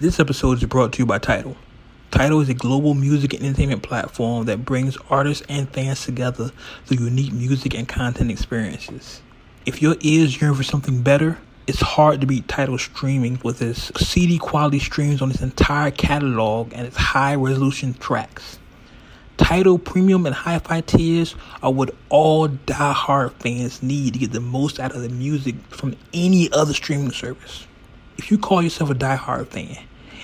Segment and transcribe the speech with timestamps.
[0.00, 1.56] This episode is brought to you by Tidal.
[2.10, 6.50] Tidal is a global music and entertainment platform that brings artists and fans together
[6.84, 9.22] through unique music and content experiences.
[9.66, 11.38] If your ears yearn for something better,
[11.68, 16.72] it's hard to beat Tidal streaming with its CD quality streams on its entire catalog
[16.72, 18.58] and its high resolution tracks.
[19.36, 24.80] Tidal Premium and Hi-Fi tiers are what all die-hard fans need to get the most
[24.80, 27.68] out of the music from any other streaming service.
[28.16, 29.76] If you call yourself a die-hard fan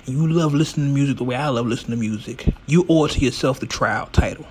[0.06, 3.04] and you love listening to music the way I love listening to music, you owe
[3.04, 4.46] it to yourself try out Tidal.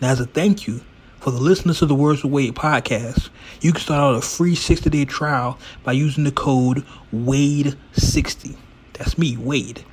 [0.00, 0.80] Now, as a thank you
[1.18, 3.30] for the listeners of the Words of Wade podcast,
[3.60, 8.56] you can start out a free 60-day trial by using the code WADE60.
[8.94, 9.84] That's me, Wade.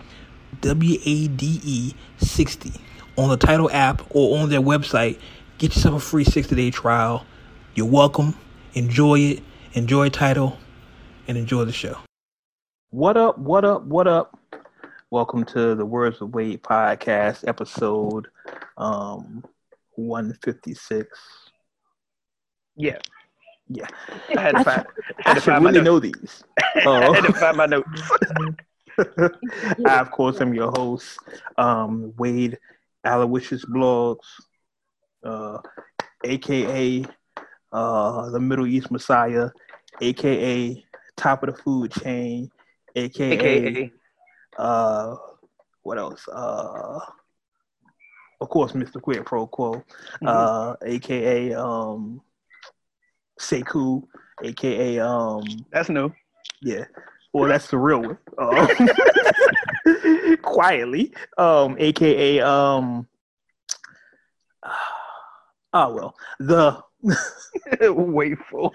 [0.61, 2.71] W-A-D-E 60
[3.17, 5.19] on the Tidal app or on their website.
[5.57, 7.25] Get yourself a free 60-day trial.
[7.75, 8.35] You're welcome.
[8.73, 9.43] Enjoy it.
[9.73, 10.57] Enjoy Tidal
[11.27, 11.97] and enjoy the show.
[12.89, 13.37] What up?
[13.37, 13.83] What up?
[13.85, 14.37] What up?
[15.09, 18.27] Welcome to the Words of Wade podcast, episode
[18.77, 19.43] um,
[19.95, 21.07] 156.
[22.75, 22.97] Yeah,
[23.69, 23.85] Yeah,
[24.37, 24.85] I had to I find.
[24.85, 25.85] should- I had I to should find my notes.
[25.85, 26.43] know these.
[26.75, 27.33] I had to Oh.
[27.33, 28.01] find my notes.
[29.85, 31.19] I, of course, am your host,
[31.57, 32.57] um, Wade
[33.05, 34.25] Aloysius Blogs,
[35.23, 35.59] uh,
[36.23, 37.05] aka
[37.71, 39.49] uh, the Middle East Messiah,
[40.01, 40.83] aka
[41.15, 42.49] top of the food chain,
[42.97, 43.91] aka, AKA
[44.57, 45.15] uh,
[45.83, 46.27] what else?
[46.27, 46.99] Uh,
[48.41, 49.01] of course, Mr.
[49.01, 49.81] Quid Pro Quo,
[50.25, 52.21] uh, aka um,
[53.39, 54.03] Sekou,
[54.43, 56.11] aka um, that's new.
[56.61, 56.83] yeah.
[57.33, 58.17] Well, that's the real one.
[58.37, 58.67] Um,
[60.41, 63.07] quietly, um, aka um,
[65.73, 66.81] oh well, the
[67.81, 68.71] Wait for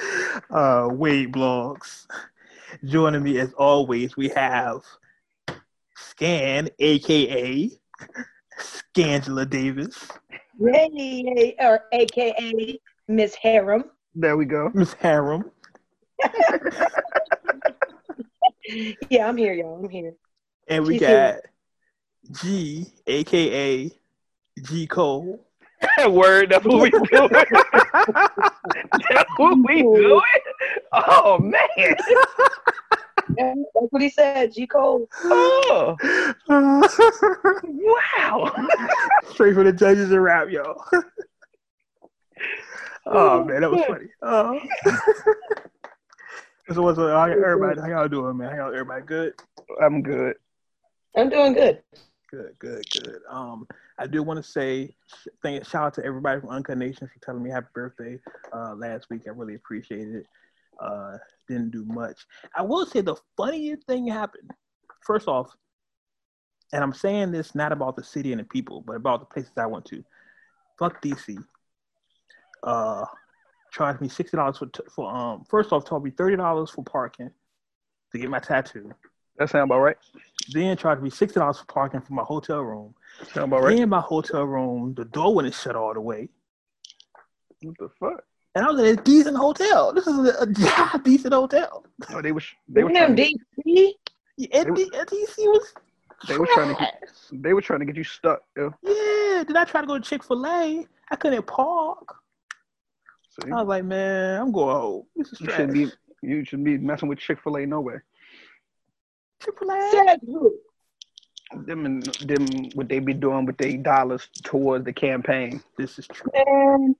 [0.50, 2.06] uh, Wade blogs.
[2.84, 4.82] Joining me as always, we have
[5.96, 7.70] Scan, aka
[8.60, 10.08] Scangela Davis,
[10.60, 13.84] Yay, or AKA Miss Harem.
[14.14, 14.70] There we go.
[14.74, 15.50] Miss Harem,
[19.08, 19.82] Yeah, I'm here, y'all.
[19.82, 20.14] I'm here.
[20.68, 21.42] and we She's got here.
[22.32, 23.90] G, aka
[24.62, 25.47] G Cole.
[25.96, 26.50] That word.
[26.50, 27.30] That's what we doing.
[29.10, 30.22] that's what we doing.
[30.92, 31.96] Oh man.
[33.36, 34.52] Yeah, That's what he said.
[34.52, 35.08] G Cole.
[35.24, 35.96] Oh
[36.48, 38.52] wow.
[39.30, 40.82] Straight for the judges and rap, y'all.
[43.06, 44.06] oh man, that was funny.
[44.22, 44.58] Oh.
[46.72, 47.10] so what's up?
[47.10, 47.80] How everybody?
[47.80, 48.50] How y'all doing, man?
[48.50, 49.34] How y'all everybody good?
[49.80, 50.36] I'm good.
[51.16, 51.82] I'm doing good.
[52.30, 53.20] Good, good, good.
[53.30, 53.66] Um,
[53.98, 54.94] I do want to say
[55.42, 58.18] thank shout out to everybody from Uncut Nation for telling me happy birthday
[58.52, 59.22] uh last week.
[59.26, 60.26] I really appreciated it.
[60.80, 61.16] Uh,
[61.48, 62.24] didn't do much.
[62.56, 64.50] I will say the funniest thing happened.
[65.04, 65.50] First off,
[66.72, 69.50] and I'm saying this not about the city and the people, but about the places
[69.56, 70.04] I went to.
[70.78, 71.36] Fuck DC.
[72.62, 73.04] Uh,
[73.72, 75.44] charged me sixty dollars for t- for um.
[75.48, 77.30] First off, told me thirty dollars for parking
[78.12, 78.92] to get my tattoo.
[79.38, 79.96] That sound about right.
[80.52, 82.94] Then charged me sixty dollars for parking for my hotel room.
[83.32, 83.78] Sound about right.
[83.78, 86.28] In my hotel room, the door wouldn't shut all the way.
[87.62, 88.22] What the fuck?
[88.54, 89.92] And I was in a decent hotel.
[89.92, 90.42] This is a,
[90.94, 91.84] a decent hotel.
[92.10, 93.92] Oh, they was they were trying to, DC.
[94.36, 95.74] Yeah, and, D- and DC was
[96.28, 98.40] They were trying to get- they were trying to get you stuck.
[98.56, 98.72] Yo.
[98.82, 100.86] Yeah, Did I try to go to Chick fil A.
[101.10, 102.14] I couldn't park.
[103.30, 105.02] So I was like, man, I'm going home.
[105.16, 105.58] This is you trash.
[105.58, 105.88] should be
[106.22, 107.94] you should be messing with Chick Fil A no way.
[109.42, 110.50] Chick fil A.
[111.50, 111.64] Said who?
[111.64, 115.62] Them and them what they be doing with their dollars towards the campaign.
[115.76, 116.30] This is true.
[116.34, 116.96] Man,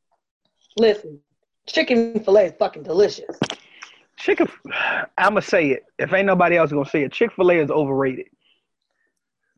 [0.76, 1.20] listen,
[1.66, 3.38] chicken fillet is fucking delicious.
[4.16, 4.48] Chicken,
[5.16, 5.84] I'ma say it.
[5.98, 8.26] If ain't nobody else gonna say it, Chick Fil A is overrated.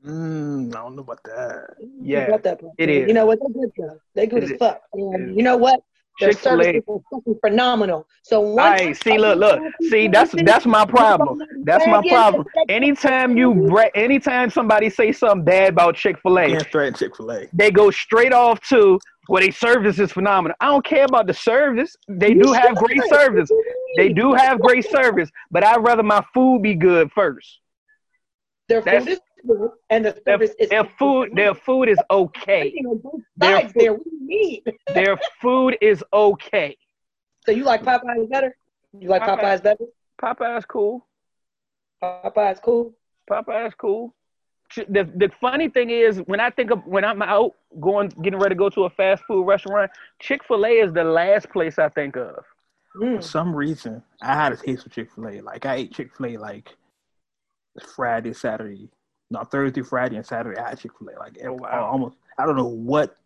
[0.05, 1.77] Mm, I don't know about that.
[2.03, 3.09] Yeah, About that it is.
[3.09, 3.39] You know what?
[3.41, 4.01] They're good though.
[4.15, 4.83] They're good as fuck.
[4.93, 5.83] And you know what?
[6.19, 6.65] Their Chick Fil A.
[6.65, 8.07] services phenomenal.
[8.23, 9.61] So once Hey, see, look, look.
[9.89, 11.41] See, that's that's my problem.
[11.65, 12.45] That's my problem.
[12.69, 17.17] Anytime you bra- anytime somebody say something bad about Chick Fil A, Can't threaten Chick
[17.17, 17.47] fil A.
[17.53, 18.99] they go straight off to
[19.29, 20.57] well, their service is phenomenal.
[20.61, 21.95] I don't care about the service.
[22.09, 23.49] They do have great service.
[23.97, 27.61] They do have great service, but I'd rather my food be good first.
[28.69, 31.99] Their That's- food is good, and the Their, service is their food, their food is
[32.11, 32.73] okay.
[32.75, 33.93] You know, both their sides there.
[33.95, 34.63] What do you mean?
[34.95, 36.77] Their food is okay.
[37.47, 38.57] So you like Popeyes better?
[38.99, 39.41] You like Popeye.
[39.41, 39.85] Popeyes better?
[40.23, 41.07] Popeye's cool.
[42.03, 42.95] Popeyes cool.
[43.31, 44.15] Popeye's cool.
[44.77, 48.55] The the funny thing is when I think of when I'm out going getting ready
[48.55, 49.91] to go to a fast food restaurant,
[50.21, 52.45] Chick Fil A is the last place I think of.
[52.93, 53.23] For Mm.
[53.23, 55.41] some reason, I had a taste for Chick fil A.
[55.41, 56.77] Like, I ate Chick fil A like
[57.95, 58.89] Friday, Saturday,
[59.31, 60.59] no Thursday, Friday, and Saturday.
[60.61, 61.89] I had Chick Fil A like Oh, wow.
[61.91, 62.17] almost.
[62.39, 63.17] I don't know what.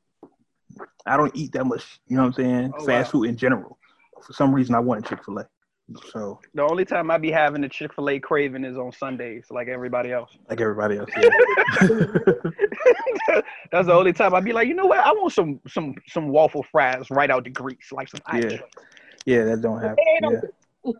[1.06, 2.00] I don't eat that much.
[2.08, 2.72] You know what I'm saying?
[2.78, 3.20] Oh, Fast wow.
[3.20, 3.78] food in general.
[4.22, 5.46] For some reason, I wanted Chick Fil A.
[6.10, 9.46] So The only time I be having the Chick Fil A craving is on Sundays,
[9.50, 10.30] like everybody else.
[10.48, 11.10] like everybody else.
[11.16, 11.28] yeah.
[13.70, 14.98] That's the only time I'd be like, you know what?
[15.00, 18.44] I want some some some waffle fries right out the grease, like some ice.
[18.50, 18.58] Yeah.
[19.26, 20.04] yeah, that don't happen.
[20.84, 20.92] Yeah.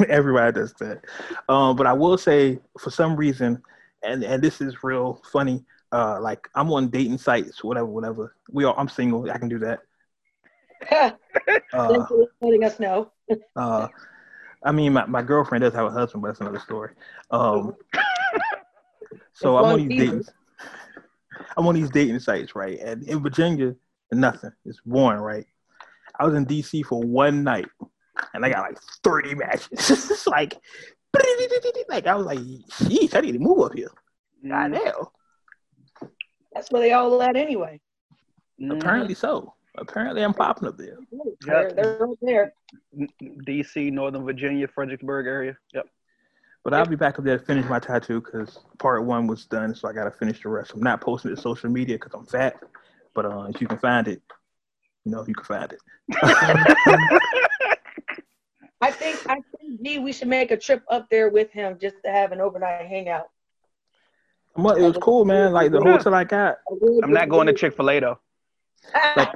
[0.08, 1.02] Everybody does that.
[1.48, 3.62] Um, but I will say, for some reason,
[4.02, 5.64] and and this is real funny.
[5.90, 8.34] Uh, like I'm on dating sites, whatever, whatever.
[8.50, 8.78] We are.
[8.78, 9.30] I'm single.
[9.30, 9.80] I can do that.
[11.72, 12.06] Uh,
[12.40, 13.10] letting us know.
[13.56, 13.88] uh,
[14.64, 16.92] I mean, my, my girlfriend does have a husband, but that's another story.
[17.30, 17.76] Um,
[19.32, 20.24] so I'm on these dating.
[21.56, 22.78] I'm on these dating sites, right?
[22.80, 23.74] And in Virginia,
[24.12, 24.50] nothing.
[24.64, 25.46] It's boring, right?
[26.18, 27.68] I was in DC for one night,
[28.34, 29.68] and I got like 30 matches.
[29.90, 30.54] it's like,
[31.88, 33.90] like I was like, sheesh, I need to move up here.
[34.44, 34.50] Mm-hmm.
[34.50, 36.10] God damn.
[36.52, 37.80] That's where they all at anyway.
[38.60, 38.78] Mhm.
[38.78, 39.54] Apparently so.
[39.76, 40.98] Apparently I'm popping up there.
[41.42, 42.52] They're, they're right there.
[43.46, 45.56] DC, Northern Virginia, Fredericksburg area.
[45.72, 45.86] Yep.
[46.64, 49.74] But I'll be back up there to finish my tattoo because part one was done,
[49.74, 50.72] so I got to finish the rest.
[50.74, 52.56] I'm not posting it to social media because I'm fat,
[53.14, 54.20] but uh, if you can find it,
[55.04, 55.78] you know, you can find it.
[58.80, 59.40] I think I
[59.76, 62.86] think we should make a trip up there with him just to have an overnight
[62.86, 63.28] hangout.
[64.56, 65.52] Well, it was cool, man.
[65.52, 65.90] Like the Yeah.
[65.92, 66.58] hotel I got,
[67.02, 68.18] I'm not going to Chick Fil A though.
[69.16, 69.32] like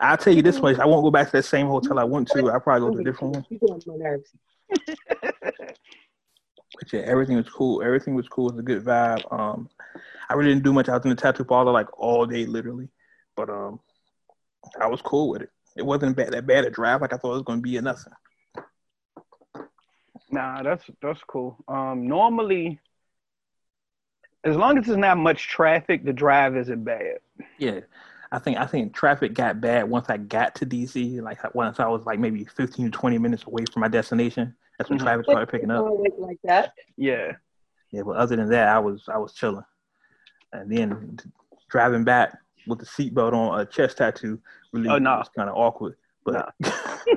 [0.00, 2.28] I'll tell you this much: I won't go back to that same hotel I went
[2.28, 2.50] to.
[2.50, 3.46] I'll probably go to a different one.
[3.50, 4.30] You get on my nerves.
[6.78, 7.82] But yeah, everything was cool.
[7.82, 8.50] Everything was cool.
[8.50, 9.32] It was a good vibe.
[9.32, 9.70] Um,
[10.28, 10.88] I really didn't do much.
[10.90, 12.88] I was in the tattoo parlor like all day, literally.
[13.34, 13.80] But um,
[14.78, 15.50] I was cool with it.
[15.76, 17.78] It wasn't bad, that bad a drive like I thought it was going to be
[17.78, 18.12] or nothing.
[20.36, 21.56] Nah, that's that's cool.
[21.66, 22.78] Um, normally,
[24.44, 27.20] as long as there's not much traffic, the drive isn't bad.
[27.58, 27.80] Yeah,
[28.30, 31.22] I think I think traffic got bad once I got to DC.
[31.22, 34.54] Like once I was like maybe 15 to 20 minutes away from my destination.
[34.76, 35.04] That's when Mhm.
[35.04, 35.86] traffic started picking up.
[36.18, 36.74] Like that.
[36.98, 37.32] Yeah.
[37.90, 39.64] Yeah, but other than that, I was I was chilling.
[40.52, 41.18] And then
[41.70, 42.36] driving back
[42.66, 44.38] with the seatbelt on, a chest tattoo
[44.74, 45.16] really Oh, no.
[45.16, 45.96] was kind of awkward.
[46.26, 46.72] But No.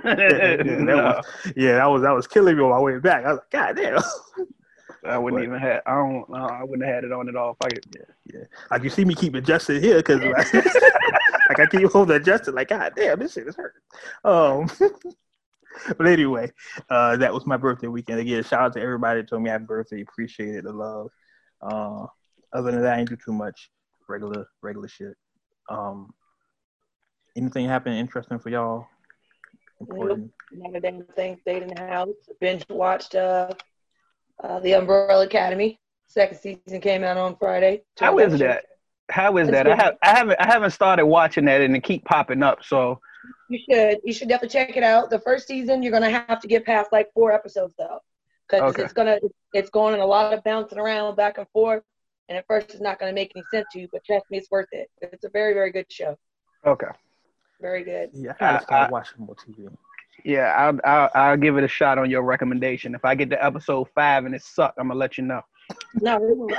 [0.05, 1.25] yeah, that was
[1.57, 3.25] yeah, that was that was killing me on my way back.
[3.25, 3.99] I was like, God damn.
[5.05, 5.81] I wouldn't But- even have.
[5.85, 6.29] I don't.
[6.29, 7.57] No, I wouldn't have had it on at all.
[7.61, 7.85] Fuck it.
[8.69, 10.53] Like you see me keep adjusting here because like,
[11.49, 12.53] like I keep holding adjusted.
[12.53, 13.73] Like God damn, this shit is hurt.
[14.23, 14.69] Um,
[15.97, 16.51] but anyway,
[16.89, 18.19] uh, that was my birthday weekend.
[18.19, 20.01] Again, shout out to everybody that told me happy birthday.
[20.01, 21.09] Appreciate the love.
[21.61, 22.05] Uh,
[22.53, 23.69] other than that, I ain't do too much.
[24.07, 25.13] Regular, regular shit.
[25.69, 26.11] Um,
[27.37, 28.87] anything happen interesting for y'all?
[29.81, 30.31] Important.
[30.51, 31.37] Not a damn thing.
[31.41, 32.09] Stayed in the house.
[32.41, 33.53] Binge watched uh,
[34.43, 35.79] uh, the Umbrella Academy.
[36.07, 37.83] Second season came out on Friday.
[37.99, 38.65] How is that?
[39.09, 39.67] How is It's that?
[39.67, 39.95] I have.
[40.03, 40.39] I haven't.
[40.39, 42.63] I haven't started watching that, and it keep popping up.
[42.63, 42.99] So
[43.49, 43.99] You should.
[44.03, 45.09] You should definitely check it out.
[45.09, 47.99] The first season, you're gonna have to get past like four episodes though,
[48.47, 48.83] because Okay.
[48.83, 49.19] it's gonna
[49.53, 51.83] it's going in a lot of bouncing around back and forth.
[52.27, 54.51] And at first, it's not gonna make any sense to you, but trust me, it's
[54.51, 54.89] worth it.
[55.01, 56.15] It's a very very good show.
[56.65, 56.87] okay.
[57.61, 58.09] Very good.
[58.13, 59.69] Yeah, I gotta start I, watching more TV.
[60.23, 62.95] Yeah, I'll, I'll I'll give it a shot on your recommendation.
[62.95, 65.41] If I get to episode five and it sucked, I'm gonna let you know.
[66.01, 66.15] No.
[66.15, 66.57] It's-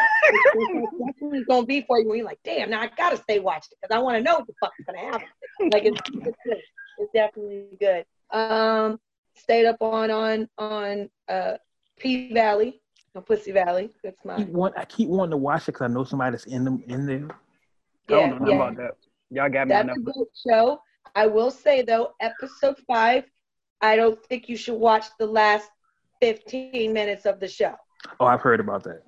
[0.55, 3.17] it's- that's what it's gonna be for you when you're like, damn, now I gotta
[3.17, 5.27] stay watching because I want to know what the fuck's gonna happen.
[5.73, 6.63] Like it's, it's good.
[6.99, 8.05] It's definitely good.
[8.31, 9.01] Um,
[9.35, 11.55] stayed up on on on uh
[11.99, 12.81] P Valley,
[13.15, 13.91] on Pussy Valley.
[14.03, 16.33] That's I my keep, want, I keep wanting to watch it because I know somebody
[16.33, 17.29] that's in them in there.
[18.09, 18.55] I don't know yeah.
[18.57, 18.93] about that.
[19.31, 20.11] Y'all got me on That's that.
[20.11, 20.81] a good show.
[21.15, 23.25] I will say though, episode five,
[23.81, 25.71] I don't think you should watch the last
[26.21, 27.75] 15 minutes of the show.
[28.19, 29.03] Oh, I've heard about that.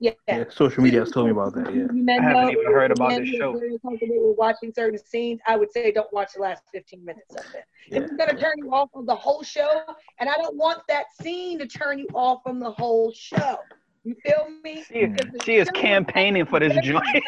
[0.00, 0.12] Yeah.
[0.28, 1.74] Yeah, social media has told me about that.
[1.74, 1.86] Yeah.
[1.92, 3.52] Men I haven't even heard about men this who are show.
[3.58, 5.40] Very comfortable with watching certain scenes.
[5.46, 7.64] I would say don't watch the last 15 minutes of it.
[7.88, 8.00] Yeah.
[8.00, 9.82] It's gonna turn you off of the whole show,
[10.18, 13.58] and I don't want that scene to turn you off from the whole show.
[14.02, 14.84] You feel me?
[14.84, 17.00] She, Because she is campaigning for this very-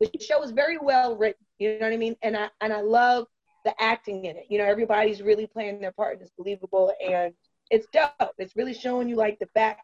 [0.00, 1.44] the show is very well written.
[1.58, 2.16] You know what I mean?
[2.22, 3.26] And I and I love
[3.64, 4.46] the acting in it.
[4.48, 7.34] You know, everybody's really playing their part and it's believable and
[7.70, 8.34] it's dope.
[8.38, 9.80] It's really showing you like the back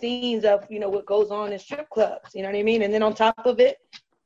[0.00, 2.34] scenes of, you know, what goes on in strip clubs.
[2.34, 2.82] You know what I mean?
[2.82, 3.78] And then on top of it,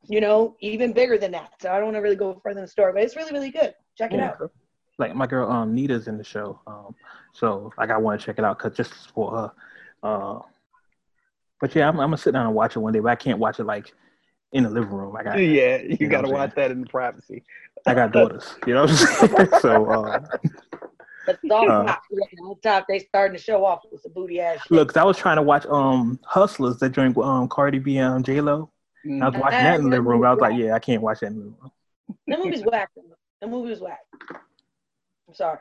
[0.08, 1.52] you know, even bigger than that.
[1.60, 3.50] So I don't want to really go further in the story, but it's really, really
[3.50, 3.74] good.
[3.96, 4.28] Check it Yeah.
[4.30, 4.50] out.
[4.98, 6.60] Like my girl um Nita's in the show.
[6.66, 6.94] Um
[7.32, 9.52] so like I want to check it out cuz just for her.
[10.02, 10.40] Uh
[11.60, 13.38] but yeah, I'm, I'm gonna sit down and watch it one day, but I can't
[13.38, 13.94] watch it like
[14.52, 15.16] in the living room.
[15.16, 17.44] I got yeah, you, know gotta watch that in the privacy.
[17.86, 18.96] I got daughters, you know what I'm
[19.28, 19.52] saying?
[19.60, 20.20] so uh
[21.26, 21.84] But it's Uh.
[21.84, 22.02] top.
[22.42, 24.60] on top, they starting to show off with the booty ass.
[24.62, 24.70] shit.
[24.72, 28.24] Look, 'cause I was trying to watch um Hustlers that joined um Cardi B and
[28.24, 28.70] J Lo.
[29.20, 30.24] I was watching that in the living room.
[30.24, 31.72] I was like, yeah, I can't watch that in the living room.
[32.28, 32.90] The movie's whack.
[33.40, 33.98] The movie was whack.
[35.28, 35.58] I'm sorry.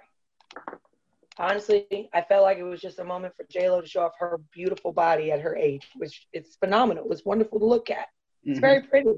[1.39, 4.11] Honestly, I felt like it was just a moment for J Lo to show off
[4.19, 7.11] her beautiful body at her age, which it's phenomenal.
[7.11, 8.07] It's wonderful to look at.
[8.43, 8.61] It's Mhm.
[8.61, 9.09] very pretty.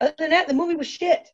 [0.00, 1.28] Other than that, the movie was shit.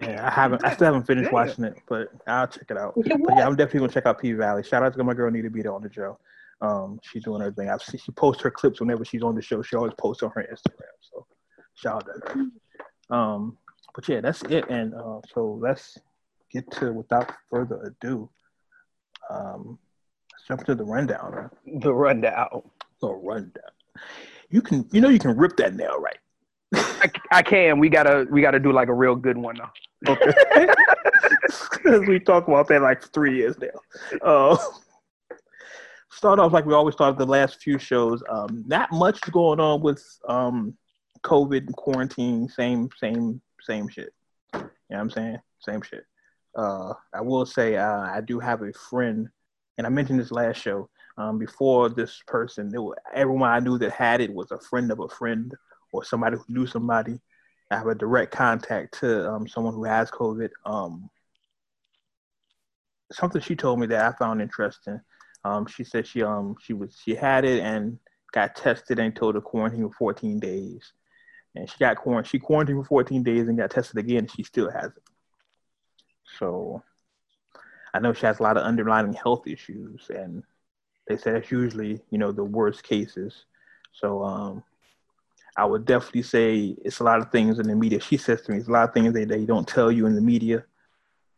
[0.00, 0.64] Yeah, I haven't.
[0.64, 1.34] I still haven't finished Yeah.
[1.34, 2.94] watching it, but I'll check it out.
[2.96, 4.62] It But yeah, I'm definitely gonna check out P Valley.
[4.62, 6.18] Shout out to my girl Nita Beta on the show.
[6.62, 7.68] Um, she's doing everything.
[7.70, 9.62] I've seen she posts her clips whenever she's on the show.
[9.62, 10.92] She always posts on her Instagram.
[11.00, 11.26] So
[11.74, 13.14] shout out to her.
[13.16, 13.58] Um,
[13.94, 14.68] but yeah, that's it.
[14.70, 15.98] And uh, so let's
[16.50, 18.30] get to without further ado.
[19.28, 19.78] Um,
[20.32, 21.34] let's jump to the rundown.
[21.66, 21.80] Man.
[21.80, 22.62] The rundown.
[23.00, 23.70] The rundown.
[24.50, 26.18] You can, you know, you can rip that nail right.
[26.74, 27.78] I, I can.
[27.78, 30.12] We gotta we gotta do like a real good one though.
[30.12, 30.66] Okay.
[31.84, 34.18] We talk about that like three years now.
[34.22, 34.56] Uh,
[36.10, 38.22] start off like we always start the last few shows.
[38.28, 40.76] Um, not much going on with um,
[41.22, 42.48] COVID and quarantine.
[42.48, 44.12] Same, same, same shit.
[44.54, 45.38] You know what I'm saying?
[45.60, 46.04] Same shit.
[46.56, 49.28] Uh, I will say uh, I do have a friend,
[49.78, 50.88] and I mentioned this last show.
[51.16, 52.80] Um, before this person, it
[53.14, 55.54] everyone I knew that had it was a friend of a friend
[55.92, 57.20] or somebody who knew somebody.
[57.70, 60.50] I have a direct contact to um, someone who has COVID.
[60.64, 61.08] Um,
[63.12, 65.00] something she told me that I found interesting.
[65.44, 67.98] Um, she said she um she was she had it and
[68.32, 70.92] got tested and told to quarantine for 14 days,
[71.54, 72.30] and she got quarantined.
[72.30, 74.26] She quarantined for 14 days and got tested again.
[74.26, 75.02] She still has it.
[76.38, 76.82] So
[77.94, 80.42] I know she has a lot of underlying health issues, and
[81.08, 83.46] they said it's usually you know the worst cases.
[83.92, 84.62] So um,
[85.60, 88.00] I would definitely say it's a lot of things in the media.
[88.00, 90.14] She says to me, it's a lot of things they, they don't tell you in
[90.14, 90.64] the media.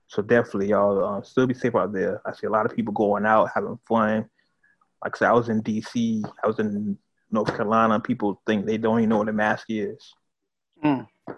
[0.06, 2.22] So definitely, y'all uh, still be safe out there.
[2.24, 4.28] I see a lot of people going out having fun.
[5.02, 6.96] Like I said, I was in D.C., I was in
[7.32, 7.98] North Carolina.
[7.98, 10.14] People think they don't even know what a mask is.
[10.84, 11.04] Mm.
[11.26, 11.34] You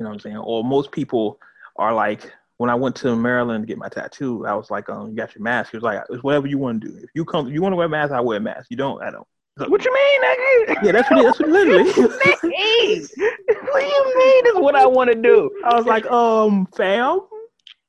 [0.00, 0.36] know what I'm saying?
[0.36, 1.40] Or most people
[1.76, 5.08] are like, when I went to Maryland to get my tattoo, I was like, um,
[5.08, 5.70] you got your mask.
[5.70, 6.98] He was like, it's whatever you want to do.
[6.98, 8.66] If you come, you want to wear a mask, I wear a mask.
[8.68, 9.26] You don't, I don't.
[9.66, 10.82] What you mean, nigga?
[10.84, 11.18] Yeah, that's what.
[11.18, 11.84] It, that's what literally.
[11.92, 15.50] what do you mean is what I want to do?
[15.64, 17.20] I was like, um, fam.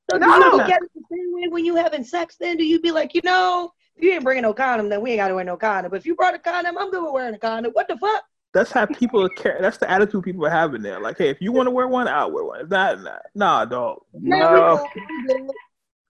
[0.10, 0.58] So No, do you no.
[0.58, 2.38] look at it the same way when you having sex?
[2.40, 5.12] Then do you be like, you know, if you ain't bringing no condom, then we
[5.12, 5.92] ain't got to wear no condom.
[5.92, 7.72] But if you brought a condom, I'm good with wearing a condom.
[7.74, 8.24] What the fuck?
[8.54, 9.30] That's how people are.
[9.30, 9.60] Care.
[9.62, 11.00] That's the attitude people are having there.
[11.00, 12.62] Like, hey, if you want to wear one, I'll wear one.
[12.62, 14.02] If not, nah, nah, dog.
[14.14, 14.88] No,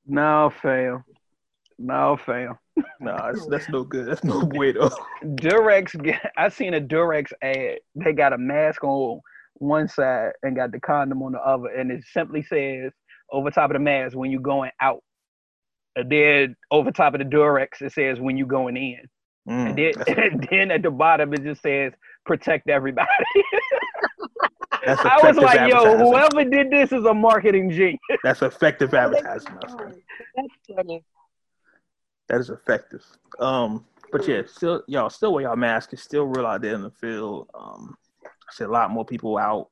[0.07, 1.03] no, fam.
[1.79, 2.57] No, fam.
[3.01, 4.07] Nah, that's, that's no good.
[4.07, 4.89] That's no bueno.
[5.23, 6.19] Durex.
[6.37, 7.79] I seen a Durex ad.
[7.95, 9.21] They got a mask on
[9.55, 12.91] one side and got the condom on the other, and it simply says
[13.31, 15.01] over top of the mask when you're going out.
[15.95, 18.99] And then over top of the Durex it says when you're going in.
[19.49, 21.93] Mm, And then, and then at the bottom it just says
[22.25, 23.07] protect everybody.
[24.85, 27.99] that's I was like, yo, whoever did this is a marketing genius.
[28.23, 29.95] That's effective advertising, my friend.
[30.35, 31.03] That's funny.
[32.29, 33.03] That is effective.
[33.39, 35.93] Um, but yeah, still, y'all still wear y'all mask.
[35.93, 37.49] It's still real out there in the field.
[37.53, 39.69] Um, I see a lot more people out.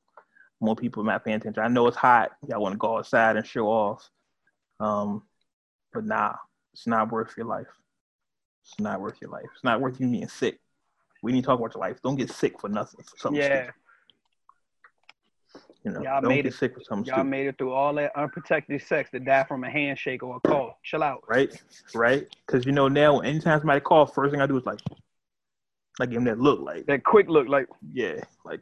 [0.60, 1.62] More people not paying attention.
[1.62, 2.32] I know it's hot.
[2.48, 4.10] Y'all want to go outside and show off.
[4.80, 5.24] Um,
[5.94, 6.34] but nah,
[6.74, 7.68] it's not worth your life.
[8.64, 9.46] It's not worth your life.
[9.54, 10.60] It's not worth you being sick.
[11.22, 12.02] We need to talk about your life.
[12.04, 13.04] Don't get sick for nothing.
[13.04, 13.74] For something Yeah, stupid.
[15.84, 17.30] You know, Y'all made it- sick for something y'all stupid.
[17.30, 20.78] made it through all that unprotected sex to die from a handshake or a call.
[20.84, 21.24] Chill out.
[21.28, 21.50] right?
[21.96, 22.28] Right?
[22.46, 24.80] Because you know now, anytime somebody calls, first thing I do is like,
[26.00, 28.60] like give them that look, like, That quick look, like yeah, like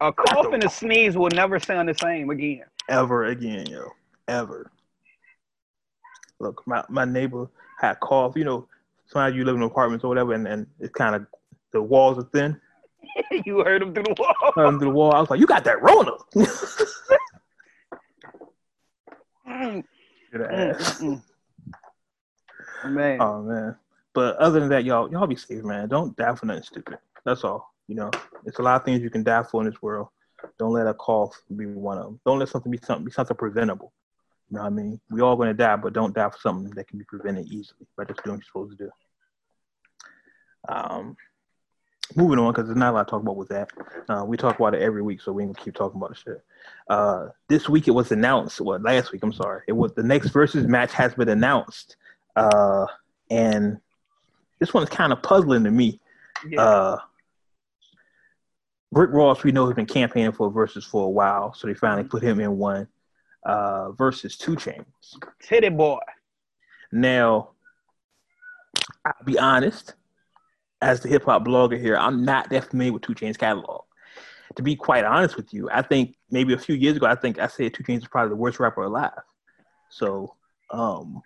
[0.00, 2.64] a cough and a sneeze will never sound the same again.
[2.88, 3.88] ever again, yo,
[4.28, 4.70] ever.
[6.40, 7.48] Look, my, my neighbor
[7.80, 8.34] had cough.
[8.36, 8.68] You know,
[9.06, 11.26] sometimes you live in apartments or whatever, and, and it's kind of
[11.72, 12.60] the walls are thin.
[13.44, 14.52] you heard him through the wall.
[14.54, 16.12] Through the wall, I was like, "You got that Rona."
[19.46, 19.84] Mm,
[20.32, 21.00] Get her ass.
[21.00, 21.22] mm,
[22.84, 22.92] mm.
[22.92, 23.76] Man, Oh man.
[24.14, 25.88] But other than that, y'all, y'all be safe, man.
[25.88, 26.98] Don't die for nothing stupid.
[27.24, 27.72] That's all.
[27.88, 28.10] You know,
[28.44, 30.08] it's a lot of things you can die for in this world.
[30.58, 32.20] Don't let a cough be one of them.
[32.26, 33.92] Don't let something be something be something preventable.
[34.50, 35.00] You know what I mean?
[35.10, 38.04] We all gonna die, but don't die for something that can be prevented easily by
[38.04, 38.90] just doing what you're supposed to do.
[40.68, 41.16] Um,
[42.16, 43.70] moving on because there's not a lot to talk about with that.
[44.08, 46.16] Uh, we talk about it every week, so we ain't gonna keep talking about the
[46.16, 46.44] shit.
[46.88, 48.60] Uh, this week it was announced.
[48.60, 49.62] Well, last week, I'm sorry.
[49.66, 51.96] It was the next Verzuz match has been announced.
[52.36, 52.86] Uh,
[53.30, 53.80] and
[54.58, 56.00] this one's kind of puzzling to me.
[56.46, 56.60] yeah.
[56.60, 56.98] Uh,
[58.92, 62.06] Rick Ross, we know, has been campaigning for Verzuz for a while, so they finally
[62.06, 62.86] put him in one
[63.44, 64.84] uh, versus 2 Chainz.
[65.42, 65.98] Tity Boi.
[66.92, 67.52] Now,
[69.04, 69.94] I'll be honest,
[70.82, 73.82] as the hip hop blogger here, I'm not that familiar with 2 Chainz catalog.
[74.56, 77.38] To be quite honest with you, I think maybe a few years ago, I think
[77.38, 79.12] I said 2 Chainz is probably the worst rapper alive.
[79.88, 80.34] So,
[80.70, 81.22] um,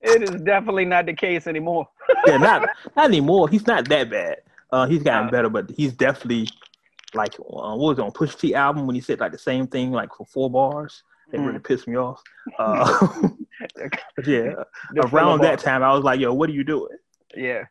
[0.00, 1.88] it is definitely not the case anymore.
[2.26, 3.48] yeah, not not anymore.
[3.48, 4.36] He's not that bad.
[4.70, 6.48] Uh, he's gotten better, but he's definitely
[7.14, 9.66] like uh, what was it on Pusha T album when he said like the same
[9.66, 11.02] thing like for four bars.
[11.30, 11.46] That mm.
[11.46, 12.22] really pissed me off.
[12.58, 13.28] Uh,
[14.26, 14.54] yeah,
[15.04, 16.96] around that time I was like, "Yo, what are you doing?"
[17.36, 17.64] Yeah,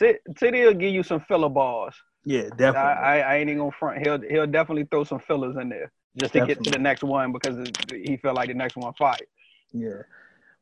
[0.00, 1.94] Tity will give you some filler bars.
[2.24, 2.78] Yeah, definitely.
[2.78, 4.06] I, I, I, ain't even gonna front.
[4.06, 6.64] He'll he'll definitely throw some fillers in there just to definitely.
[6.64, 9.26] get to the next one because he felt like the next one fight.
[9.72, 10.02] Yeah,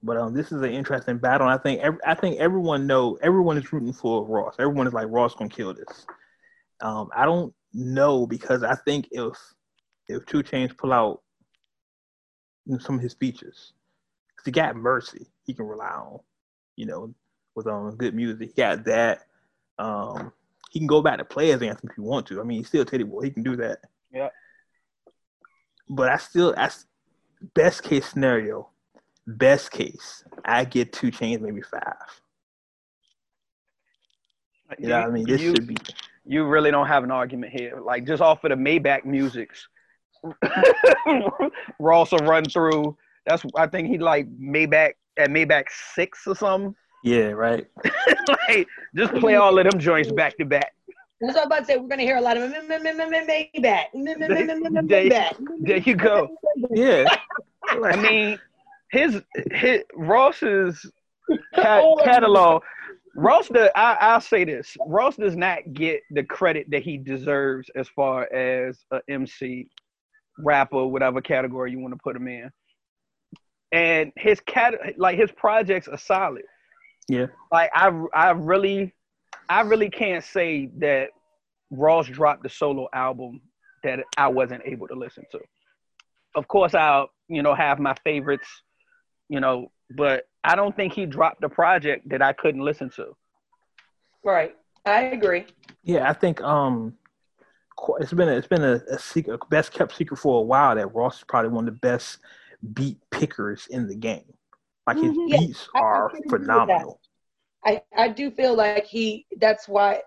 [0.03, 1.47] but um, this is an interesting battle.
[1.47, 4.57] I think every, I think everyone know everyone is rooting for Ross.
[4.59, 6.07] Everyone is like Ross gonna kill this.
[6.81, 9.35] Um, I don't know because I think if
[10.09, 11.21] if 2 Chainz pull out
[12.79, 13.75] some of his features,
[14.29, 16.21] because he got Mercy, he can rely on,
[16.77, 17.15] you know,
[17.65, 18.51] with um good music.
[18.55, 19.27] He got that.
[19.79, 20.33] Um,
[20.71, 22.41] he can go back to Players Anthem if you want to.
[22.41, 23.23] I mean, he's still Teddy Boy.
[23.23, 23.81] He can do that.
[24.13, 24.29] Yeah.
[25.89, 26.87] But I still, that's
[27.55, 28.69] best case scenario.
[29.27, 31.95] Best case, I get 2 Chainz, maybe five.
[34.79, 35.27] You know what I mean?
[35.27, 35.77] This you, should be.
[36.25, 37.81] You really don't have an argument here.
[37.81, 39.69] Like just off of the Maybach musics,
[41.81, 42.97] Ross will run through.
[43.27, 45.65] That's I think he like Maybach at Maybach
[45.95, 46.75] six or something.
[47.03, 47.67] Yeah, right.
[48.29, 50.75] like just play all of them joints back to back.
[51.21, 51.77] That's what I'm about to say.
[51.77, 53.85] We're gonna hear a lot of Maybach.
[53.95, 55.35] Maybach.
[55.61, 56.29] There you go.
[56.71, 57.05] Yeah.
[57.69, 58.39] I mean,
[58.91, 60.91] his his Ross's
[61.55, 62.63] cat, catalog.
[63.17, 67.71] Ross, the I, I'll say this: Ross does not get the credit that he deserves
[67.75, 69.69] as far as a MC,
[70.39, 72.51] rapper, whatever category you want to put him in.
[73.73, 76.43] And his cat, like his projects, are solid.
[77.09, 77.27] Yeah.
[77.51, 78.95] Like I, I really,
[79.49, 81.09] I really can't say that
[81.71, 83.41] Ross dropped the solo album
[83.83, 85.41] that I wasn't able to listen to.
[86.35, 88.63] Of course, I'll you know have my favorites
[89.31, 93.17] you know, but I don't think he dropped a project that I couldn't listen to.
[94.23, 94.55] Right.
[94.85, 95.47] I agree.
[95.83, 96.95] Yeah, I think um
[97.99, 100.95] it's been a, it's been a, a secret, best kept secret for a while that
[100.95, 102.19] Ross is probably one of the best
[102.75, 104.35] beat pickers in the game.
[104.87, 105.47] Like his mm-hmm.
[105.47, 107.00] beats yeah, are phenomenal.
[107.65, 109.27] I I do feel like he.
[109.39, 110.03] That's why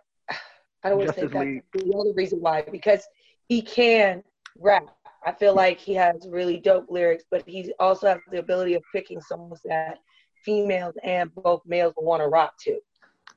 [0.84, 1.62] I don't want to say that.
[1.74, 3.06] The other reason why because
[3.48, 4.24] he can
[4.60, 8.74] rap I feel like he has really dope lyrics, but he also has the ability
[8.74, 10.00] of picking songs that
[10.44, 12.80] females and both males will want to rock to.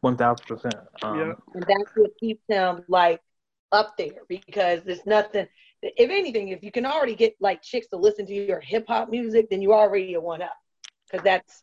[0.00, 0.74] One thousand percent.
[1.02, 1.32] Um, yeah.
[1.54, 3.20] And that's what keeps him like
[3.72, 5.46] up there because there's nothing.
[5.82, 9.08] If anything, if you can already get like chicks to listen to your hip hop
[9.10, 10.56] music, then you already a one up
[11.10, 11.62] because that's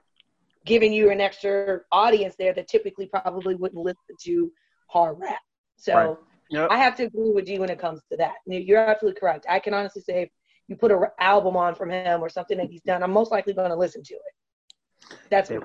[0.66, 4.52] giving you an extra audience there that typically probably wouldn't listen to
[4.88, 5.40] hard rap.
[5.78, 5.96] So.
[5.96, 6.18] Right
[6.54, 6.70] Yep.
[6.70, 8.36] I have to agree with you when it comes to that.
[8.46, 9.48] You're absolutely correct.
[9.50, 10.30] I can honestly say if
[10.68, 13.54] you put an album on from him or something that he's done, I'm most likely
[13.54, 15.18] going to listen to it.
[15.32, 15.58] That's yeah.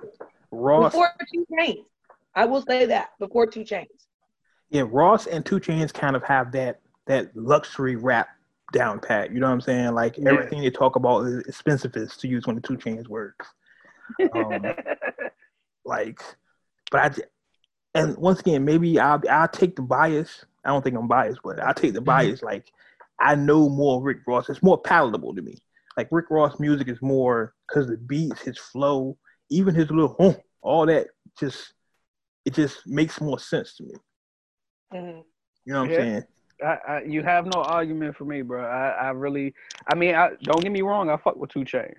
[0.50, 0.92] Ross.
[0.92, 1.84] Before 2 Chainz,
[2.34, 3.86] I will say that before 2 Chainz.
[4.70, 8.28] Yeah, Ross and 2 Chainz kind of have that that luxury rap
[8.72, 9.30] down pat.
[9.30, 9.94] You know what I'm saying?
[9.94, 10.30] Like yeah.
[10.30, 13.36] everything they talk about is expensive to use one of 2 Chains words.
[14.34, 14.64] Um,
[15.84, 16.20] like,
[16.90, 21.08] but I, and once again, maybe I'll I'll take the bias I don't think I'm
[21.08, 22.04] biased, but I'll take the mm-hmm.
[22.04, 22.40] bias.
[22.40, 22.46] Mm-hmm.
[22.46, 22.72] Like
[23.18, 24.50] I know more Rick Ross.
[24.50, 25.56] It's more palatable to me.
[25.96, 29.16] Like Rick Ross music is more because the beats, his flow,
[29.50, 31.08] even his little oh, all that
[31.40, 31.72] just
[32.44, 33.94] it just makes more sense to me.
[34.92, 35.20] Mm-hmm.
[35.64, 35.96] You know what yeah.
[35.96, 36.24] I'm saying?
[36.60, 38.64] I, I, you have no argument for me, bro.
[38.64, 39.54] I, I really,
[39.92, 41.08] I mean, I, don't get me wrong.
[41.08, 41.94] I fuck with 2 Chainz.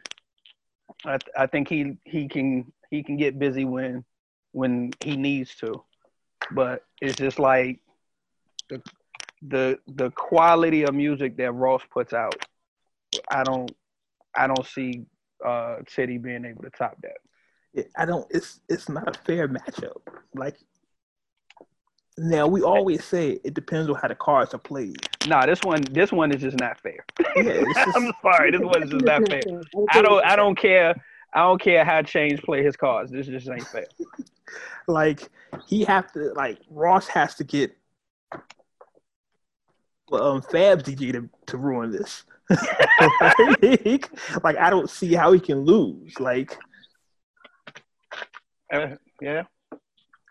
[1.05, 4.03] I, I think he he can he can get busy when
[4.51, 5.83] when he needs to,
[6.51, 7.79] but it's just like
[8.69, 8.81] the
[9.41, 12.45] the the quality of music that Ross puts out,
[13.29, 13.71] I don't
[14.35, 15.05] I don't see
[15.45, 17.85] uh Teddy being able to top that.
[17.95, 18.25] I don't.
[18.29, 20.01] It's it's not a fair matchup.
[20.35, 20.57] Like
[22.19, 25.07] now, we always say it depends on how the cards are played.
[25.27, 27.05] Nah, this one this one is just not fair.
[27.35, 29.41] Yeah, just, I'm sorry, this one is just not fair.
[29.91, 30.95] I don't I don't care.
[31.33, 33.11] I don't care how Chainz play his cards.
[33.11, 33.87] This just ain't fair.
[34.87, 35.29] like
[35.67, 37.75] he have to like Ross has to get
[40.11, 42.23] um, Fabs DJ to, to ruin this.
[44.43, 46.19] like, I don't see how he can lose.
[46.19, 46.57] Like,
[48.73, 49.43] uh, yeah.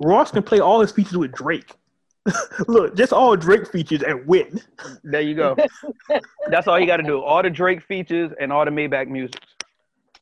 [0.00, 1.74] Ross can play all his features with Drake.
[2.68, 4.60] Look, just all Drake features and win.
[5.02, 5.56] There you go.
[6.50, 7.22] That's all you got to do.
[7.22, 9.40] All the Drake features and all the Maybach music.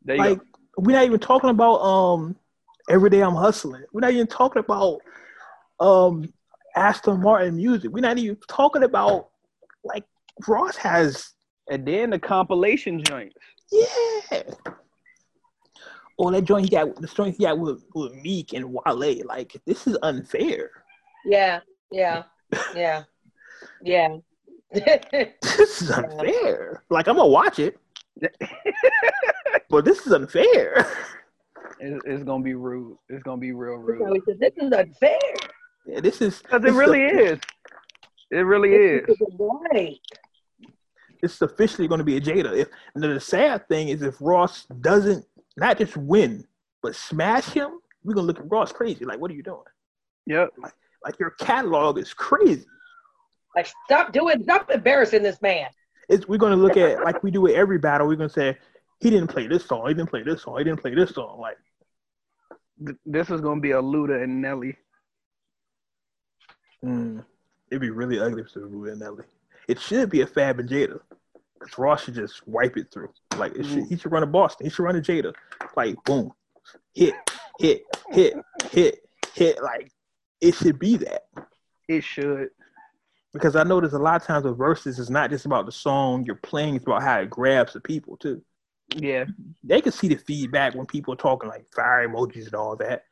[0.05, 0.45] There you like, go.
[0.79, 2.37] We're not even talking about um
[2.89, 3.85] Every day I'm hustling.
[3.93, 5.01] We're not even talking about
[5.81, 6.33] um
[6.77, 7.91] Aston Martin music.
[7.91, 9.31] We're not even talking about
[9.85, 10.05] like
[10.47, 11.33] Ross has
[11.69, 13.37] And then the compilation joints.
[13.73, 14.43] yeah.
[16.19, 19.27] Or that joint he got the joint he got with, with Meek and Wale.
[19.27, 20.71] Like this is unfair.
[21.25, 22.23] Yeah, yeah,
[22.75, 23.03] yeah,
[23.83, 24.17] yeah.
[24.73, 26.83] This is unfair.
[26.91, 27.79] Like I'm gonna watch it.
[29.71, 30.87] but this is unfair.
[31.79, 32.97] It's, it's gonna be rude.
[33.09, 34.15] It's gonna be real rude.
[34.15, 35.19] he said, this is unfair.
[35.87, 37.33] Yeah, this is Cause it really is.
[37.33, 37.41] is.
[38.31, 38.71] It really
[39.07, 39.27] This is.
[39.73, 39.99] right.
[41.23, 42.55] This is officially going to be a Jada.
[42.57, 45.25] If and the sad thing is, if Ross doesn't
[45.57, 46.45] not just win
[46.83, 49.05] but smash him, we're gonna look at Ross crazy.
[49.05, 49.59] Like, what are you doing?
[50.27, 50.51] Yep.
[50.59, 50.73] Like
[51.05, 52.65] like your catalog is crazy.
[53.55, 55.69] Like, stop doing, stop embarrassing this man.
[56.09, 58.07] It's we're gonna look at like we do with every battle.
[58.07, 58.57] We're gonna say
[59.01, 59.89] he didn't play this song.
[59.89, 60.59] He didn't play this song.
[60.59, 61.41] He didn't play this song.
[61.41, 61.57] Like,
[62.85, 64.77] Th- This is gonna be a Luda and Nelly.
[66.85, 67.25] mm,
[67.71, 69.25] it'd be really ugly if it was Lou and Nelly.
[69.69, 71.01] It should be a Fab and Jada.
[71.79, 73.13] Ross should just wipe it through.
[73.37, 74.67] Like it should, he should run a Boston.
[74.67, 75.35] He should run a Jada.
[75.77, 76.33] Like boom,
[76.95, 77.15] hit,
[77.59, 78.35] hit, hit,
[78.71, 78.99] hit,
[79.35, 79.63] hit.
[79.63, 79.91] Like
[80.41, 81.23] it should be that.
[81.89, 82.51] It should.
[83.33, 85.73] Because I know there's a lot of times with verses, it's not just about the
[85.73, 88.43] song you're playing, it's about how it grabs the people too.
[88.95, 89.27] Yeah.
[89.63, 93.05] They can see the feedback when people are talking like fire emojis and all that.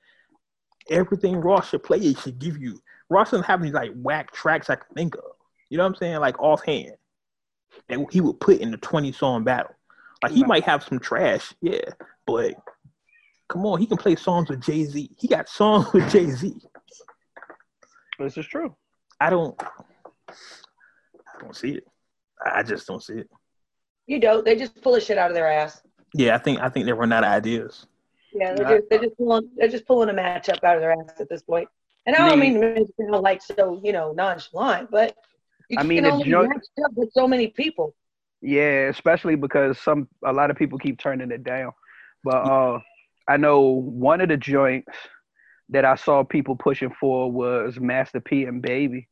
[0.88, 2.80] Everything Ross should play, it should give you.
[3.10, 5.24] Ross doesn't have any like whack tracks I can think of.
[5.68, 6.20] You know what I'm saying?
[6.20, 6.92] Like offhand.
[7.88, 9.74] And he would put in the 20 song battle.
[10.22, 10.48] Like he No.
[10.48, 11.82] might have some trash, yeah,
[12.26, 12.54] but
[13.48, 15.10] come on, he can play songs with Jay Z.
[15.18, 16.54] He got songs with Jay Z.
[18.18, 18.74] This is true.
[19.20, 19.54] I don't,
[20.28, 21.84] I don't see it.
[22.44, 23.28] I just don't see it.
[24.06, 24.44] You don't.
[24.44, 25.80] They just pull the shit out of their ass.
[26.14, 27.86] Yeah, I think I think they run out of ideas.
[28.32, 31.20] Yeah, they're just they're just pulling they're just pulling a matchup out of their ass
[31.20, 31.68] at this point.
[32.06, 35.16] And I don't Me- mean to sound like so you know nonchalant, but
[35.70, 37.94] you I mean, the only jo- match up with so many people.
[38.40, 41.72] Yeah, especially because some a lot of people keep turning it down.
[42.22, 42.80] But uh
[43.26, 44.92] I know one of the joints
[45.70, 49.08] that I saw people pushing for was Master P and Baby.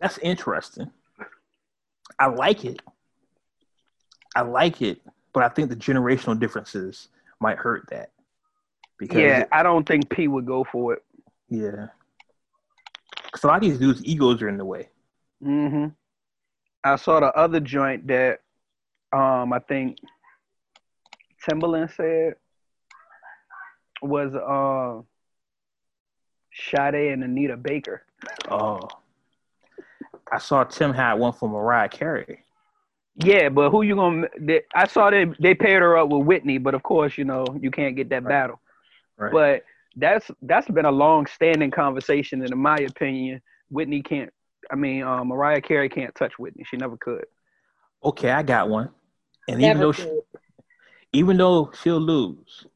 [0.00, 0.90] That's interesting.
[2.18, 2.82] I like it.
[4.34, 5.00] I like it,
[5.32, 7.08] but I think the generational differences
[7.40, 8.10] might hurt that.
[8.98, 11.04] Because Yeah, I don't think P would go for it.
[11.48, 11.86] yeah.
[13.32, 14.88] Because a lot of these dudes' egos are in the way.
[15.42, 15.86] hmm
[16.84, 18.40] I saw the other joint that
[19.12, 19.98] um I think
[21.48, 22.34] Timbaland said
[24.02, 25.02] was uh
[26.52, 28.02] Sade and Anita Baker.
[28.50, 28.80] Oh.
[30.30, 32.44] I saw Tim had one for Mariah Carey.
[33.16, 34.26] Yeah, but who you gonna?
[34.40, 37.44] They, I saw they they paired her up with Whitney, but of course you know
[37.60, 38.28] you can't get that Right.
[38.30, 38.60] battle.
[39.18, 39.32] Right.
[39.32, 39.64] But
[39.96, 44.30] that's that's been a long standing conversation, and in my opinion, Whitney can't.
[44.70, 46.64] I mean, um, Mariah Carey can't touch Whitney.
[46.64, 47.24] She never could.
[48.04, 48.90] okay, I got one.
[49.48, 50.08] And even though she,
[51.12, 52.66] even though she'll lose,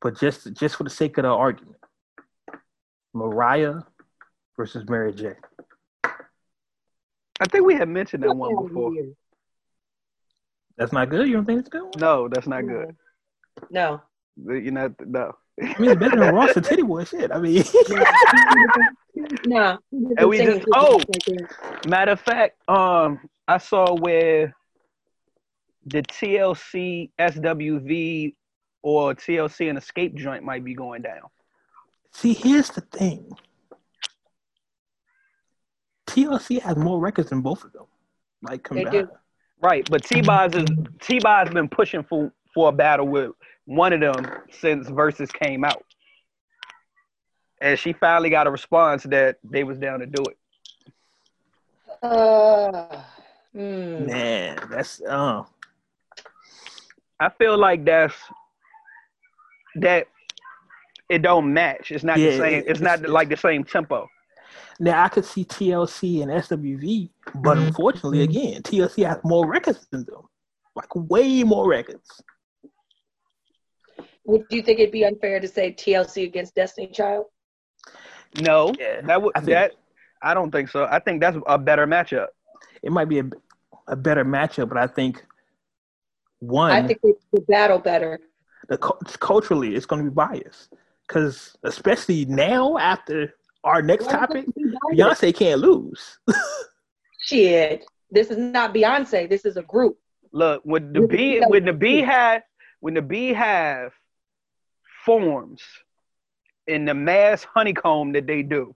[0.00, 1.76] but just just for the sake of the argument,
[3.12, 3.80] Mariah
[4.56, 5.32] versus Mary J.
[7.40, 8.92] I think we had mentioned that one before.
[10.76, 11.28] That's not good.
[11.28, 11.82] You don't think it's good?
[11.98, 12.96] No, that's not good.
[13.70, 14.00] No.
[14.36, 15.32] You know, no.
[15.60, 17.30] I mean, it's better than Ross and Tity Boi shit.
[17.32, 17.64] I mean,
[19.46, 19.78] no.
[20.16, 21.00] And we just- oh!
[21.86, 24.54] Matter of fact, um, I saw where
[25.86, 28.34] the TLC SWV
[28.82, 31.22] or TLC and Xscape joint might be going down.
[32.12, 33.32] see, here's the thing.
[36.06, 37.84] TLC has more records than both of them.
[38.42, 39.08] Like They combined.
[39.08, 39.12] do.
[39.60, 40.66] Right, but T Boz is
[41.00, 43.32] T Boz been pushing for for a battle with
[43.68, 45.84] one of them since Verzuz came out,
[47.60, 50.38] and she finally got a response that they was down to do it.
[52.02, 53.02] Uh,
[53.52, 54.06] hmm.
[54.06, 55.42] Man, that's uh
[57.20, 58.14] I feel like that's
[59.76, 60.06] that
[61.10, 61.90] it don't match.
[61.92, 62.54] It's not Yeah, the same.
[62.60, 64.08] it- It's not it's- like the same tempo.
[64.80, 67.10] now I could see TLC and SWV,
[67.42, 67.66] but Mm-hmm.
[67.66, 70.22] unfortunately, again, TLC has more records than them,
[70.74, 72.22] like way more records.
[74.28, 77.24] Would you think it'd be unfair to say TLC against Destiny Child?
[78.40, 79.72] No, Yeah, that would I think- that.
[80.20, 80.84] I don't think so.
[80.84, 82.26] I think that's a better matchup.
[82.82, 83.24] It might be a,
[83.86, 85.24] a better matchup, but I think
[86.40, 88.18] one, I think they the battle better.
[88.68, 90.74] the culturally, it's going to be biased
[91.06, 93.32] because especially now after
[93.64, 94.44] our next topic,
[94.92, 96.18] Beyonce can't lose.
[97.20, 97.84] Shit.
[98.10, 99.28] This is not Beyonce.
[99.28, 99.98] This is a group.
[100.32, 102.42] Look, when the With B when the B have
[102.80, 103.32] when the B
[105.08, 105.62] have performs
[106.66, 108.74] in the mass honeycomb that they do.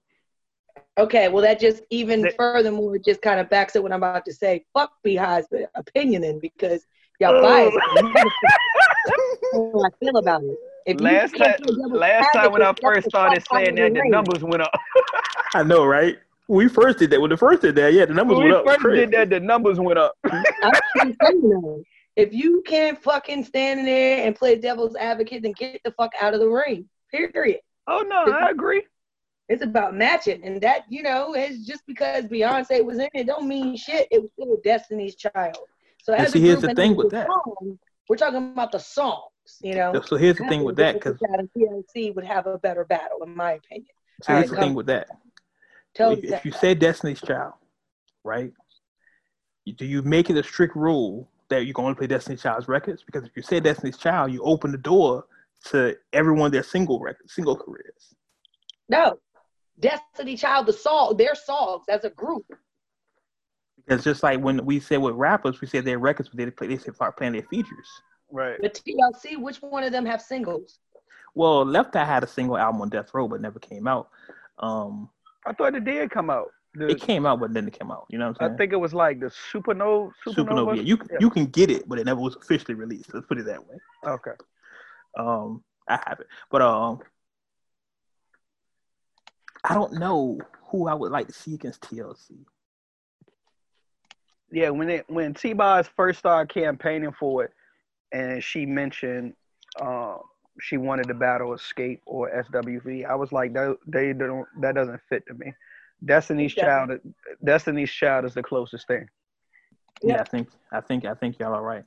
[0.98, 4.24] Okay, well that just even That- furthermore just kind of backs up what I'm about
[4.26, 4.64] to say.
[4.74, 6.86] Fuck BeyHive's opinion in because
[7.20, 7.76] y'all biased.
[9.52, 10.58] how I feel about it.
[10.84, 14.10] If last can't time, last time when I first started saying that, the ring.
[14.10, 14.72] numbers went up.
[15.54, 16.18] I know, right?
[16.48, 17.20] We first did that.
[17.20, 18.66] When the first did that, yeah, the numbers When we went up.
[18.66, 19.06] first crazy.
[19.06, 20.14] did that, the numbers went up.
[22.16, 25.42] I'm just saying though, if you can't fucking stand in there and play devil's advocate,
[25.42, 26.88] then get the fuck out of the ring.
[27.10, 27.60] Period.
[27.86, 28.82] Oh no, I agree.
[29.48, 33.48] It's about matching, and that you know is just because Beyonce was in it don't
[33.48, 34.08] mean shit.
[34.10, 35.58] It was still Destiny's Child.
[36.02, 37.26] So And as see, here's group the thing with a that.
[37.26, 39.24] song, we're talking about the songs.
[39.60, 42.84] You know, So here's the thing with that, because Destiny's TLC would have a better
[42.84, 43.88] battle, in my opinion.
[44.22, 45.08] so here's Alright, the thing with that.
[45.94, 47.54] Tell if, if you say Destiny's Child,
[48.24, 48.52] right?
[49.76, 53.02] Do you make it a strict rule that you can only play Destiny's Child's records?
[53.04, 55.24] Because if you say Destiny's Child, you open the door
[55.66, 58.14] to everyone their single records, single careers.
[58.88, 59.18] no,
[59.78, 62.44] Destiny Child, the song, their songs as a group.
[63.76, 66.68] Because just like when we said with rappers, we said their records, but they play,
[66.68, 67.88] they start playing their features.
[68.30, 68.56] Right.
[68.60, 70.78] But TLC, which one of them have singles?
[71.34, 74.08] Well, Left Eye had a single album on Death Row, but never came out.
[74.58, 75.08] Um,
[75.46, 76.48] I thought it did come out.
[76.74, 78.06] The- it came out, but then it came out.
[78.08, 78.54] You know what I'm saying?
[78.54, 80.12] I think it was like the supernova.
[80.26, 80.34] Supernova.
[80.34, 80.76] Supernova.
[80.76, 81.18] Yeah, you Yeah.
[81.20, 83.12] you can get it, but it never was officially released.
[83.12, 83.76] Let's put it that way.
[84.06, 84.32] Okay.
[85.18, 87.00] Um, I have it, but um,
[89.64, 90.38] I don't know
[90.70, 92.38] who I would like to see against TLC.
[94.50, 97.52] Yeah, when it when T Boz first started campaigning for it,
[98.12, 99.34] and she mentioned
[99.80, 100.20] um,
[100.60, 105.00] she wanted to battle Xscape or SWV, I was like, that they don't that doesn't
[105.08, 105.52] fit to me.
[106.04, 107.00] Destiny's Child,
[107.44, 109.08] Destiny's Child is the closest thing.
[110.02, 110.20] Yeah, Yeah.
[110.20, 111.84] I think I think I think y'all are right.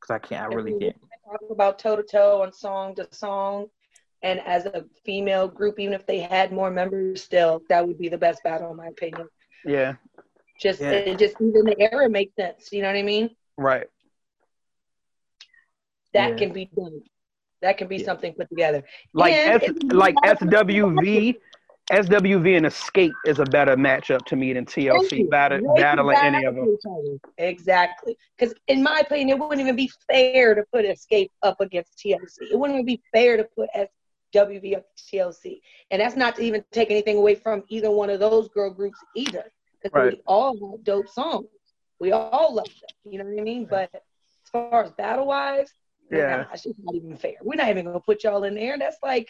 [0.00, 0.96] Cause I can't, I really can't.
[1.24, 3.66] talk about toe to toe on song to song.
[4.22, 8.08] And as a female group, even if they had more members, still that would be
[8.08, 9.28] the best battle, in my opinion.
[9.64, 9.94] Yeah,
[10.60, 10.90] Just, Yeah.
[10.92, 12.70] it just even the era makes sense.
[12.72, 13.30] You know what I mean?
[13.56, 13.86] right.
[16.12, 16.36] That Yeah.
[16.36, 17.00] can be done.
[17.62, 18.04] That can be Yeah.
[18.04, 18.82] something put together.
[19.14, 21.36] Like And S, like SWV,
[21.90, 26.54] SWV and Xscape is a better matchup to me than TLC battle, battling any of
[26.54, 26.76] them.
[27.38, 28.16] Exactly.
[28.38, 32.52] Because in my opinion, it wouldn't even be fair to put Xscape up against TLC.
[32.52, 35.60] It wouldn't even be fair to put SWV up to TLC.
[35.90, 38.98] And that's not to even take anything away from either one of those girl groups
[39.16, 39.50] either.
[39.82, 40.12] Because Right.
[40.12, 41.48] we all want dope songs.
[41.98, 43.12] We all love them.
[43.12, 43.64] You know what I mean?
[43.64, 45.72] But as far as battle wise,
[46.10, 46.36] Yeah.
[46.36, 47.34] nah, it's just not even fair.
[47.42, 48.78] We're not even gonna put y'all in there.
[48.78, 49.28] That's like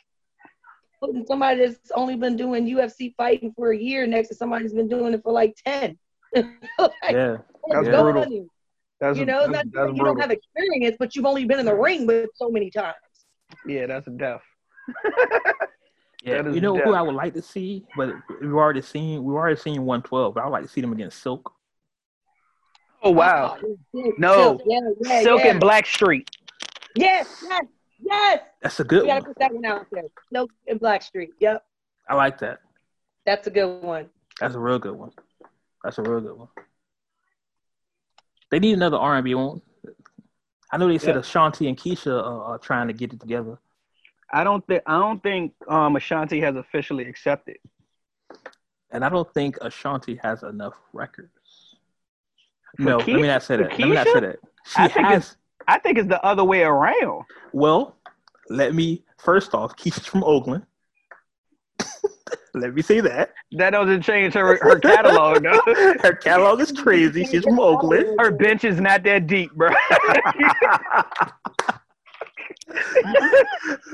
[1.00, 4.72] putting somebody that's only been doing UFC fighting for a year next to somebody who's
[4.74, 5.98] been doing it for like ten.
[6.34, 6.46] like,
[7.10, 7.38] Yeah,
[7.70, 8.00] That's Yeah.
[8.02, 8.22] brutal.
[8.22, 8.50] on?
[9.00, 10.04] That's You know, that's, not that's you brutal.
[10.14, 12.94] don't have experience, but you've only been in the ring with so many times.
[13.66, 14.42] yeah, that's a death.
[16.22, 16.46] yeah.
[16.48, 16.92] You know who.
[16.94, 20.34] I would like to see, but we've already seen we've already seen 112.
[20.34, 21.52] But I would like to see them against Silk.
[23.02, 24.34] Oh wow, Oh, No.
[24.34, 25.50] Silk, yeah, yeah, Silk yeah.
[25.52, 26.28] and Blackstreet.
[26.94, 27.64] Yes, yes,
[28.02, 28.40] yes.
[28.62, 29.34] That's a good We gotta one.
[29.34, 30.04] put that one out there.
[30.32, 31.28] Silk and Blackstreet.
[31.40, 31.64] Yep,
[32.08, 32.60] I like that.
[33.26, 34.08] that's a good one.
[34.40, 35.12] That's a real good one.
[35.84, 36.48] That's a real good one.
[38.50, 39.60] They need another R&B one.
[40.72, 41.20] I know they said Yeah.
[41.20, 43.58] Ashanti and Keyshia are, are trying to get it together.
[44.32, 47.56] I don't think I don't think um Ashanti has officially accepted.
[48.92, 51.30] And I don't think Ashanti has enough records.
[52.76, 53.78] For no, let me not say for that.
[53.78, 54.36] Let me not say that.
[54.66, 55.36] She I has.
[55.70, 57.24] I think it's the other way around.
[57.52, 57.96] Well,
[58.48, 60.66] let me first off, Keyshia's from Oakland.
[62.54, 63.32] let me say that.
[63.52, 65.60] That doesn't change her her catalog though.
[66.02, 67.24] Her catalog is crazy.
[67.24, 68.18] She's from Oakland.
[68.18, 69.70] Her bench is not that deep, bro.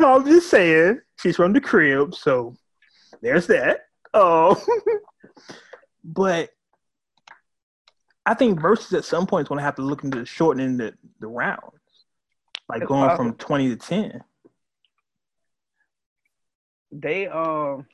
[0.00, 2.56] I'm just saying, she's from the crib, so
[3.20, 3.80] there's that.
[4.14, 4.58] Oh,
[6.04, 6.48] but
[8.26, 10.92] I think Verzuz at some point is going to have to look into shortening the,
[11.20, 11.62] the rounds,
[12.68, 14.20] like It's going from 20 to 10.
[16.92, 17.86] they um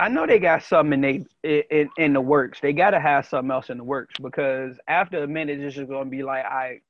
[0.00, 2.60] I know they got something in they in, in the works.
[2.60, 6.08] They gotta have something else in the works because after a minute it's just gonna
[6.08, 6.80] be like I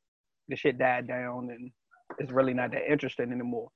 [0.48, 1.70] the shit died down and
[2.18, 3.70] it's really not that interesting anymore.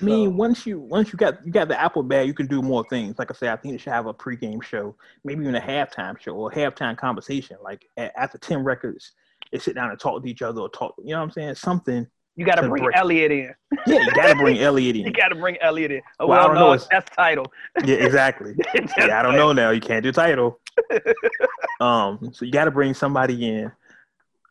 [0.00, 2.46] I mean, So, once you once you got you got the Apple bag, you can
[2.46, 3.18] do more things.
[3.18, 6.18] Like I said, I think they should have a pregame show, maybe even a halftime
[6.20, 7.56] show or a halftime conversation.
[7.62, 9.12] Like a- after 10 records,
[9.52, 10.94] they sit down and talk to each other or talk.
[10.98, 11.54] You know what I'm saying?
[11.54, 12.06] Something.
[12.36, 13.54] you gotta bring break- Elliot in.
[13.86, 15.02] Yeah, you got to bring Elliot in.
[15.06, 16.02] You gotta bring Elliot in.
[16.18, 17.46] Oh, Well, I don't no, know, it's- that's Tidal.
[17.84, 18.54] Yeah, exactly.
[18.98, 19.70] yeah, I don't know now.
[19.70, 20.58] You can't do Tidal.
[21.80, 23.70] um, so you got to bring somebody in.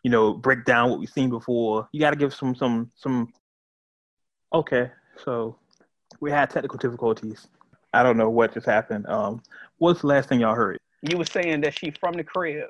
[0.03, 1.87] you know, break down what we've seen before.
[1.91, 3.33] You got to give some some some.
[4.53, 4.91] Okay,
[5.23, 5.57] so
[6.19, 7.47] we had technical difficulties.
[7.93, 9.07] I don't know what just happened.
[9.07, 9.41] Um,
[9.77, 10.79] what's the last thing y'all heard?
[11.01, 12.69] You were saying that she from the crib.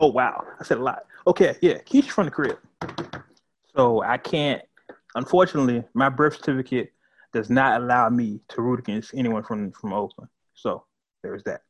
[0.00, 1.04] Oh wow, I said a lot.
[1.26, 2.58] Okay, yeah, Keyshia from the crib.
[3.76, 4.62] So I can't.
[5.14, 6.92] Unfortunately, my birth certificate
[7.32, 10.30] does not allow me to root against anyone from from Oakland.
[10.54, 10.84] So
[11.22, 11.62] there's that.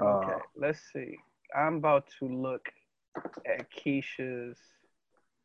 [0.00, 1.16] Okay, uh, let's see.
[1.54, 2.68] I'm about to look
[3.46, 4.58] at Keyshia's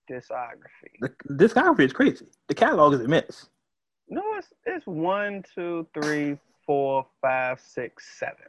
[0.09, 0.97] discography.
[1.01, 2.25] The discography is crazy.
[2.47, 3.49] The catalog is immense.
[4.09, 8.45] No, it's it's one, two, three, four, five, six, seven.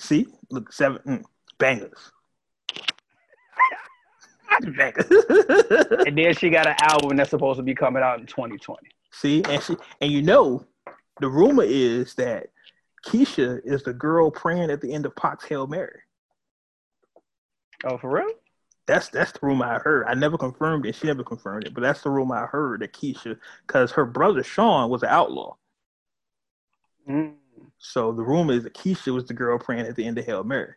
[0.00, 1.24] See, look, seven mm,
[1.58, 2.12] bangers.
[4.76, 5.06] bangers.
[6.06, 8.88] and then she got an album that's supposed to be coming out in 2020.
[9.12, 10.66] See, and she and you know,
[11.20, 12.48] the rumor is that
[13.06, 16.00] Keyshia is the girl praying at the end of Pac's Hail Mary.
[17.84, 18.30] Oh, for real?
[18.86, 20.06] That's that's the rumor I heard.
[20.06, 20.94] I never confirmed it.
[20.94, 24.44] She never confirmed it, but that's the rumor I heard that Keyshia, because her brother
[24.44, 25.56] Sean was an outlaw.
[27.08, 27.34] Mm.
[27.78, 30.44] So the rumor is that Keyshia was the girl praying at the end of Hail
[30.44, 30.74] Mary.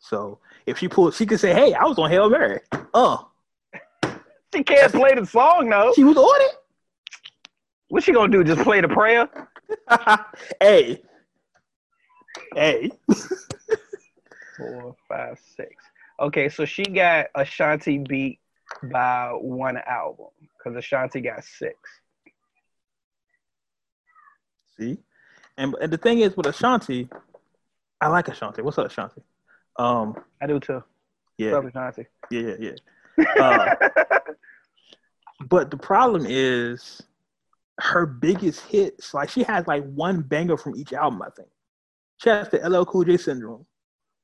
[0.00, 2.60] So if she pulled, she could say, "Hey, I was on Hail Mary."
[2.92, 3.18] Uh,
[4.54, 5.92] she can't play the song though.
[5.94, 6.56] She was on it.
[7.88, 8.42] What's she gonna do?
[8.42, 9.28] Just play the prayer?
[10.60, 11.02] hey,
[12.54, 12.90] hey.
[14.56, 15.81] Four, five, six.
[16.22, 18.38] Okay, so she got Ashanti beat
[18.84, 21.74] by one album because Ashanti got six.
[24.78, 24.98] See,
[25.58, 27.08] and and the thing is with Ashanti,
[28.00, 28.62] I like Ashanti.
[28.62, 29.20] What's up, Ashanti?
[29.76, 30.84] Um, I do too.
[31.38, 32.06] Yeah, What's up, Ashanti.
[32.30, 32.70] Yeah, yeah,
[33.18, 33.42] yeah.
[33.42, 33.74] Uh,
[35.48, 37.02] but the problem is
[37.80, 39.12] her biggest hits.
[39.12, 41.20] Like she has like one banger from each album.
[41.20, 41.48] I think
[42.18, 43.66] she has the LL Cool J syndrome.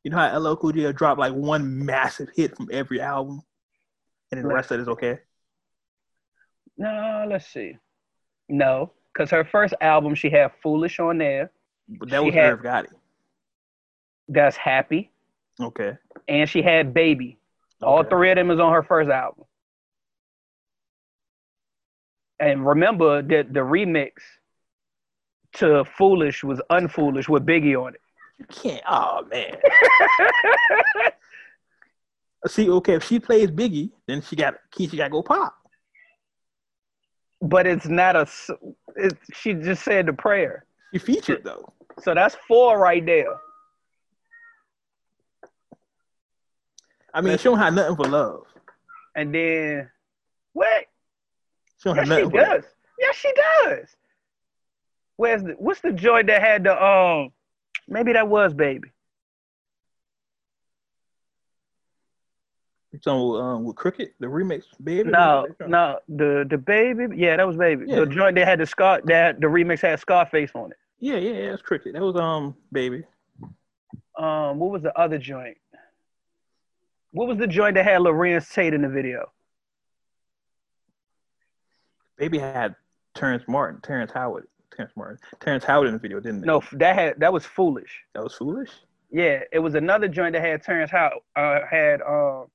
[0.04, 3.42] You know how LL Cool J dropped like one massive hit from every album,
[4.30, 5.18] and then the rest of it is okay.
[6.76, 7.76] No, let's see.
[8.48, 11.50] No, because her first album she had "Foolish" on there.
[11.88, 12.88] But that she was had, Irv Gotti.
[14.28, 15.10] That's happy.
[15.60, 15.96] Okay.
[16.28, 17.38] And she had "Baby."
[17.82, 17.90] Okay.
[17.90, 19.44] All three of them is on her first album.
[22.40, 24.12] And remember that the remix
[25.54, 28.00] to "Foolish" was "Unfoolish" with Biggie on it.
[28.38, 28.82] You can't.
[28.88, 29.56] Oh man.
[32.46, 35.56] See, okay, if she plays Biggie, then she got Keyshia She got to go pop.
[37.40, 38.26] But it's not a.
[38.96, 40.64] It's, she just said the prayer.
[40.92, 41.72] She featured though.
[42.00, 43.34] So that's four right there.
[47.12, 48.44] I mean, she don't have nothing for love.
[49.16, 49.90] And then
[50.52, 50.84] what?
[51.78, 52.64] She don't yes, have nothing she does.
[52.98, 53.96] Yes, she does.
[55.16, 57.32] Where's the what's the joint that had the um
[57.88, 58.90] Maybe that was baby.
[62.92, 65.10] You talking um, with Cricket, the remix, baby?
[65.10, 67.84] No, no, the the baby, yeah, that was baby.
[67.86, 68.00] Yeah.
[68.00, 70.78] The joint that had the scar, that the remix had Scarface on it.
[70.98, 71.92] Yeah, yeah, yeah, that's Cricket.
[71.92, 73.04] That was um baby.
[74.18, 75.58] Um, what was the other joint?
[77.12, 79.30] What was the joint that had Larenz Tate in the video?
[82.16, 82.74] Baby had
[83.14, 84.48] Terrence Martin, Terrence Howard.
[84.74, 85.18] Terrence Martin.
[85.40, 86.46] Terrence Howard in the video, didn't it?
[86.46, 88.02] No, that had that was foolish.
[88.14, 88.70] That was foolish.
[89.10, 91.20] Yeah, it was another joint that had Terrence Howard.
[91.34, 92.46] Uh, had um,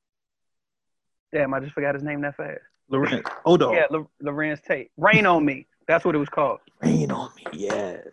[1.32, 2.62] damn, I just forgot his name that fast.
[2.92, 3.30] Larenz.
[3.46, 3.74] Odo.
[3.74, 4.92] Yeah, L- Larenz Tate.
[4.98, 5.68] Rain on me.
[5.88, 6.60] That's what it was called.
[6.82, 7.46] Rain on me.
[7.54, 8.06] Yes.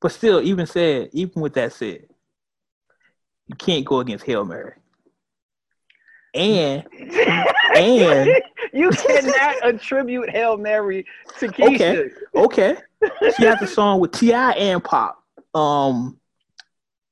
[0.00, 2.06] But still, even said, even with that said,
[3.46, 4.74] you can't go against Hail Mary.
[6.34, 6.86] And
[7.76, 8.42] and
[8.72, 11.04] you cannot attribute Hail Mary
[11.38, 12.10] to Keyshia.
[12.34, 13.32] Okay, okay.
[13.36, 14.52] She has a song with T.I.
[14.52, 15.22] and Pop,
[15.54, 16.18] Um,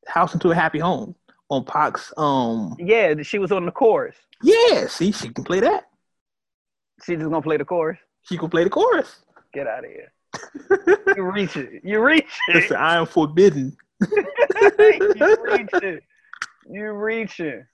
[0.06, 1.14] House into a Happy Home
[1.50, 2.12] on Pac's.
[2.16, 4.16] Um, yeah, she was on the chorus.
[4.42, 5.84] Yeah, see, she can play that.
[7.04, 7.98] She's just gonna play the chorus.
[8.22, 9.20] She can play the chorus.
[9.52, 10.12] Get out of here.
[11.16, 11.82] you reach it.
[11.84, 12.54] You reach it.
[12.54, 13.76] Listen, I am forbidden.
[14.00, 16.02] you reach it.
[16.70, 17.64] You reach it.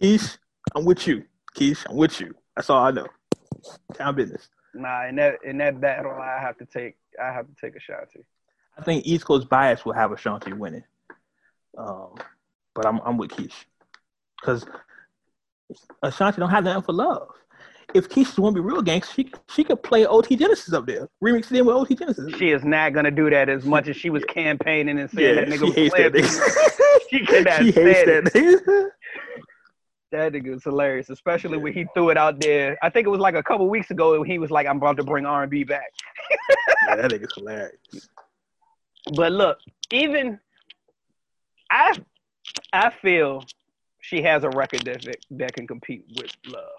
[0.00, 0.38] Keish,
[0.74, 1.24] I'm with you.
[1.56, 2.34] Keish, I'm with you.
[2.56, 3.06] That's all I know.
[3.94, 4.48] Town business.
[4.74, 8.24] Nah, in that in that battle, I have to take I have to take Ashanti.
[8.76, 10.84] I think East Coast bias will have Ashanti winning.
[11.78, 12.14] Um,
[12.74, 13.54] but I'm I'm with Keish
[14.40, 14.66] because
[16.02, 17.28] Ashanti don't have nothing for love.
[17.94, 21.08] If Keyshia want to be real gangster, she she could play OT Genasis up there,
[21.22, 22.34] remix it in with OT Genasis.
[22.36, 25.44] She is not gonna do that as much as she was campaigning and saying yeah,
[25.44, 28.90] that nigga she was hates that she cannot she hates that nigga.
[30.14, 32.78] That nigga was hilarious, especially when he threw it out there.
[32.80, 34.22] I think it was like a couple weeks ago.
[34.22, 35.90] He was like, "I'm about to bring R and B back."
[36.86, 38.08] yeah, that nigga's hilarious.
[39.16, 39.58] But look,
[39.90, 40.38] even
[41.68, 41.98] I,
[42.72, 43.42] I feel
[44.02, 46.78] she has a record that that can compete with Love.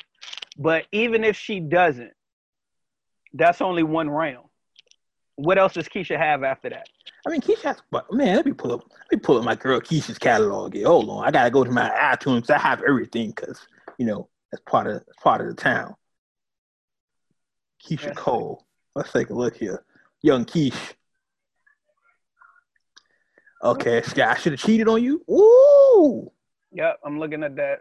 [0.58, 2.14] But even if she doesn't,
[3.34, 4.48] that's only one round.
[5.36, 6.88] What else does Keyshia have after that?
[7.26, 9.56] I mean, Keyshia has, but man, let me pull up, let me pull up my
[9.56, 10.88] girl Keyshia's catalog here.
[10.88, 12.50] Hold on, I gotta go to my iTunes.
[12.50, 13.66] I have everything because
[13.98, 15.96] you know that's part of that's part of the town.
[17.84, 18.16] Keyshia.
[18.16, 18.66] Cole.
[18.96, 19.84] Let's take a look here.
[20.22, 20.94] Young Keish.
[23.64, 25.24] Okay, Scott, I should have cheated on you.
[25.30, 26.32] Ooh,
[26.76, 27.80] Yep, I'm looking at that.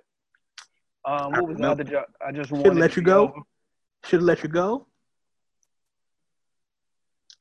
[1.04, 2.04] Um, what was the other job?
[2.26, 3.34] I just wanted let you go.
[4.04, 4.86] should have let you go.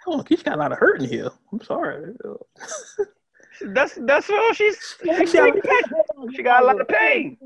[0.06, 1.30] Hold on, Keyshia got a lot of hurt in here.
[1.51, 2.14] I'm sorry.
[3.62, 4.97] That's that's all she's.
[5.04, 5.56] She She, got-
[6.36, 7.38] she got a lot of pain.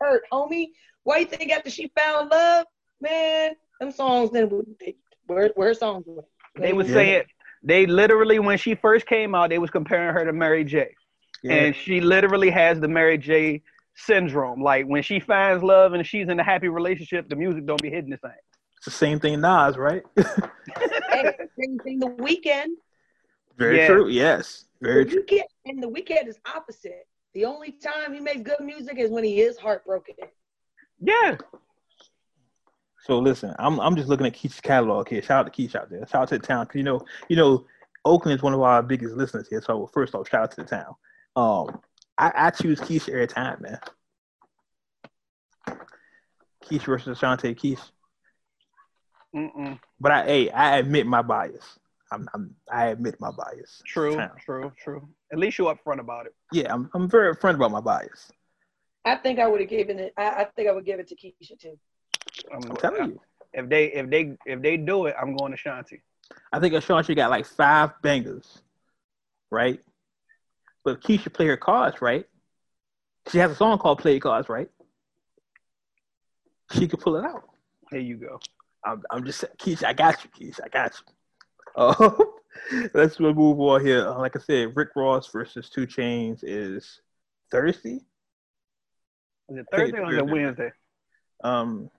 [0.00, 0.68] Hurt, homie.
[1.04, 2.66] Why you think after she found love,
[3.00, 3.52] man?
[3.80, 4.50] Them songs then
[4.80, 4.96] they,
[5.26, 6.26] where where her songs went.
[6.56, 6.94] They was Yeah.
[6.94, 7.22] saying
[7.62, 10.88] they literally when she first came out, they was comparing her to Mary J.
[11.42, 11.52] Yeah.
[11.54, 13.62] and she literally has the Mary J.
[13.94, 14.62] syndrome.
[14.62, 17.90] Like when she finds love and she's in a happy relationship, the music don't be
[17.90, 18.32] hitting the same.
[18.76, 20.02] It's the same thing Nas, right?
[21.10, 22.66] Hey, same thing the Weeknd.
[23.56, 23.86] Very Yeah.
[23.88, 24.08] true.
[24.08, 24.66] Yes.
[24.80, 25.24] Very The true.
[25.24, 27.06] Weeknd and the Weeknd is opposite.
[27.34, 30.14] The only time he makes good music is when he is heartbroken.
[31.00, 31.36] Yeah,
[33.04, 35.20] So listen, I'm I'm just looking at Keyshia's catalog here.
[35.22, 36.06] Shout out to Keyshia out there.
[36.06, 36.66] Shout out to the town.
[36.66, 37.66] 'Cause you know, you know,
[38.04, 39.60] Oakland is one of our biggest listeners here.
[39.60, 40.94] So first off, shout out to the town.
[41.36, 41.80] Um,
[42.18, 43.78] I, I choose Keyshia every time, man.
[46.64, 47.90] Keyshia versus Ashanti Keyshia.
[49.34, 49.78] Mm-mm.
[50.00, 51.78] But I, hey, I admit my bias.
[52.12, 53.82] I'm, I'm I admit my bias.
[53.84, 54.30] true, Town.
[54.38, 55.08] true, true.
[55.32, 56.34] At least you're upfront about it.
[56.52, 58.30] Yeah, I'm I'm very upfront about my bias.
[59.04, 60.12] I think I would have given it.
[60.16, 61.78] I, I think I would give it to Keyshia too.
[62.52, 63.20] I'm, I'm telling you.
[63.52, 66.00] If they if they if they do it, I'm going to Shanti.
[66.52, 68.62] I think Ashanti got like five bangers,
[69.50, 69.80] right?
[70.84, 72.26] But Keyshia play her cards, right?
[73.30, 74.68] She has a song called "Play Cards," right?
[76.72, 77.48] She could pull it out.
[77.90, 78.40] There you go.
[78.84, 81.12] I'm, I'm just Keyshia, I got you, Keyshia, I got you.
[81.78, 82.32] Oh,
[82.94, 84.08] let's move on here.
[84.08, 87.02] Uh, Like I said, Rick Ross versus 2 Chainz is
[87.50, 88.00] Thursday.
[89.50, 90.72] Is it Thursday or is it Wednesday?
[91.44, 91.90] Um,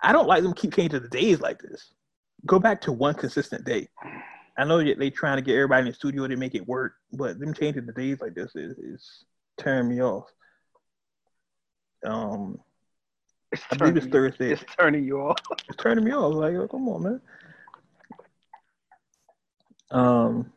[0.00, 1.92] I don't like them keep changing the days like this.
[2.46, 3.88] Go back to one consistent day.
[4.56, 6.94] I know that they trying to get everybody in the studio to make it work,
[7.12, 9.24] but them changing the days like this is, is
[9.58, 10.24] tearing me off.
[12.04, 12.58] Um,
[13.52, 14.52] It's I believe it's turning- Thursday.
[14.52, 15.36] It's turning you off.
[15.68, 16.34] It's turning me off.
[16.34, 17.20] Like, oh, come on, man.
[19.90, 20.52] Um,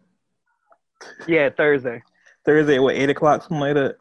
[1.28, 2.02] Yeah, Thursday.
[2.46, 3.96] Thursday, what eight o'clock, something like that,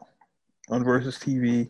[0.69, 1.69] on Verzuz TV.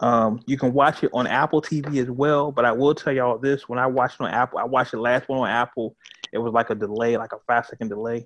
[0.00, 2.52] Um, you can watch it on Apple TV as well.
[2.52, 5.00] But I will tell y'all this: when I watched it on Apple, I watched the
[5.00, 5.96] last one on Apple.
[6.32, 8.24] It was like a delay, like a five second delay.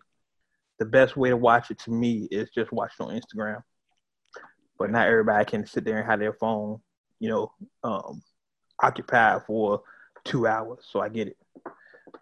[0.79, 3.63] The best way to watch it to me is just watch it on Instagram.
[4.79, 6.81] But not everybody can sit there and have their phone,
[7.23, 7.53] you know,
[7.85, 8.21] um,
[8.83, 9.83] occupied for
[10.25, 10.81] two hours.
[10.91, 11.37] So I get it.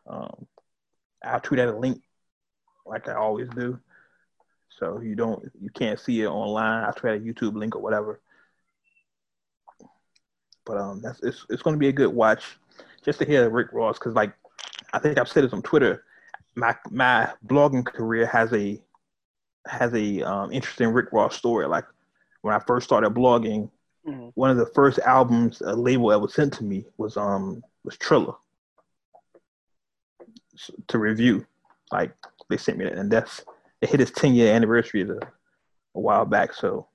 [0.07, 0.47] Um,
[1.25, 2.03] I'll tweet out a link
[2.85, 3.81] like I always do.
[4.79, 6.85] So you don't you can't see it online.
[6.85, 8.21] I try a YouTube link or whatever.
[10.67, 12.59] But um that's it's it's gonna be a good watch
[13.03, 14.35] just to hear Rick Ross because like
[14.93, 16.05] I think I've said this on Twitter.
[16.57, 18.79] My my blogging career has a
[19.67, 21.67] has a um, interesting Rick Ross story.
[21.67, 21.85] Like
[22.43, 23.71] when I first started blogging,
[24.07, 24.33] Mhm.
[24.35, 28.37] one of the first albums a label ever sent to me was um was Trilla
[30.89, 31.47] to review.
[31.93, 32.15] Like
[32.49, 33.45] they sent me that, and that's
[33.81, 36.55] it hit its 10 year anniversary a, a while back.
[36.55, 36.89] So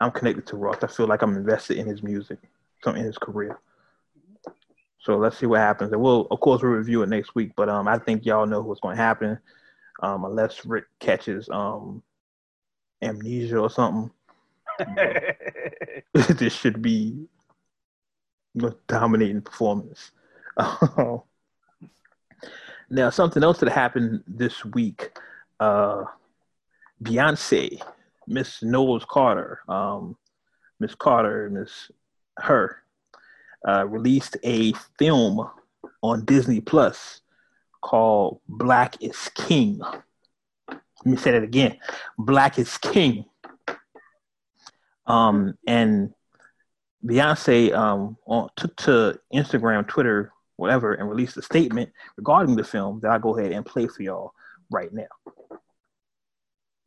[0.00, 0.82] I'm connected to Ross.
[0.82, 2.38] I feel like I'm invested in his music,
[2.82, 3.60] so in his career.
[4.98, 5.92] So let's see what happens.
[5.92, 7.52] And we'll, of course, we'll review it next week.
[7.56, 9.38] But um, I think y'all know what's going to happen,
[10.02, 12.02] um, unless Rick catches um,
[13.02, 14.10] amnesia or something.
[16.14, 17.26] this should be
[18.62, 20.10] a dominating performance.
[22.90, 25.18] now, something else that happened this week,
[25.60, 26.04] uh,
[27.02, 27.80] Beyonce,
[28.26, 30.16] Miss Knowles Carter, um,
[30.80, 31.90] Miss Carter, Miss
[32.38, 32.82] Her,
[33.66, 35.48] uh, released a film
[36.02, 37.20] on Disney Plus
[37.80, 39.80] called Black is King.
[40.68, 41.78] Let me say that again.
[42.16, 43.24] Black is King.
[45.06, 46.12] Um, and
[47.04, 53.00] Beyonce um, on, took to Instagram, Twitter, whatever, and released a statement regarding the film
[53.02, 54.32] that I'll go ahead and play for y'all
[54.70, 55.06] right now.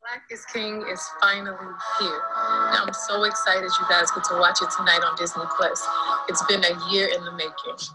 [0.05, 1.57] Black is King is finally
[1.99, 2.21] here.
[2.37, 5.83] And I'm so excited you guys get to watch it tonight on Disney Plus.
[6.29, 7.87] It's been a year in the making.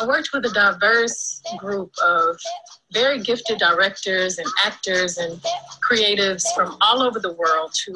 [0.00, 2.38] I worked with a diverse group of
[2.94, 5.38] very gifted directors and actors and
[5.86, 7.94] creatives from all over the world to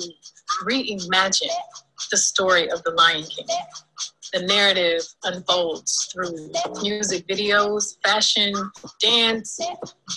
[0.65, 1.49] reimagine
[2.11, 3.47] the story of the Lion King.
[4.33, 6.51] The narrative unfolds through
[6.83, 8.53] music videos, fashion,
[9.01, 9.59] dance,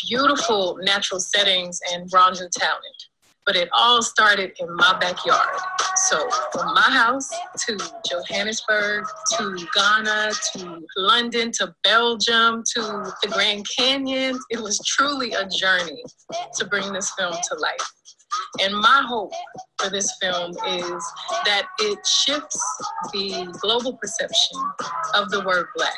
[0.08, 3.08] beautiful natural settings, and raw talent
[3.48, 5.58] but it all started in my backyard.
[6.10, 7.30] So from my house
[7.66, 9.06] to Johannesburg
[9.38, 12.82] to Ghana to London to Belgium to
[13.24, 16.04] the Grand Canyon, it was truly a journey
[16.58, 17.92] to bring this film to life.
[18.62, 19.32] And my hope
[19.80, 21.14] for this film is
[21.46, 22.62] that it shifts
[23.14, 24.60] the global perception
[25.14, 25.98] of the word black,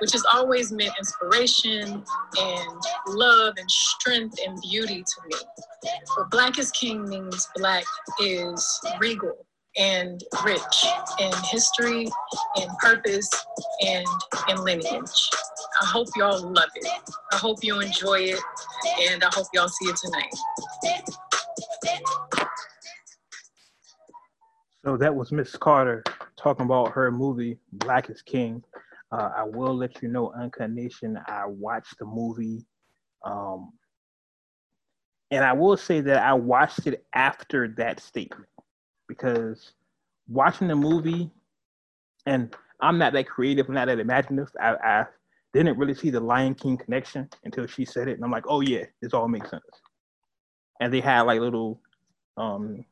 [0.00, 2.04] which has always meant inspiration
[2.40, 5.36] and love and strength and beauty to me.
[6.16, 7.84] But Black is King means Black
[8.20, 9.46] is regal
[9.78, 10.86] and rich
[11.20, 12.08] in history,
[12.56, 13.30] in purpose,
[13.86, 14.06] and
[14.48, 15.30] in lineage.
[15.80, 16.90] I hope y'all love it.
[17.32, 18.40] I hope you enjoy it,
[19.08, 21.14] and I hope y'all see it tonight.
[24.84, 26.02] So that was Miss Carter
[26.36, 28.64] talking about her movie Black is King.
[29.12, 32.64] Uh, I will let you know, Uncut Nation, I watched the movie.
[33.24, 33.72] Um,
[35.30, 38.48] and I will say that I watched it after that statement
[39.06, 39.72] because
[40.28, 41.30] watching the movie,
[42.24, 44.50] and I'm not that creative, I'm not that imaginative.
[44.60, 45.06] I, I
[45.52, 48.14] didn't really see the Lion King connection until she said it.
[48.14, 49.62] And I'm like, oh, yeah, this all makes sense.
[50.80, 51.80] And they had like little
[52.36, 52.84] um,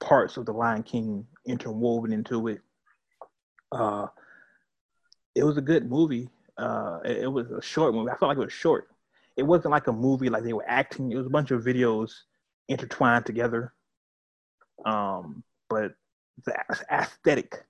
[0.00, 2.60] parts of the Lion King interwoven into it.
[3.72, 4.06] Uh,
[5.34, 6.28] it was a good movie.
[6.56, 8.10] Uh, it, it, was a short movie.
[8.10, 8.88] I felt like it was short.
[9.36, 11.12] It wasn't like a movie like they were acting.
[11.12, 12.12] It was a bunch of videos
[12.68, 13.74] intertwined together.
[14.84, 15.94] Um, but
[16.44, 16.54] the
[16.90, 17.64] aesthetic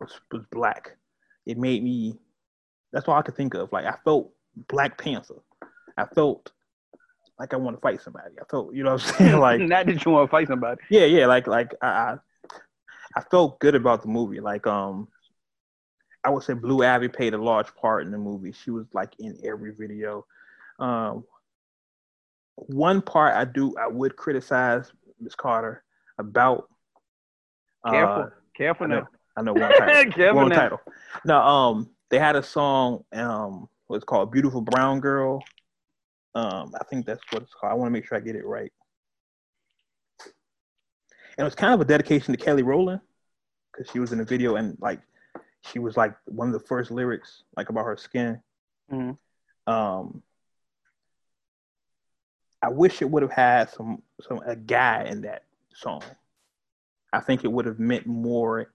[0.00, 0.96] was, was black.
[1.46, 2.18] It made me.
[2.92, 3.72] That's all I could think of.
[3.72, 4.30] Like I felt
[4.68, 5.42] Black Panther.
[5.96, 6.52] I felt
[7.42, 8.36] like I want to fight somebody.
[8.40, 9.38] I felt, you know what I'm saying?
[9.40, 10.80] Like not that you want to fight somebody.
[10.88, 11.26] Yeah, yeah.
[11.26, 12.18] Like like I
[13.16, 14.38] I felt good about the movie.
[14.38, 15.08] Like um
[16.22, 18.52] I would say Blue Ivy played a large part in the movie.
[18.52, 20.24] She was like in every video.
[20.78, 21.24] Um
[22.54, 25.82] one part I do I would criticize Miss Carter
[26.18, 26.68] about
[27.84, 28.22] Careful.
[28.22, 29.08] Uh, Careful I know, now.
[29.36, 30.12] I know one title.
[30.12, 30.80] Careful one title.
[31.24, 35.42] No, um they had a song um what's called Beautiful Brown Girl
[36.34, 37.72] um, I think that's what it's called.
[37.72, 38.72] I want to make sure I get it right.
[40.24, 43.00] And it was kind of a dedication to Kelly Rowland
[43.72, 45.00] because she was in the video and like
[45.70, 48.40] she was like one of the first lyrics like about her skin.
[48.90, 49.72] Mm-hmm.
[49.72, 50.22] Um,
[52.62, 56.02] I wish it would have had some some a guy in that song.
[57.12, 58.72] I think it would have meant more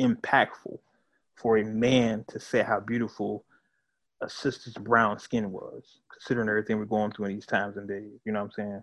[0.00, 0.78] impactful
[1.34, 3.44] for a man to say how beautiful
[4.22, 8.20] a sister's brown skin was, considering everything we're going through in these times and days.
[8.24, 8.82] You know what I'm saying?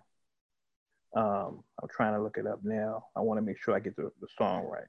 [1.16, 3.06] Um, I'm trying to look it up now.
[3.16, 4.84] I want to make sure I get the, the song right.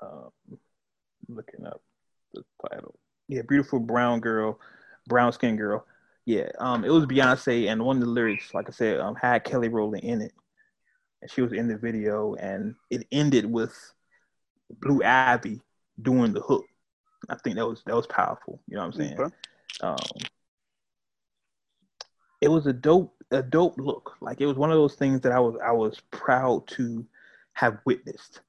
[0.00, 0.58] Um,
[1.28, 1.82] looking up
[2.34, 2.98] the title.
[3.28, 4.60] Yeah, beautiful brown girl,
[5.08, 5.86] brown skin girl.
[6.26, 9.42] Yeah, um, it was Beyonce, and one of the lyrics, like I said, um, had
[9.42, 10.32] Kelly Rowland in it,
[11.20, 13.74] and she was in the video, and it ended with
[14.80, 15.60] Blue Ivy
[16.00, 16.64] doing the hook.
[17.28, 18.60] I think that was that was powerful.
[18.68, 19.20] You know what I'm saying?
[19.20, 19.34] Okay.
[19.80, 19.96] Um,
[22.40, 24.16] it was a dope a dope look.
[24.20, 27.06] Like it was one of those things that I was I was proud to
[27.54, 28.40] have witnessed.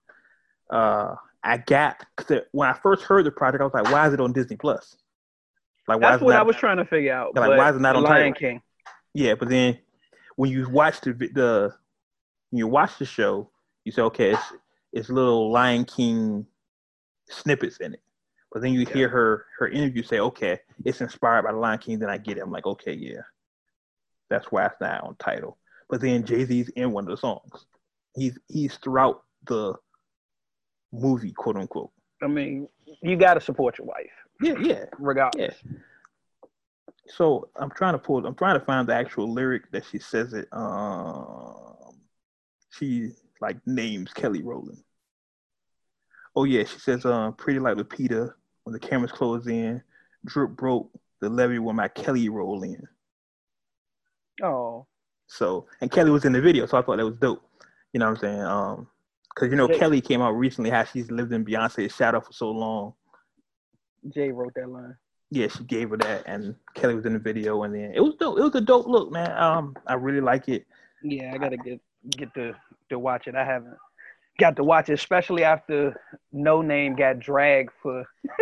[0.70, 4.14] Uh, I got cause when I first heard the project, I was like, "Why is
[4.14, 4.98] it on Disney Plus?"
[5.88, 7.36] Like, why that's what not, I was trying to figure out.
[7.36, 8.62] Like, why is it not on Lion King?
[9.14, 9.78] Yeah, but then
[10.36, 11.74] when you watch the the
[12.52, 13.50] you watch the show,
[13.84, 14.54] you say, "Okay, it's
[14.94, 16.46] it's little Lion King
[17.30, 18.02] snippets in it.
[18.52, 18.94] But then you yeah.
[18.94, 22.00] hear her her interview say, okay, it's inspired by the Lion King.
[22.00, 22.42] Then I get it.
[22.42, 23.22] I'm like, okay, yeah,
[24.30, 25.58] that's why it's not on Tidal.
[25.90, 27.66] But then Jay Z's in one of the songs.
[28.16, 29.74] He's he's throughout the
[30.92, 31.92] movie, quote unquote.
[32.22, 32.68] I mean,
[33.02, 34.12] you got to support your wife.
[34.40, 35.56] Yeah, yeah, regardless.
[35.66, 35.78] Yeah.
[37.08, 38.26] So I'm trying to pull.
[38.26, 40.48] I'm trying to find the actual lyric that she says it.
[40.52, 41.98] Um,
[42.70, 43.12] she
[43.44, 44.82] like names Kelly Rowland.
[46.36, 48.34] Oh yeah, she says, uh, "Pretty like Lupita."
[48.64, 49.84] When the cameras close in,
[50.26, 50.90] drip broke
[51.20, 52.82] the levee when my Kelly roll in.
[54.42, 54.88] Oh.
[55.28, 57.44] So and Kelly was in the video, so I thought that was dope.
[57.92, 58.42] You know what I'm saying?
[58.42, 58.88] Um,
[59.36, 62.32] because you know Jay, Kelly came out recently how she's lived in Beyonce's shadow for
[62.32, 62.94] so long.
[64.10, 64.96] Jay wrote that line.
[65.30, 68.16] Yeah, she gave her that, and Kelly was in the video, and then it was
[68.16, 68.38] dope.
[68.38, 69.32] It was a dope look, man.
[69.38, 70.66] Um, I really like it.
[71.04, 71.82] Yeah, I gotta get
[72.12, 72.56] get to
[72.90, 73.36] to watch it.
[73.36, 73.76] I haven't
[74.40, 76.00] got to watch it, especially after
[76.34, 78.06] Noname got dragged for.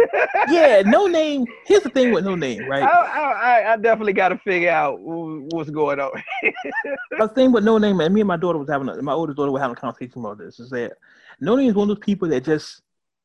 [0.49, 1.45] yeah, Noname.
[1.65, 2.83] Here's the thing with Noname, right?
[2.83, 6.11] I, I, I definitely got to figure out what's going on.
[7.17, 9.51] the thing with Noname, and me and my daughter was having, a, my oldest daughter
[9.51, 10.59] was having a conversation about this.
[10.59, 10.93] Is that
[11.41, 12.81] Noname is one of those people that just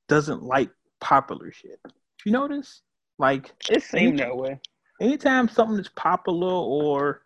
[0.08, 0.70] doesn't like
[1.00, 1.80] popular shit.
[2.24, 2.82] You notice?
[3.18, 4.60] Like it seemed that way.
[5.00, 7.22] Anytime something is popular or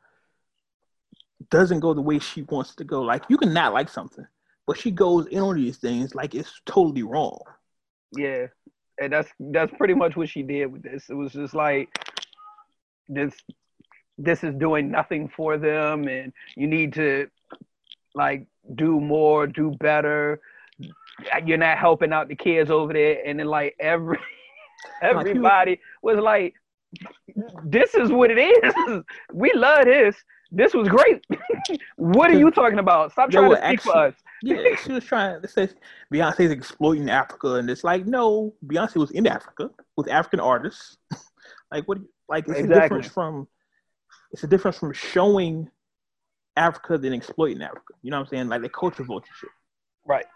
[1.51, 4.27] doesn't go the way she wants to go, like you can not like something
[4.71, 7.41] but she goes in on these things like it's totally wrong.
[8.17, 8.47] Yeah,
[9.01, 11.11] and that's that's pretty much what she did with this.
[11.11, 11.89] It was just like
[13.09, 13.35] this
[14.17, 17.29] this is doing nothing for them, and you need to
[18.15, 20.41] like do more, do better.
[21.45, 24.21] You're not helping out the kids over there, and then like every
[25.03, 26.55] everybody was like,
[27.65, 29.03] "This is what it is.
[29.33, 30.15] we love this.
[30.53, 31.25] This was great.
[31.97, 33.13] what are you talking about?
[33.13, 35.69] Stop trying to speak actually, for us." yeah, she was trying to say
[36.13, 40.97] Beyonce's exploiting Africa, and it's like, no, Beyonce was in Africa with African artists.
[41.73, 41.99] like what?
[42.29, 42.77] Like it's exactly.
[42.77, 43.49] a difference from
[44.33, 45.69] it's a difference from showing
[46.57, 47.95] Africa than exploiting Africa.
[48.03, 48.49] You know what I'm saying?
[48.49, 49.51] Like the culture vulture shit.
[50.07, 50.27] Right.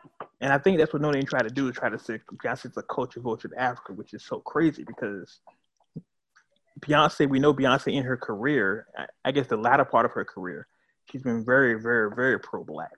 [0.40, 2.82] And I think that's what Noname tried to do is try to say Beyonce's a
[2.82, 5.40] culture vulture to Africa, which is so crazy because
[6.80, 8.86] Beyonce, we know Beyonce in her career,
[9.24, 10.66] I guess the latter part of her career,
[11.10, 12.92] she's been very, very, very pro black.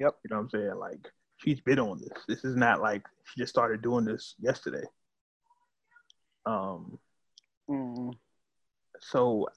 [0.00, 0.16] Yep.
[0.24, 0.76] You know what I'm saying?
[0.76, 2.24] Like she's been on this.
[2.28, 4.84] This is not like she just started doing this yesterday.
[6.46, 6.98] Um.
[7.68, 8.14] Mm.
[9.00, 9.48] So,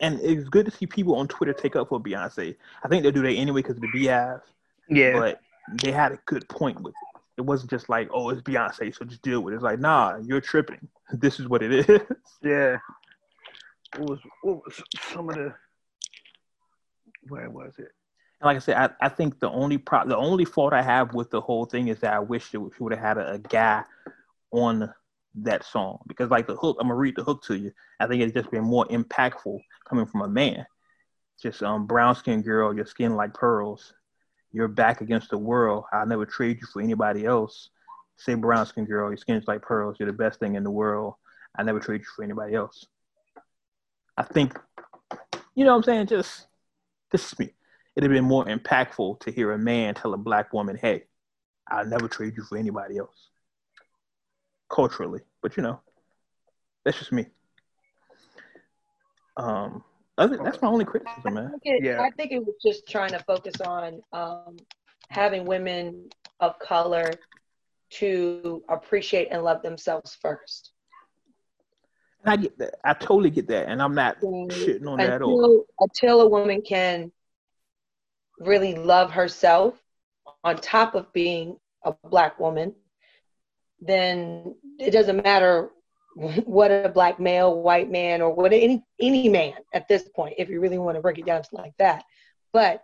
[0.00, 2.56] and it's good to see people on Twitter take up for Beyonce.
[2.82, 4.40] I think they'll do that anyway because of the BeyHive.
[4.88, 5.12] Yeah.
[5.12, 5.40] But
[5.82, 7.13] they had a good point with it.
[7.36, 9.56] It wasn't just like, oh, it's Beyonce, so just deal with it.
[9.56, 10.88] It's like, nah, you're tripping.
[11.12, 12.00] This is what it is.
[12.42, 12.78] Yeah.
[13.96, 14.82] What was what was
[15.12, 15.54] some of the
[17.28, 17.92] where was it?
[18.44, 21.30] like I said, I, I think the only pro- the only fault I have with
[21.30, 23.84] the whole thing is that I wish she would have had a, a, guy
[24.50, 24.92] on
[25.36, 27.72] that song because like the hook, I'm gonna read the hook to you.
[28.00, 29.58] I think it's just been more impactful
[29.88, 30.66] coming from a man.
[31.42, 33.94] Just um, brown skin girl, your skin like pearls.
[34.54, 35.84] You're back against the world.
[35.92, 37.70] I'll never trade you for anybody else.
[38.16, 39.96] Say brown skin girl, your skin's like pearls.
[39.98, 41.14] You're the best thing in the world.
[41.58, 42.86] I never trade you for anybody else.
[44.16, 44.56] I think,
[45.54, 46.06] you know what I'm saying?
[46.06, 46.46] Just,
[47.10, 47.52] this is me
[47.96, 51.04] it'd have been more impactful to hear a man tell a black woman, "Hey,
[51.68, 53.30] I'll never trade you for anybody else."
[54.68, 55.80] Culturally, but you know,
[56.84, 57.26] that's just me.
[59.36, 59.84] Um,
[60.16, 61.52] other, that's my only criticism, man.
[61.54, 64.56] I it, yeah, I think it was just trying to focus on um,
[65.08, 66.08] having women
[66.40, 67.10] of color
[67.90, 70.72] to appreciate and love themselves first.
[72.22, 72.74] And I get that.
[72.84, 75.64] I totally get that, and I'm not shitting on until, that at all.
[75.80, 77.12] Until a woman can
[78.38, 79.74] really love herself
[80.42, 82.74] on top of being a black woman,
[83.80, 85.70] then it doesn't matter
[86.14, 90.48] what a black male, white man, or what any any man at this point, if
[90.48, 92.04] you really want to break it down to like that.
[92.52, 92.82] But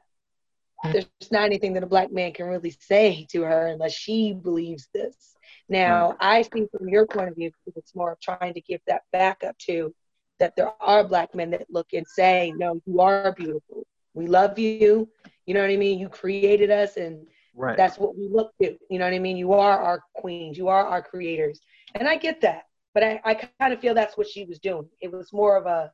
[0.83, 0.93] hmm.
[0.93, 4.89] there's not anything that a black man can really say to her unless she believes
[4.95, 5.35] this.
[5.69, 6.17] Now, hmm.
[6.21, 9.57] I see from your point of view, it's more of trying to give that backup
[9.67, 9.95] to
[10.41, 13.87] that there are black men that look and say, no, you are beautiful.
[14.15, 15.09] We love you.
[15.47, 15.99] You know what I mean?
[15.99, 17.77] You created us and right.
[17.77, 18.77] that's what we look to.
[18.89, 19.37] You know what I mean?
[19.37, 21.61] You are our queens, you are our creators.
[21.95, 22.65] And I get that.
[22.95, 24.89] But I, I kind of feel that's what she was doing.
[25.01, 25.93] It was more of a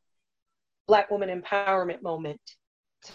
[0.89, 2.41] black woman empowerment moment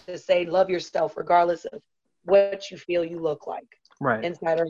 [0.06, 1.80] to say love yourself regardless of
[2.24, 3.66] what you feel you look like.
[4.00, 4.24] Right.
[4.24, 4.66] Inside or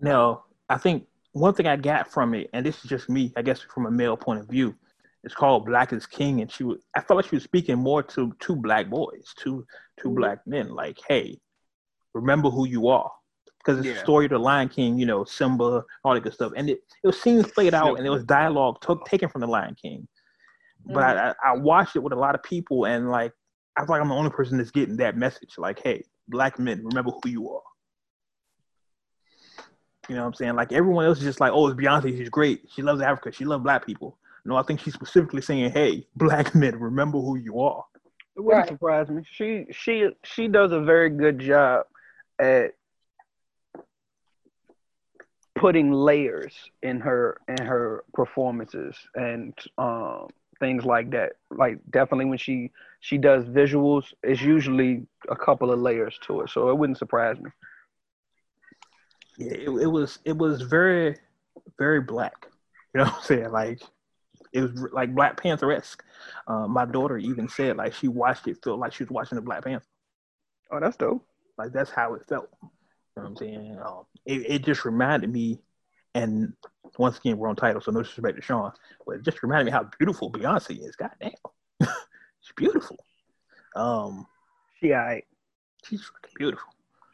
[0.00, 3.42] now, I think one thing I got from it, and this is just me, I
[3.42, 4.74] guess from a male point of view,
[5.24, 8.02] it's called Black is King, and she was, I felt like she was speaking more
[8.02, 9.64] to two black boys, two
[10.00, 10.16] two mm-hmm.
[10.16, 11.38] black men, like, hey,
[12.12, 13.10] remember who you are.
[13.64, 13.94] Because it's yeah.
[13.94, 16.52] a story of the Lion King, you know, Simba, all that good stuff.
[16.56, 19.46] And it, it was scenes played out and it was dialogue took, taken from the
[19.46, 20.08] Lion King.
[20.84, 20.94] Mm-hmm.
[20.94, 23.32] But I, I watched it with a lot of people and like
[23.76, 25.54] I feel like I'm the only person that's getting that message.
[25.58, 27.62] Like, hey, black men, remember who you are.
[30.08, 30.56] You know what I'm saying?
[30.56, 32.16] Like everyone else is just like, oh, it's Beyonce.
[32.16, 32.62] She's great.
[32.74, 33.32] She loves Africa.
[33.32, 34.18] She loves black people.
[34.44, 37.84] No, I think she's specifically saying, "Hey, black men, remember who you are."
[38.36, 38.68] It wouldn't right.
[38.68, 39.22] surprise me.
[39.30, 41.86] She she she does a very good job
[42.40, 42.72] at
[45.62, 46.52] putting layers
[46.82, 50.26] in her in her performances and um,
[50.58, 51.34] things like that.
[51.52, 56.50] Like definitely when she she does visuals, it's usually a couple of layers to it.
[56.50, 57.50] So it wouldn't surprise me.
[59.38, 61.16] Yeah, it, it was it was very
[61.78, 62.48] very black.
[62.92, 63.52] You know what I'm saying?
[63.52, 63.80] Like
[64.52, 66.02] it was like Black Panther esque.
[66.48, 69.42] Uh, my daughter even said like she watched it, felt like she was watching the
[69.42, 69.86] Black Panther.
[70.72, 71.24] Oh, that's dope.
[71.56, 72.48] Like that's how it felt.
[73.16, 73.78] You know what I'm saying?
[73.84, 75.60] Um, it, it just reminded me,
[76.14, 76.52] and
[76.98, 78.72] once again we're on Tidal, so no disrespect to Sean,
[79.06, 80.96] but it just reminded me how beautiful Beyonce is.
[80.96, 81.30] God damn,
[82.40, 83.04] she's beautiful.
[83.76, 84.26] Um,
[84.80, 85.24] She alright.
[85.84, 86.68] she's fucking beautiful.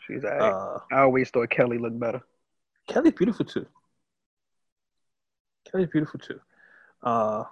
[0.07, 0.53] She's alright.
[0.53, 2.21] Uh, I always thought Kelly looked better.
[2.89, 3.67] Kelly's beautiful too.
[5.71, 6.41] Kelly's beautiful too.
[7.03, 7.45] Uh,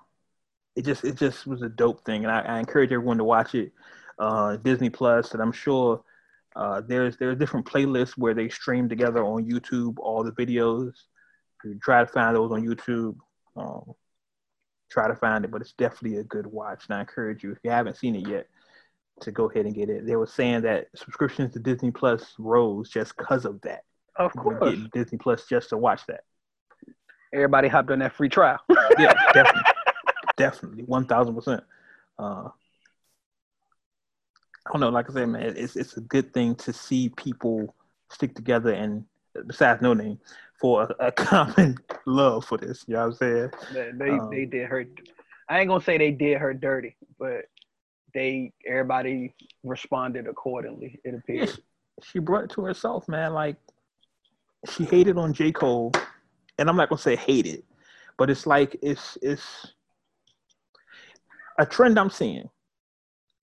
[0.75, 3.55] it just it just was a dope thing, and I, I encourage everyone to watch
[3.55, 3.73] it.
[4.19, 6.03] Uh, Disney Plus, and I'm sure
[6.57, 10.93] uh, there's there's different playlists where they stream together on YouTube all the videos.
[11.65, 13.17] You try to find those on YouTube.
[13.57, 13.93] Um,
[14.91, 17.59] try to find it, but it's definitely a good watch, and I encourage you if
[17.63, 18.47] you haven't seen it yet
[19.21, 20.07] to go ahead and get it.
[20.07, 23.83] They were saying that subscriptions to Disney Plus rose just because of that.
[24.17, 24.79] Of course.
[24.93, 26.21] Disney Plus just to watch that.
[27.35, 28.61] Everybody hopped on that free trial.
[28.99, 29.63] yeah, definitely,
[30.39, 31.63] definitely, one thousand percent.
[34.67, 34.89] I don't know.
[34.89, 37.75] Like I said, man, it's it's a good thing to see people
[38.11, 39.05] stick together and
[39.47, 40.19] besides Noname
[40.61, 42.85] for a, a common love for this.
[42.89, 43.51] You know what I'm saying?
[43.73, 44.85] They they, Um, they did her.
[45.49, 47.45] I ain't gonna say they did her dirty, but
[48.13, 50.99] they everybody responded accordingly.
[51.05, 51.55] It appears.
[51.55, 51.63] she,
[52.03, 53.35] she brought it to herself, man.
[53.35, 53.57] Like
[54.69, 55.93] she hated on J Cole,
[56.59, 57.63] and I'm not gonna say hated,
[58.19, 59.75] but it's like it's it's
[61.59, 62.49] a trend I'm seeing.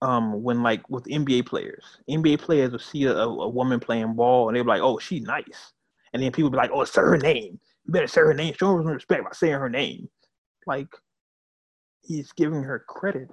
[0.04, 4.50] Um, when like with NBA players, NBA players will see a, a woman playing ball
[4.50, 5.74] and they're like, "Oh, she's nice,"
[6.14, 7.60] and then people be like, "Oh, say her name.
[7.86, 8.54] You better say her name.
[8.54, 10.10] Show her some respect by saying her name."
[10.68, 10.90] Like
[12.02, 13.30] he's giving her credit,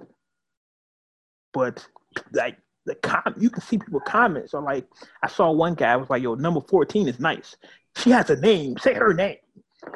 [1.53, 1.85] but
[2.33, 4.87] like the com, you can see people comments are like,
[5.21, 7.55] I saw one guy was like, "Yo, number fourteen is nice.
[7.97, 8.77] She has a name.
[8.77, 9.37] Say her name."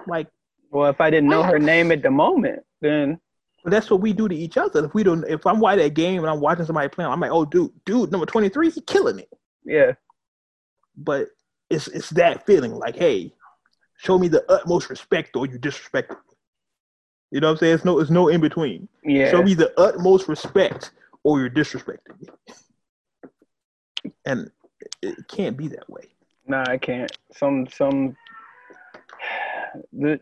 [0.08, 0.28] Like,
[0.72, 3.20] Well, if I didn't know her name at the moment, then
[3.66, 4.86] but that's what we do to each other.
[4.86, 7.32] If we don't, if I'm watching a game and I'm watching somebody playing, I'm like,
[7.32, 9.28] "Oh, dude, dude, number twenty three, he killing it."
[9.66, 9.94] yeah,
[10.96, 11.30] But
[11.72, 13.34] it's it's that feeling like, hey,
[13.98, 16.18] show me the utmost respect or you disrespect me.
[17.32, 17.74] You know what I'm saying?
[17.74, 18.88] It's no, it's no in between.
[19.04, 19.32] yeah.
[19.32, 20.92] Show me the utmost respect
[21.24, 22.28] or you're disrespecting me.
[24.28, 24.52] And
[25.02, 26.04] it can't be that way.
[26.46, 27.12] Nah, I can't.
[27.36, 28.16] Some some
[29.92, 30.20] the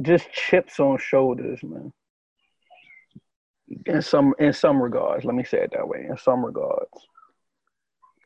[0.00, 1.92] just chips on shoulders, man.
[3.86, 6.06] In some in some regards, let me say it that way.
[6.08, 6.90] In some regards,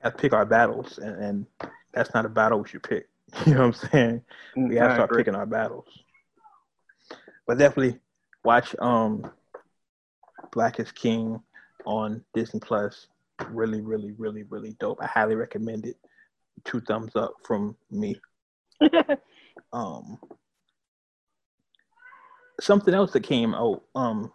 [0.04, 1.46] to pick our battles, and, and
[1.92, 3.08] that's not a battle we should pick.
[3.46, 4.22] You know what I'm saying?
[4.56, 5.86] We have to start picking our battles.
[7.46, 7.98] But definitely
[8.44, 9.30] watch um
[10.52, 11.40] Black is King
[11.86, 13.08] on Disney Plus.
[13.48, 14.98] Really, really, really, really dope.
[15.00, 15.96] I highly recommend it.
[16.64, 18.20] Two thumbs up from me.
[19.72, 20.18] um
[22.60, 24.30] something else that came out um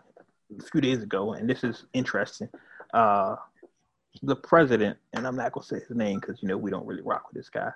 [0.58, 2.50] a few days ago, and this is interesting.
[2.94, 3.36] Uh
[4.24, 7.04] the president, and I'm not gonna say his name because you know we don't really
[7.04, 7.72] rock with this guy,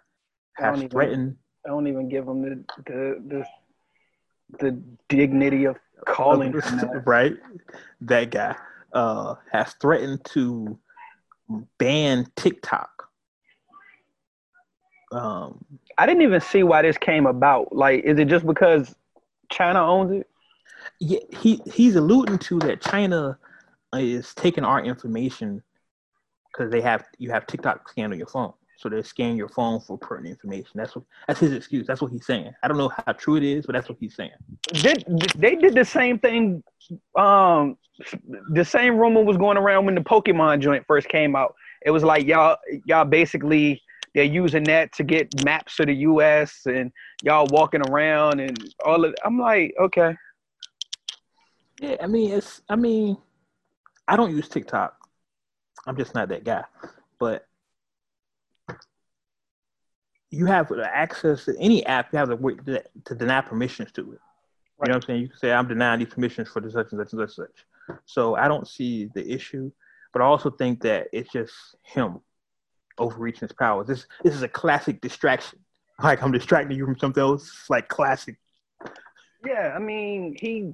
[0.59, 3.45] I has even- threatened I don't even give him the the the,
[4.59, 7.03] the dignity of calling him that.
[7.05, 7.35] right?
[8.01, 8.55] That guy
[8.93, 10.77] uh, has threatened to
[11.77, 13.09] ban TikTok.
[15.11, 15.63] Um,
[15.97, 17.75] I didn't even see why this came about.
[17.75, 18.95] Like, is it just because
[19.51, 20.29] China owns it?
[20.99, 23.37] Yeah, he he's alluding to that China
[23.93, 25.61] is taking our information
[26.51, 29.79] because they have you have TikTok scanned on your phone, so they're scanning your phone
[29.79, 30.71] for pertinent information.
[30.75, 31.87] That's what that's his excuse.
[31.87, 32.53] That's what he's saying.
[32.63, 34.31] I don't know how true it is, but that's what he's saying.
[34.73, 35.05] Did
[35.37, 36.63] they did the same thing?
[37.17, 37.77] Um,
[38.49, 41.55] the same rumor was going around when the Pokemon joint first came out.
[41.85, 43.81] It was like y'all y'all basically
[44.13, 46.61] they're using that to get maps to the U.S.
[46.65, 46.91] and
[47.23, 49.15] y'all walking around and all of.
[49.23, 50.15] I'm like, okay,
[51.81, 52.61] Yeah, I mean, it's.
[52.69, 53.17] I mean,
[54.07, 54.95] I don't use TikTok.
[55.87, 56.63] I'm just not that guy.
[57.17, 57.47] But
[60.29, 62.13] you have access to any app.
[62.13, 64.05] You have to, to deny permissions to it.
[64.05, 65.21] You know what I'm saying?
[65.21, 67.47] You can say I'm denying these permissions for the such and such and such and
[67.89, 67.97] such.
[68.05, 69.71] So I don't see the issue,
[70.13, 71.53] but I also think that it's just
[71.83, 72.19] him
[72.99, 73.87] overreaching his powers.
[73.87, 75.59] This this is a classic distraction.
[76.01, 77.43] Like I'm distracting you from something else.
[77.43, 78.37] It's like classic.
[79.45, 79.73] yeah.
[79.75, 80.73] I mean, he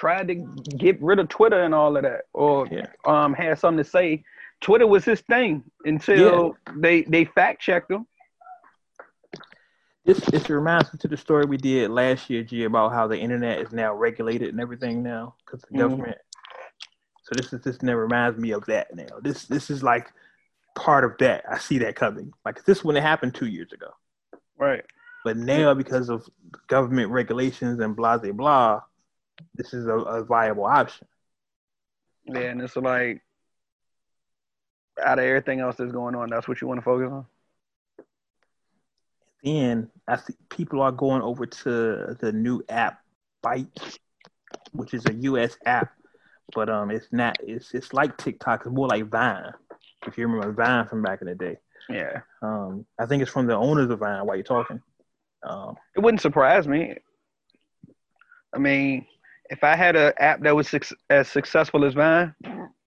[0.00, 0.34] tried to
[0.78, 2.86] get rid of Twitter and all of that, or Yeah.
[3.04, 4.24] um had something to say.
[4.62, 8.06] Twitter was his thing until they they fact checked him.
[10.04, 13.18] This this reminds me to the story we did last year, G, about how the
[13.18, 15.78] internet is now regulated and everything now because the Mhm.
[15.78, 16.18] government.
[17.22, 19.18] So this is this now reminds me of that now.
[19.20, 20.10] This this is like
[20.74, 21.44] part of that.
[21.48, 22.32] I see that coming.
[22.46, 23.90] Like this wouldn't have happened two years ago,
[24.58, 24.84] Right.
[25.24, 26.26] but now because of
[26.68, 28.80] government regulations and blah blah blah,
[29.54, 31.06] this is a, a viable option.
[32.24, 33.22] Yeah, and it's like
[35.02, 37.26] out of everything else that's going on, that's what you want to focus on.
[39.42, 43.00] then I see people are going over to the new app
[43.42, 43.96] Byte,
[44.72, 45.90] which is a US app,
[46.54, 49.52] but um it's not it's it's like TikTok, it's more like Vine.
[50.06, 51.56] If you remember Vine from back in the day.
[51.88, 52.20] Yeah.
[52.42, 54.82] Um I think it's from the owners of Vine while you're talking.
[55.42, 56.96] Um It wouldn't surprise me.
[58.52, 59.06] I mean,
[59.50, 62.34] if I had an app that was suc- as successful as Vine,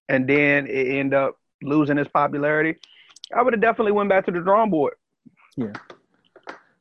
[0.10, 2.80] and then it ended up losing its popularity,
[3.36, 4.94] I would have definitely went back to the drawing board.
[5.56, 5.74] Yeah.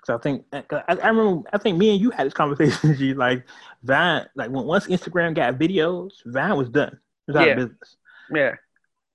[0.04, 2.96] So I think I, I remember I think me and you had this conversation.
[2.98, 3.44] G, like
[3.84, 6.98] Vine, like when once Instagram got videos, Vine was done.
[7.28, 7.52] It was out Yeah.
[7.52, 7.96] of business.
[8.34, 8.54] Yeah.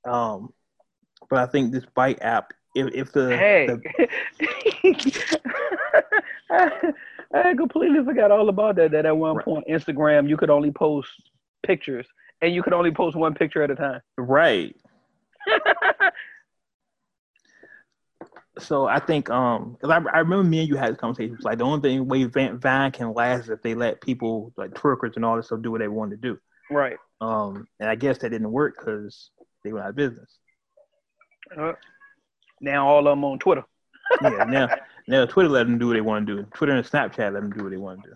[0.05, 0.53] Um,
[1.29, 3.67] but I think this Byte app, if, if the, Hey.
[3.67, 3.81] the
[7.33, 8.91] I, completely forgot all about that.
[8.91, 9.45] That at one Right.
[9.45, 11.09] point, Instagram, you could only post
[11.65, 12.07] pictures,
[12.41, 14.01] and you could only post one picture at a time.
[14.17, 14.75] right,
[18.59, 21.37] so I think um, 'cause I, I remember me and you had this conversation.
[21.41, 24.71] Like the only thing way Vine, Vine can last is if they let people like
[24.71, 26.37] twerkers and all this stuff do what they want to do.
[26.71, 26.97] right.
[27.19, 29.31] Um, and I guess that didn't work because
[29.63, 30.37] they went out of business.
[31.57, 31.73] Uh,
[32.61, 33.63] now all of them on Twitter.
[34.21, 34.69] yeah, now
[35.07, 36.43] now Twitter let them do what they want to do.
[36.53, 38.15] Twitter and Snapchat let them do what they want to do.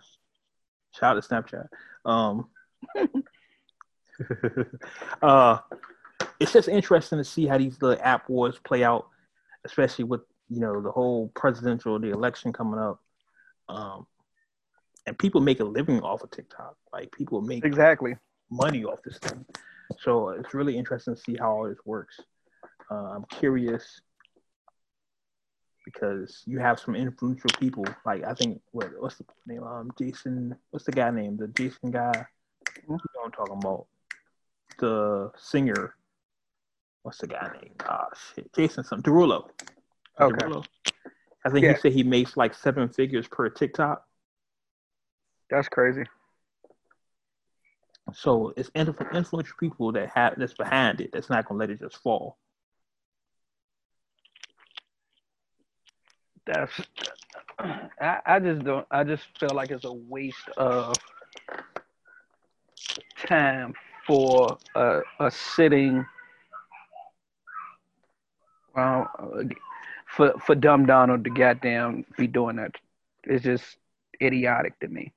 [0.93, 1.67] Shout out to Snapchat.
[2.05, 2.49] Um,
[5.21, 5.59] uh,
[6.39, 9.07] it's just interesting to see how these little app wars play out,
[9.65, 12.99] especially with you know the whole presidential the election coming up.
[13.69, 14.05] Um,
[15.07, 16.75] and people make a living off of TikTok.
[16.93, 18.15] Like people make Exactly.
[18.49, 19.45] money off this thing.
[19.99, 22.19] So it's really interesting to see how all this works.
[22.89, 24.01] Uh, I'm curious
[25.86, 27.86] because you have some influential people.
[28.05, 29.63] Like I think what what's the name?
[29.63, 30.55] Um, Jason.
[30.69, 31.38] What's the guy name?
[31.38, 32.25] The Jason guy.
[32.86, 33.88] What I'm talking about?
[34.79, 35.95] The singer.
[37.03, 37.73] What's the guy name?
[37.82, 38.51] Ah, shit.
[38.53, 39.11] Jason something.
[39.11, 39.49] Derulo.
[40.19, 40.45] Okay.
[40.45, 40.65] Derulo.
[41.45, 41.73] I think Yeah.
[41.73, 44.05] he said he makes like seven figures per TikTok.
[45.49, 46.03] That's crazy.
[48.13, 51.11] So it's influ- influential people that have that's behind it.
[51.11, 52.38] That's not gonna let it just fall.
[56.45, 56.71] That's.
[57.59, 58.87] I, I just don't.
[58.89, 60.95] I just feel like it's a waste of
[63.27, 63.73] time
[64.07, 66.05] for a, a sitting.
[68.75, 69.09] Well,
[70.07, 72.75] for for dumb Donald to goddamn be doing that,
[73.23, 73.77] it's just
[74.21, 75.13] idiotic to me.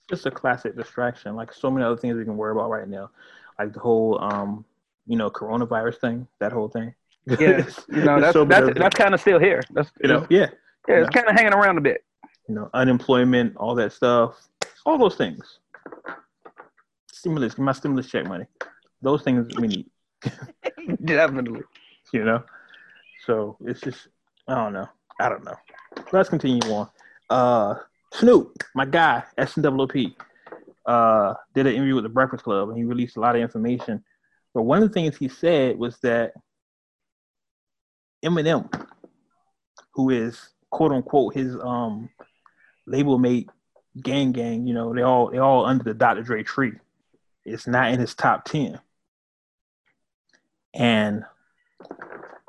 [0.00, 1.36] It's just a classic distraction.
[1.36, 3.10] Like so many other things we can worry about right now,
[3.58, 4.64] like the whole, um,
[5.06, 6.28] you know, coronavirus thing.
[6.38, 6.94] That whole thing.
[7.26, 9.62] Yeah, you know that's so that's, that's kind of still here.
[9.70, 10.48] That's you know, yeah,
[10.88, 12.04] yeah, it's kind of hanging around a bit.
[12.48, 14.48] you know, unemployment, all that stuff,
[14.84, 15.58] all those things.
[17.12, 18.46] Stimulus, my stimulus check money.
[19.02, 19.86] Those things we need.
[21.04, 21.62] Definitely.
[22.12, 22.42] You know,
[23.24, 24.08] so it's just
[24.48, 24.88] I don't know.
[25.20, 25.54] I don't know.
[26.10, 26.88] Let's continue on.
[27.28, 27.74] Uh,
[28.14, 30.16] Snoop, my guy, SNWP,
[30.86, 34.02] uh, did an interview with the Breakfast Club, and he released a lot of information.
[34.52, 36.32] But one of the things he said was that
[38.24, 38.68] Eminem,
[39.94, 42.08] who is quote unquote his um
[42.86, 43.48] label mate,
[44.00, 46.22] gang gang, you know, they all they all under the Dr.
[46.22, 46.72] Dre tree.
[47.44, 48.80] It's not in his top ten,
[50.74, 51.24] and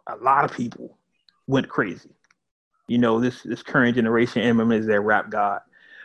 [0.07, 0.97] a lot of people
[1.47, 2.09] went crazy.
[2.87, 5.61] You know, this this current generation, Eminem is their rap god.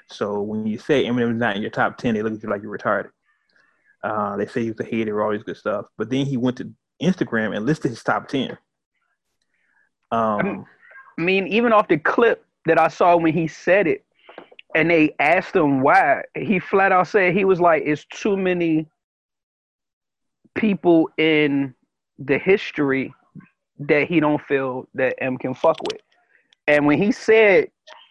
[0.08, 2.48] So when you say Eminem is not in your top ten, they look at you
[2.48, 3.10] like you're retarded.
[4.04, 5.86] Uh, they say he's a hater, all this good stuff.
[5.98, 8.56] But then he went to Instagram and listed his top ten.
[10.12, 10.66] Um,
[11.18, 14.04] I mean, even off the clip that I saw when he said it,
[14.74, 18.86] and they asked him why, he flat out said he was like, "It's too many
[20.54, 21.74] people in
[22.18, 23.14] the history
[23.78, 26.00] that he don't feel that M can fuck with."
[26.66, 27.70] And when he said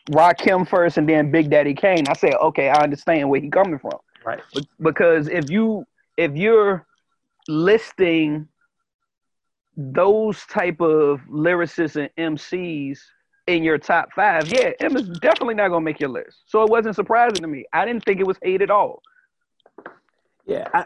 [0.09, 3.79] Rakim first and then Big Daddy Kane, I said, "Okay, I understand where he coming
[3.79, 4.41] from." right.
[4.81, 5.85] Because if you
[6.17, 6.85] if you're
[7.47, 8.47] listing
[9.77, 12.99] those type of lyricists and MCs
[13.47, 16.43] in your top five, yeah, M is definitely not gonna make your list.
[16.47, 17.65] So it wasn't surprising to me.
[17.73, 19.01] I didn't think it was hate at all.
[20.45, 20.85] Yeah, I,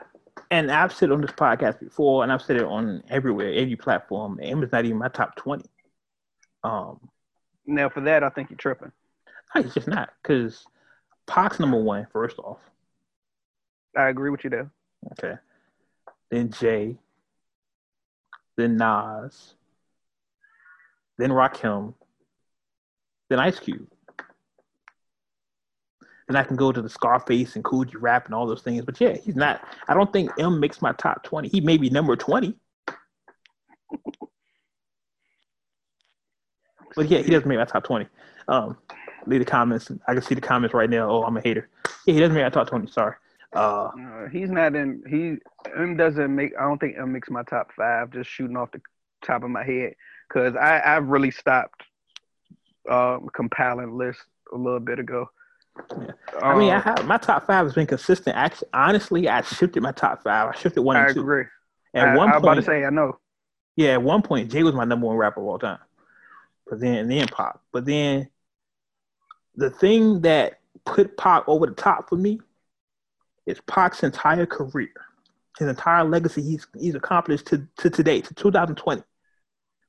[0.51, 4.39] and I've said on this podcast before, and I've said it on everywhere, every platform.
[4.41, 5.69] M is not even my top twenty.
[6.63, 6.99] Um,
[7.65, 8.91] Now for that, I think you're tripping.
[9.55, 10.65] no, it's just not because
[11.27, 12.07] Pac's number one.
[12.11, 12.59] First off,
[13.95, 14.71] I agree with you there.
[15.13, 15.35] okay,
[16.29, 16.97] then Jay,
[18.59, 19.53] then Nas,
[21.17, 21.93] then Rakim,
[23.29, 23.87] then Ice Cube.
[26.27, 28.85] Then I can go to the Scarface and Kool G Rap and all those things.
[28.85, 29.63] But yeah, he's not.
[29.87, 31.49] I don't think M makes my top twenty.
[31.49, 32.55] He may be number twenty.
[36.95, 38.07] But yeah, he doesn't make my top twenty.
[38.47, 38.75] Um,
[39.27, 39.91] leave the comments.
[40.07, 41.07] I can see the comments right now.
[41.07, 41.69] Oh, I'm a hater.
[42.07, 42.87] Yeah, he doesn't make I talk twenty.
[42.87, 43.13] Sorry.
[43.53, 43.89] Uh,
[44.31, 45.01] he's not in.
[45.09, 45.37] He
[45.75, 46.51] M doesn't make.
[46.59, 48.11] I don't think M makes my top five.
[48.11, 48.81] Just shooting off the
[49.23, 49.95] top of my head,
[50.27, 51.83] because I I've really stopped
[52.89, 54.23] um, compiling lists
[54.53, 55.29] a little bit ago.
[55.99, 56.11] Yeah.
[56.41, 58.35] I mean, I have my top five has been consistent.
[58.35, 60.53] Actually, honestly, I shifted my top five.
[60.53, 61.21] I shifted one I and two.
[61.21, 61.45] agree.
[61.93, 63.17] At I, one I was about to point, say I know.
[63.75, 65.79] yeah, at one point, Jay was my number one rapper of all time.
[66.69, 67.63] But then, and then Pop.
[67.71, 68.29] But then,
[69.55, 72.41] the thing that put Pop over the top for me
[73.45, 74.91] is Pac's entire career,
[75.57, 79.03] his entire legacy he's he's accomplished to, to today, to 2020,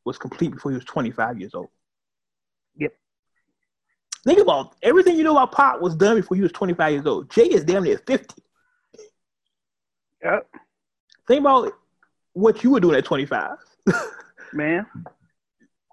[0.04, 1.68] was complete before he was 25 years old.
[2.76, 2.94] Yep.
[4.24, 7.30] Think about everything you know about Pop was done before he was 25 years old.
[7.30, 8.42] Jay is damn near 50.
[10.22, 10.46] Yep,
[11.26, 11.72] Think about
[12.32, 13.56] what you were doing at 25.
[14.52, 14.86] man.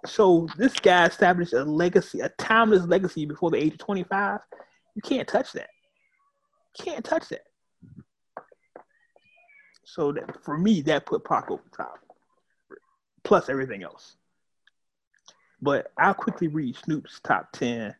[0.05, 4.39] So this guy established a legacy, a timeless legacy before the age of 25.
[4.95, 5.69] You can't touch that.
[6.79, 7.41] Can't touch that.
[9.87, 11.99] So that for me, that put Pac over top.
[13.23, 14.17] Plus everything else.
[15.61, 17.95] But I'll quickly read Snoop's top 10.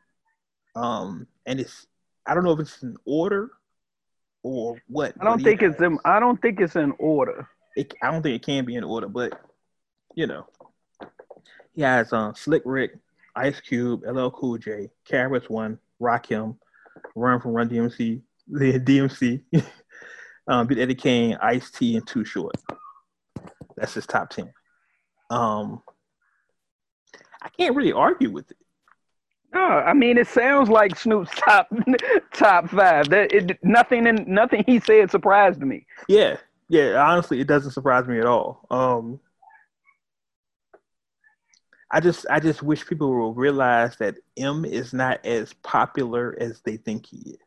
[0.76, 1.88] Um, and it's
[2.26, 3.52] I don't know if it's in order
[4.44, 5.14] or what.
[5.20, 7.48] I don't think it's in, I don't think it's in order.
[7.78, 9.40] it, I don't think it can be in order, but
[10.14, 10.46] you know,
[11.74, 12.98] he has um, Slick Rick,
[13.34, 16.58] Ice Cube, LL Cool J, KRS-One, Rakim,
[17.16, 19.42] Run from Run DMC, the DMC,
[20.48, 22.56] um, Big Daddy Kane, Ice T, and Too Short.
[23.76, 24.52] That's his top ten.
[25.30, 25.82] Um,
[27.42, 28.58] I can't really argue with it.
[29.54, 31.70] No, I mean it sounds like Snoop's top
[32.34, 33.10] top five.
[33.10, 35.86] That it, nothing in nothing he said surprised me.
[36.08, 36.38] Yeah,
[36.70, 37.02] yeah.
[37.02, 38.66] Honestly, it doesn't surprise me at all.
[38.70, 39.20] Um,
[41.90, 46.60] I just, I just wish people will realize that M is not as popular as
[46.62, 47.47] they think he is.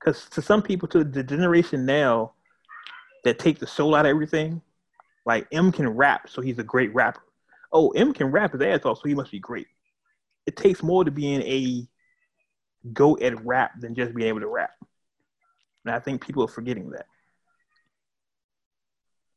[0.00, 2.32] Because to some people, to the generation now
[3.24, 4.62] that take the soul out of everything,
[5.26, 7.22] like M can rap, so he's a great rapper.
[7.72, 9.66] Oh, M can rap his ass off, so he must be great.
[10.46, 11.86] It takes more to being a
[12.92, 14.70] go at rap than just being able to rap.
[15.84, 17.06] And I think people are forgetting that.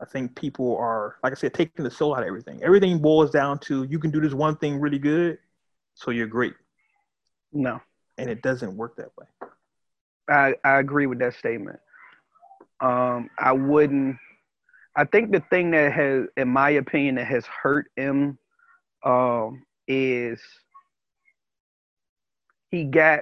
[0.02, 2.62] I think people are, like I said, taking the soul out of everything.
[2.64, 5.38] Everything boils down to you can do this one thing really good,
[5.94, 6.54] so you're great.
[7.54, 7.80] No,
[8.18, 9.28] And it doesn't work that way.
[10.30, 11.80] I I agree with that statement.
[12.80, 14.18] Um, I wouldn't.
[14.96, 18.38] I think the thing that has, in my opinion, that has hurt him,
[19.04, 20.40] um, is
[22.70, 23.22] he got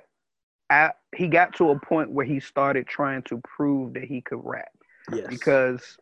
[1.16, 4.72] he got to a point where he started trying to prove that he could rap.
[5.12, 5.28] Yes.
[5.28, 5.98] because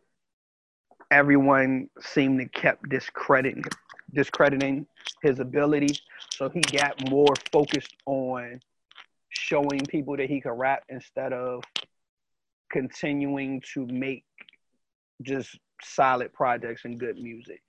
[1.10, 3.64] everyone seemed to kept discrediting
[4.12, 4.86] discrediting
[5.22, 5.98] his ability.
[6.32, 8.60] So he got more focused on
[9.40, 11.62] showing people that he could rap instead of
[12.70, 14.24] continuing to make
[15.22, 17.62] just solid projects and good music.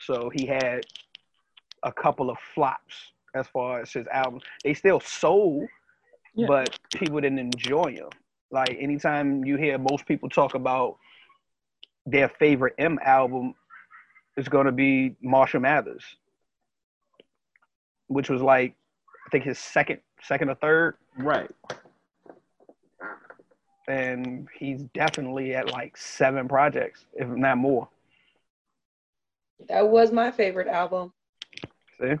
[0.00, 0.84] So he had
[1.84, 2.94] a couple of flops
[3.34, 4.42] as far as his albums.
[4.64, 5.68] They still sold,
[6.34, 6.46] Yeah.
[6.48, 8.10] but people didn't enjoy them.
[8.50, 10.98] Like anytime you hear most people talk about
[12.04, 13.54] their favorite M album,
[14.36, 16.04] it's gonna be Marshall Mathers,
[18.08, 18.74] which was like
[19.26, 21.50] I think his second, second or third, right.
[23.88, 27.88] and he's definitely at like seven projects, if not more.
[29.68, 31.12] That was my favorite album.
[32.00, 32.14] See,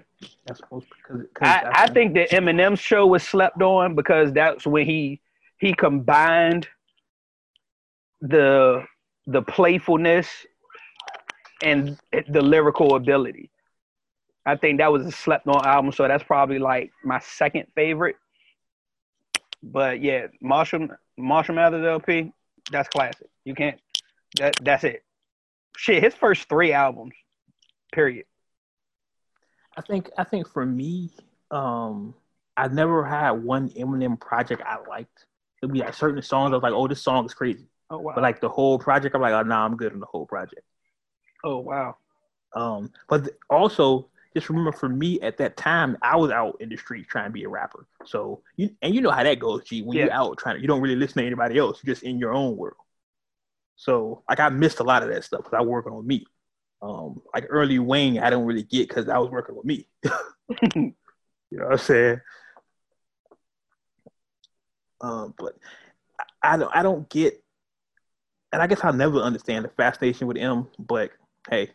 [0.46, 4.86] That's supposed because I, I think the Eminem show was slept on because that's when
[4.86, 5.20] he
[5.58, 6.68] he combined
[8.20, 8.84] the
[9.26, 10.28] the playfulness
[11.62, 11.96] and
[12.28, 13.50] the lyrical ability.
[14.44, 18.16] I think that was a slept on album, so that's probably like my second favorite.
[19.62, 22.32] But yeah, Marshall Marshall Mathers LP,
[22.70, 23.28] that's classic.
[23.44, 23.80] You can't
[24.38, 25.04] that that's it.
[25.76, 27.14] Shit, his first three albums,
[27.92, 28.26] period.
[29.76, 31.10] I think I think for me,
[31.50, 32.14] um,
[32.56, 35.26] I never had one Eminem project I liked.
[35.62, 37.66] It'd be like certain songs I was like, oh, this song is crazy.
[37.88, 38.12] Oh wow.
[38.14, 40.62] But like the whole project, I'm like, oh, nah, I'm good on the whole project.
[41.44, 41.96] oh wow.
[42.54, 46.68] Um, but th- also just remember for me at that time, I was out in
[46.68, 47.86] the streets trying to be a rapper.
[48.06, 49.82] So you and you know how that goes, G.
[49.82, 51.80] When you're out trying to, you don't really listen to anybody else.
[51.82, 52.76] You're just in your own world.
[53.76, 56.24] So like I missed a lot of that stuff because I was working on me.
[56.80, 59.86] Um, like early Wayne, I don't really get because I was working with me.
[60.74, 60.94] you
[61.50, 62.20] know what I'm saying?
[65.00, 65.56] Um, but
[66.42, 67.42] I, I don't I don't get
[68.52, 71.10] and I guess I'll never understand the fascination with M, but
[71.50, 71.70] hey,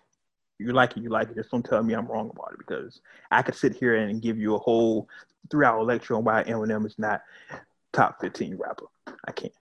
[0.59, 1.35] You like it, you like it.
[1.35, 4.37] Just don't tell me I'm wrong about it because I could sit here and give
[4.37, 5.07] you a whole
[5.51, 7.21] three hour lecture on why Eminem is not
[7.93, 8.85] top 15 rapper.
[9.27, 9.53] I can't.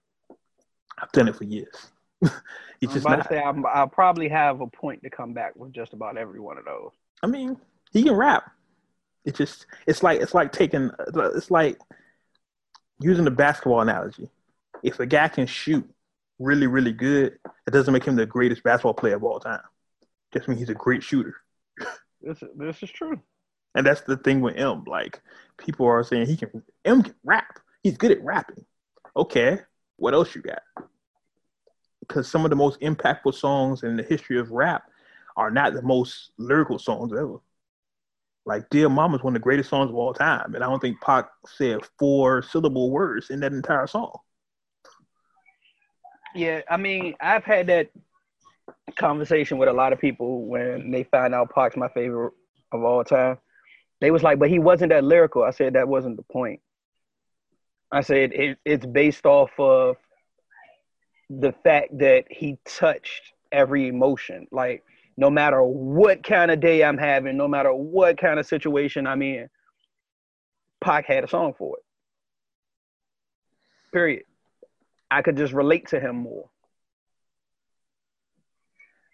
[0.98, 1.88] I've done it for years.
[2.80, 3.28] He's just not.
[3.28, 6.58] Say, I'm, I'll probably have a point to come back with just about every one
[6.58, 6.92] of those.
[7.22, 7.58] I mean,
[7.92, 8.50] he can rap.
[9.24, 10.90] It's just it's like it's like taking
[11.34, 11.78] it's like
[13.00, 14.30] using the basketball analogy.
[14.82, 15.88] If a guy can shoot
[16.38, 19.60] really really good, it doesn't make him the greatest basketball player of all time.
[20.36, 21.34] Just means he's a great shooter.
[22.20, 23.18] This this is true.
[23.74, 24.84] And that's the thing with M.
[24.86, 25.22] Like
[25.56, 27.58] people are saying he can M can rap.
[27.82, 28.66] He's good at rapping.
[29.16, 29.60] Okay,
[29.96, 30.60] what else you got?
[32.00, 34.82] Because some of the most impactful songs in the history of rap
[35.38, 37.38] are not the most lyrical songs ever.
[38.44, 40.80] Like Dear Mama is one of the greatest songs of all time, and I don't
[40.80, 44.18] think Pac said four syllable words in that entire song.
[46.34, 47.88] Yeah, I mean, I've had that
[48.92, 52.32] conversation with a lot of people when they find out Pac's my favorite
[52.72, 53.38] of all time.
[54.00, 55.42] They was like, but he wasn't that lyrical.
[55.42, 56.60] I said that wasn't the point.
[57.90, 59.96] I said it, it's based off of
[61.30, 64.46] the fact that he touched every emotion.
[64.50, 64.84] Like
[65.16, 69.22] no matter what kind of day I'm having, no matter what kind of situation I'm
[69.22, 69.48] in,
[70.80, 71.84] Pac had a song for it.
[73.92, 74.24] Period.
[75.10, 76.50] I could just relate to him more.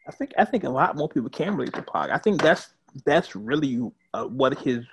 [0.07, 2.11] I think I think a lot more people can relate to Pac.
[2.11, 2.74] I think that's
[3.05, 3.80] that's really
[4.14, 4.84] uh, what his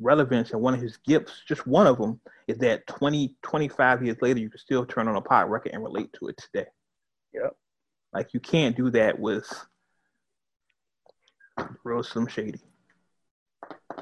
[0.00, 4.16] relevance and one of his gifts, just one of them, is that 20, 25 years
[4.20, 6.68] later, you can still turn on a Pac record and relate to it today.
[7.34, 7.56] Yep.
[8.12, 9.46] Like you can't do that with
[11.84, 12.60] Real Slim Shady.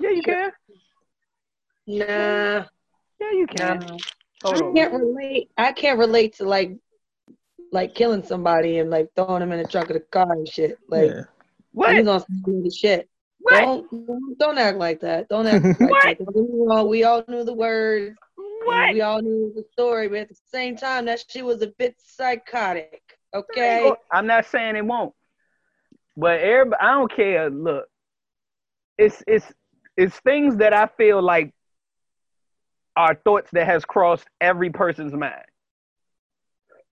[0.01, 0.51] Yeah, you can.
[1.87, 2.65] Nah.
[3.21, 3.79] Yeah, you can.
[3.81, 3.97] Nah.
[4.45, 5.51] I can't relate.
[5.57, 6.77] I can't relate to like,
[7.73, 10.79] like killing somebody and like throwing them in the trunk of the car and shit.
[10.89, 11.23] Like, yeah.
[11.73, 11.95] what?
[11.95, 13.09] You gonna do the shit?
[13.39, 13.61] What?
[13.61, 15.29] Don't, don't act like that.
[15.29, 16.87] Don't act like that.
[16.89, 18.17] We all knew the words.
[18.65, 18.93] What?
[18.93, 21.97] We all knew the story, but at the same time, that shit was a bit
[21.99, 23.03] psychotic.
[23.35, 23.91] Okay.
[24.13, 25.15] I'm not saying it won't.
[26.17, 27.49] But everybody, I don't care.
[27.49, 27.87] Look,
[28.99, 29.47] it's it's
[29.97, 31.55] it's things that I feel like
[32.97, 35.45] are thoughts that has crossed every person's mind.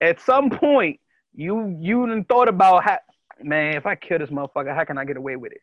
[0.00, 1.00] At some point,
[1.34, 2.98] you you thought about how,
[3.42, 5.62] man, if I kill this motherfucker, how can I get away with it?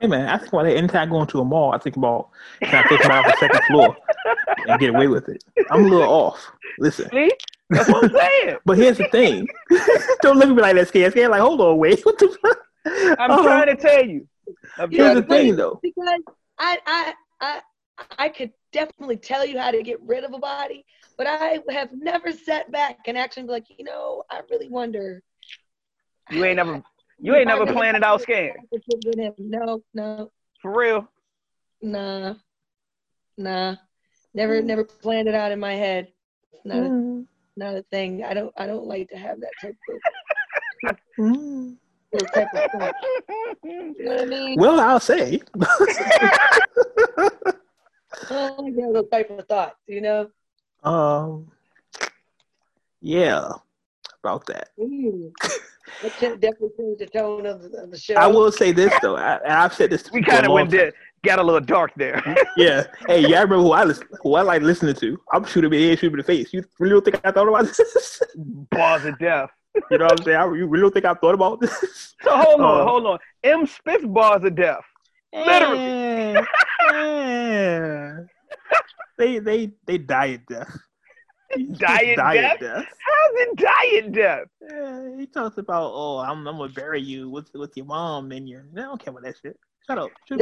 [0.00, 2.30] Hey man, I think about it anytime I go into a mall, I think about
[2.62, 3.96] can I take him off the second floor
[4.66, 5.44] and get away with it.
[5.70, 6.50] I'm a little off.
[6.78, 7.10] Listen.
[7.10, 7.30] See?
[7.68, 8.56] That's what I'm saying.
[8.64, 9.46] but here's the thing.
[10.22, 11.12] Don't look at me like that, scared.
[11.12, 12.00] Scared like, hold on, wait.
[12.04, 12.58] What the fuck?
[13.18, 13.42] I'm uh-huh.
[13.42, 14.26] trying to tell you.
[14.78, 15.78] I'm Here's the thing, though.
[15.82, 16.08] Because
[16.58, 17.60] I, I, I,
[18.18, 20.84] I could definitely tell you how to get rid of a body,
[21.16, 25.22] but I have never sat back and actually be like, you know, I really wonder.
[26.30, 26.82] You ain't never,
[27.18, 28.56] you ain't never planned it out, scared.
[29.38, 30.30] No, no.
[30.62, 31.08] For real.
[31.82, 32.34] Nah,
[33.36, 33.76] nah.
[34.34, 34.64] Never, mm.
[34.64, 36.08] never planned it out in my head.
[36.64, 37.22] Not, mm.
[37.22, 38.24] a, not a thing.
[38.24, 39.76] I don't, I don't like to have that type
[40.84, 40.96] of.
[41.18, 41.76] mm
[42.34, 42.92] type of.
[43.62, 44.58] You know what I mean?
[44.58, 45.42] Well, I'll say.
[48.30, 50.30] oh, yeah, those type of thoughts, you know?
[50.82, 51.50] Um,
[53.00, 53.50] yeah,
[54.22, 54.70] about that.
[54.78, 55.32] Mm.
[56.02, 58.14] That definitely change the tone of the, of the, show.
[58.14, 60.10] I will say this though, I, have said this.
[60.12, 60.92] we kind of went there,
[61.24, 62.22] got a little dark there.
[62.56, 62.84] yeah.
[63.06, 65.20] Hey, y'all remember who I listen, who I like listening to?
[65.32, 66.52] I'm shooting me head, shooting me in the face.
[66.52, 68.22] You really don't think I thought about this?
[68.70, 69.50] Bars of death.
[69.90, 70.36] You know what I'm saying?
[70.36, 72.14] I, you really don't think I thought about this?
[72.22, 73.18] So hold on, uh, hold on.
[73.44, 73.66] M.
[73.66, 74.84] Spitz bars of death.
[75.32, 76.46] Literally.
[79.18, 80.76] they they they diet death.
[81.78, 82.60] Diet, diet death?
[82.60, 82.84] death?
[82.84, 84.46] How's it diet death?
[84.62, 88.48] Yeah, he talks about, oh, I'm, I'm gonna bury you with with your mom and
[88.48, 88.64] your.
[88.76, 89.58] I don't care about that shit.
[89.86, 90.10] Shut up.
[90.26, 90.40] Shoot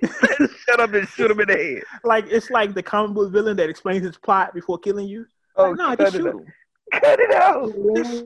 [0.66, 1.82] Shut up and shoot him in the head.
[2.04, 5.26] Like it's like the comic book villain that explains his plot before killing you.
[5.56, 6.46] Oh no, just shoot him.
[6.92, 7.74] Cut it out.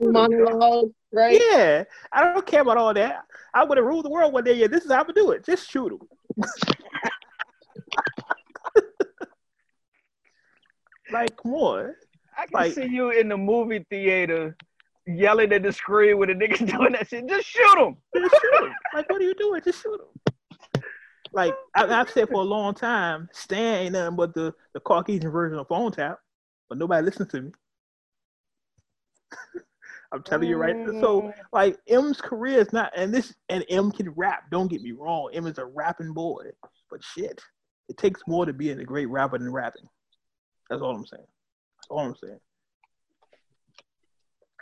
[0.01, 1.41] Monologue, right?
[1.51, 3.25] Yeah, I don't care about all that.
[3.53, 4.53] I would have ruled the world one day.
[4.53, 5.43] Yeah, this is how I'm gonna do it.
[5.43, 5.99] Just shoot him.
[11.11, 11.93] like, come on.
[12.37, 14.57] I can like, see you in the movie theater
[15.05, 17.27] yelling at the screen with a nigga doing that shit.
[17.27, 17.97] Just shoot him.
[18.15, 18.73] Just shoot him.
[18.93, 19.61] like, what are you doing?
[19.63, 20.07] Just shoot him.
[21.31, 25.31] Like I, have said for a long time, Stan ain't nothing but the, the Caucasian
[25.31, 26.19] version of phone tap,
[26.69, 27.51] but nobody listens to me.
[30.13, 30.75] I'm telling you right.
[31.01, 31.33] So mm.
[31.51, 34.43] like M's career is not, and this and M can rap.
[34.51, 35.31] Don't get me wrong.
[35.33, 36.43] M is a rapping boy,
[36.91, 37.41] but shit,
[37.89, 39.87] it takes more to be a great rapper than rapping.
[40.69, 41.23] That's all I'm saying.
[41.77, 42.39] That's all I'm saying.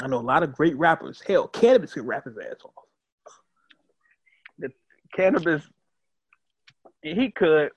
[0.01, 1.21] I know a lot of great rappers.
[1.27, 2.71] Hell, Canibus can rap his ass off.
[4.57, 4.69] The
[5.17, 5.63] Canibus,
[7.03, 7.71] he could,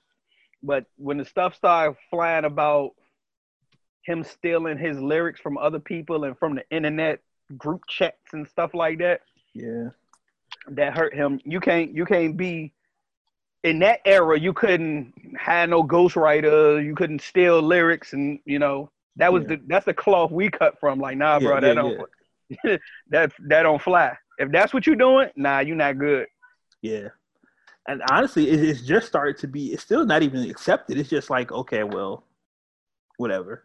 [0.63, 2.91] but when the stuff started flying about
[4.05, 7.19] him stealing his lyrics from other people and from the internet
[7.57, 9.21] group chats and stuff like that,
[9.53, 9.89] Yeah.
[10.69, 11.39] that hurt him.
[11.43, 12.73] You can't you can't be
[13.63, 14.39] in that era.
[14.39, 16.83] You couldn't have no ghostwriter.
[16.83, 19.55] You couldn't steal lyrics, and you know that was Yeah.
[19.55, 20.99] the that's the cloth we cut from.
[20.99, 24.15] Like, nah, Yeah, bro, that yeah, don't that that don't fly.
[24.37, 26.27] If that's what you're doing, nah, you're not good.
[26.81, 27.09] Yeah.
[27.87, 30.97] And honestly, it, it's just started to be, it's still not even accepted.
[30.97, 32.25] It's just like, okay, well,
[33.17, 33.63] whatever.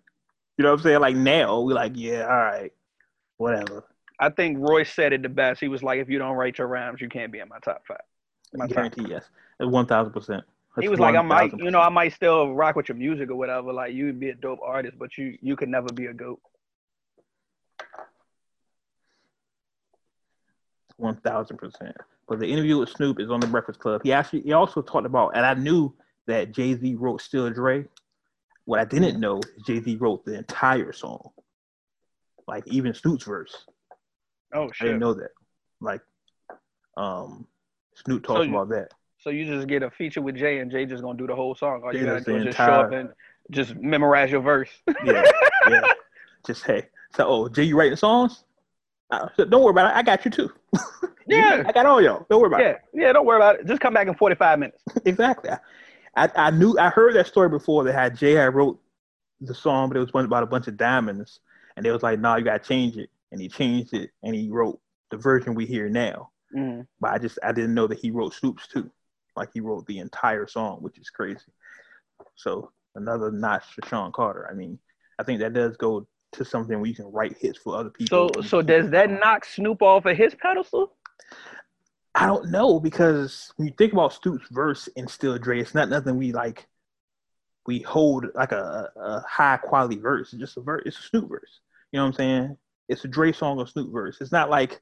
[0.58, 1.00] You know what I'm saying?
[1.00, 2.70] Like now, we're like, yeah, all right,
[3.40, 3.84] whatever.
[4.18, 5.60] I think Roy said it the best.
[5.60, 7.82] He was like, if you don't write your rhymes, you can't be in my top
[7.88, 7.98] five.
[8.52, 9.24] My top guarantee yes.
[9.58, 10.44] One thousand percent.
[10.78, 13.36] he was like, I might, you know, I might still rock with your music or
[13.36, 13.72] whatever.
[13.72, 16.40] Like, you'd be a dope artist, but you you could never be a goat.
[20.96, 21.96] One thousand percent.
[22.28, 24.02] But the interview with Snoop is on the Breakfast Club.
[24.04, 25.94] He actually he also talked about, and I knew
[26.26, 27.86] that Jay Z wrote Still Dre.
[28.66, 31.30] What I didn't know is Jay Z wrote the entire song,
[32.50, 33.66] like even Snoop's verse.
[34.52, 34.82] Oh shit!
[34.82, 35.30] I didn't know that.
[35.80, 36.02] Like,
[36.96, 37.46] um,
[37.94, 38.92] Snoop talks So you- about that.
[39.22, 41.54] So you just get a feature with Jay, and Jay just gonna do the whole
[41.54, 41.82] song.
[41.84, 43.10] All you Jay gotta do is just show up entire- and
[43.50, 44.70] just memorize your verse.
[45.04, 45.24] Yeah,
[45.68, 45.92] yeah.
[46.46, 48.44] Just hey, so oh, Jay, you writing songs?
[49.10, 49.96] Uh, so don't worry about it.
[49.96, 50.50] I got you too.
[51.30, 51.62] Yeah.
[51.66, 52.26] I got all y'all.
[52.28, 52.80] Don't worry about it.
[52.92, 53.12] Yeah, yeah.
[53.12, 53.66] Don't worry about it.
[53.66, 54.82] Just come back in forty five minutes.
[55.04, 55.50] exactly.
[56.16, 58.80] I, I, knew I heard that story before that had Jay had wrote
[59.40, 61.38] the song, but it was one about a bunch of diamonds,
[61.80, 64.34] and they was like, "No, nah, you gotta change it," and he changed it, and
[64.34, 64.78] he wrote
[65.10, 66.28] the version we hear now.
[66.54, 66.86] Mm.
[67.00, 68.90] But I just I didn't know that he wrote Snoop's too,
[69.34, 71.40] like he wrote the entire song, which is crazy.
[72.34, 74.46] So another notch for Sean Carter.
[74.50, 74.78] I mean,
[75.18, 78.30] I think that does go to something where you can write hits for other people.
[78.34, 80.92] So so does that knock Snoop off of his pedestal?
[82.14, 85.88] I don't know because when you think about Snoop's verse in Still Dre, it's not
[85.88, 86.66] nothing we like.
[87.66, 90.34] We hold like a, a high quality verse.
[90.34, 90.82] It's just a verse.
[90.84, 91.60] It's a Snoop verse.
[91.92, 92.56] You know what I'm saying?
[92.88, 94.18] It's a Dre song or Snoop verse.
[94.20, 94.80] It's not like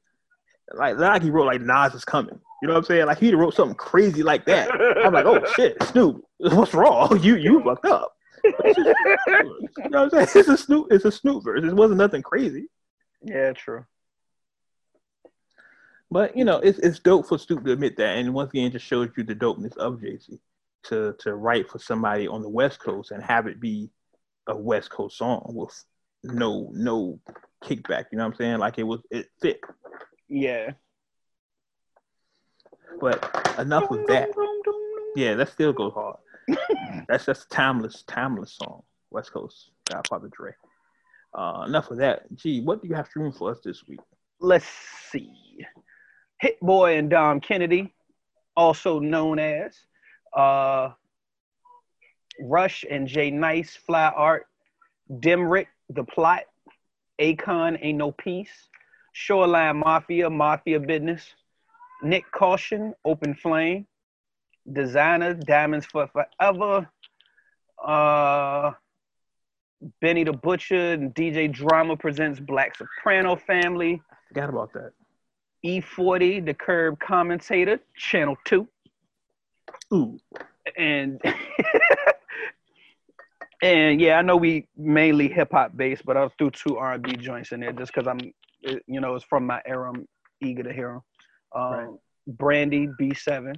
[0.73, 2.39] like like he wrote like Nas is coming.
[2.61, 3.05] You know what I'm saying?
[3.05, 4.69] Like he wrote something crazy like that.
[5.03, 7.19] I'm like, oh shit, Snoop, what's wrong?
[7.21, 8.13] You you fucked up.
[8.65, 10.27] Just You know what I'm saying?
[10.35, 10.87] It's a Snoop.
[10.91, 11.63] It's a Snoop verse.
[11.63, 12.67] It wasn't nothing crazy.
[13.23, 13.85] yeah, true.
[16.11, 18.73] But you know, it's it's dope for Snoop to admit that, and once again, it
[18.73, 20.39] just shows you the dopeness of Jay Z
[20.83, 23.89] to to write for somebody on the West Coast and have it be
[24.47, 25.83] a West Coast song with
[26.23, 27.19] no no
[27.63, 28.05] kickback.
[28.11, 28.57] You know what I'm saying?
[28.59, 29.59] Like it was it fit.
[30.27, 30.71] Yeah.
[32.99, 34.29] But enough of that.
[35.15, 36.17] Yeah, that still goes hard.
[37.07, 38.83] that's that's timeless timeless song.
[39.11, 40.51] West Coast Godfather Dre.
[41.33, 42.23] Uh, enough of that.
[42.35, 43.99] Gee, what do you have streaming for us this week?
[44.39, 44.67] Let's
[45.11, 45.65] see.
[46.39, 47.93] Hit Boy and Dom Kennedy,
[48.55, 49.75] also known as
[50.35, 50.89] uh,
[52.41, 54.47] Rush and Jay Nice, Fly Art,
[55.11, 56.43] Dimrick, The Plot,
[57.19, 58.69] Akon, Ain't No Peace,
[59.13, 61.33] Shoreline Mafia, Mafia Business,
[62.03, 63.87] Nick Caution, Open Flame,
[64.71, 66.89] Designer, Diamonds for Forever,
[67.83, 68.71] uh,
[70.01, 74.01] Benny the Butcher and DJ Drama presents Black Soprano Family.
[74.27, 74.91] Forgot about that.
[75.65, 78.67] E40, the Curb Commentator, Channel 2.
[79.93, 80.19] Ooh,
[80.77, 81.21] And
[83.61, 87.51] and yeah, I know we mainly hip hop based, but I'll threw two R&B joints
[87.51, 88.19] in there just because I'm,
[88.61, 89.89] you know, it's from my era.
[89.89, 90.07] I'm
[90.41, 91.01] eager to hear them.
[91.61, 91.89] Um, Right.
[92.27, 93.55] Brandy B7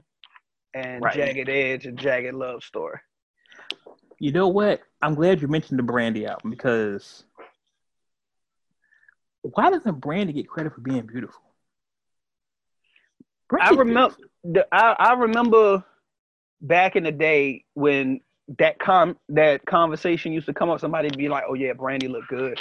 [0.74, 1.14] and Right.
[1.14, 3.00] Jagged Edge and Jagged Love Story.
[4.20, 4.82] You know what?
[5.02, 7.26] I'm glad you mentioned the Brandy album because
[9.42, 11.42] why doesn't Brandy get credit for being beautiful?
[13.60, 14.16] I remember
[14.72, 15.84] I, I remember
[16.62, 18.22] back in the day when
[18.60, 20.80] that com that conversation used to come up.
[20.80, 22.60] Somebody be like, "Oh yeah, Brandy look good."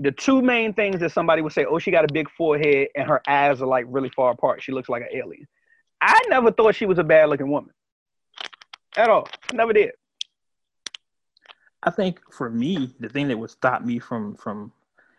[0.00, 3.06] The two main things that somebody would say, "Oh, she got a big forehead and
[3.06, 4.62] her eyes are like really far apart.
[4.62, 5.46] She looks like an alien."
[6.00, 7.72] I never thought she was a bad looking woman
[8.96, 9.28] at all.
[9.52, 9.92] Never did.
[11.82, 14.72] I think for me, the thing that would stop me from from,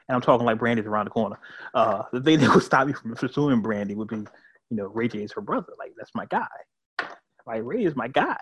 [0.08, 1.40] and I'm talking like Brandy's around the corner.
[1.74, 5.08] Uh, the thing that would stop me from pursuing Brandy would be, you know, Ray
[5.08, 5.74] J is her brother.
[5.78, 6.48] Like that's my guy.
[7.46, 8.38] Like Ray is my guy.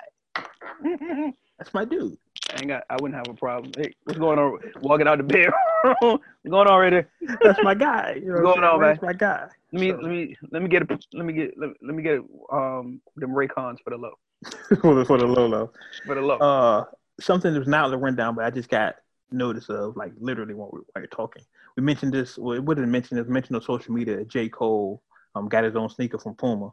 [0.85, 2.17] I That's my dude.
[2.57, 2.83] ain't got.
[2.89, 3.71] I wouldn't have a problem.
[3.77, 4.59] Hey, what's going on?
[4.81, 5.53] Walking out the bedroom.
[5.99, 7.09] what's going on right there?
[7.43, 8.19] That's my guy.
[8.21, 8.91] You know What's going on, saying?
[8.91, 9.47] Ray's my guy.
[9.71, 12.03] Let me So- let me let me get a let me get let, let me
[12.03, 12.19] get
[12.51, 14.13] um them Raycons for the low
[14.81, 15.71] for the for the Lolo.
[16.05, 16.37] for the low.
[16.37, 16.85] uh
[17.19, 18.95] something that's not on the rundown, but I just got
[19.31, 21.43] notice of like literally while, we, while you're talking.
[21.77, 22.37] We mentioned this.
[22.37, 23.27] Well, it wouldn't mention this.
[23.27, 24.17] Mentioned on social media.
[24.17, 25.01] that J Cole
[25.35, 26.71] um got his own sneaker from Puma.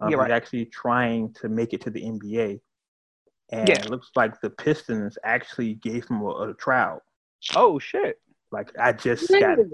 [0.00, 2.60] Um, Yeah, He's actually trying to make it to the NBA,
[3.50, 3.76] and Yeah.
[3.80, 7.02] it looks like the Pistons actually gave him a, a trial.
[7.54, 8.20] Oh shit.
[8.50, 9.70] Like I just got Really?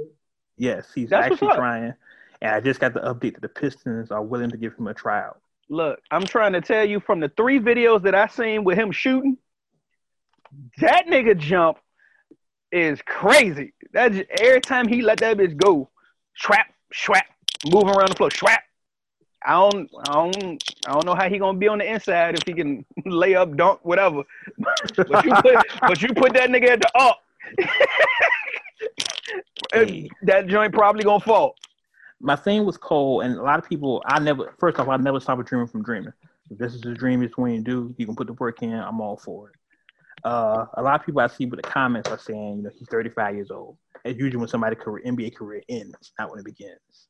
[0.57, 1.95] yes, he's That's actually trying,
[2.41, 4.95] and I just got the update that the Pistons are willing to give him a
[4.95, 5.37] trial.
[5.69, 8.93] Look, I'm trying to tell you from the three videos that I seen with him
[8.93, 9.39] shooting,
[10.79, 11.79] that nigga jump
[12.71, 13.73] is crazy.
[13.93, 15.89] That j- every time he let that bitch go,
[16.37, 17.25] swap, swap,
[17.67, 18.61] moving around the floor, swap.
[19.45, 22.45] I don't, I don't, I don't know how he gonna be on the inside if
[22.47, 24.23] he can lay up, dunk, whatever.
[24.97, 27.23] but you put, but you put that nigga at the up,
[30.23, 31.57] that joint probably gonna fall.
[32.21, 34.03] my thing was Cole, and a lot of people.
[34.07, 34.55] I never.
[34.59, 36.13] First off, I never stop a dreamer from dreaming.
[36.51, 37.95] If this is a dream, it's when you do.
[37.99, 38.75] You can put the work in.
[38.75, 39.57] I'm all for it.
[40.25, 42.89] Uh, a lot of people I see with the comments are saying, you know, he's
[42.89, 43.77] 35 years old.
[44.05, 47.09] It's usually when somebody's career, NBA career ends, not when it begins.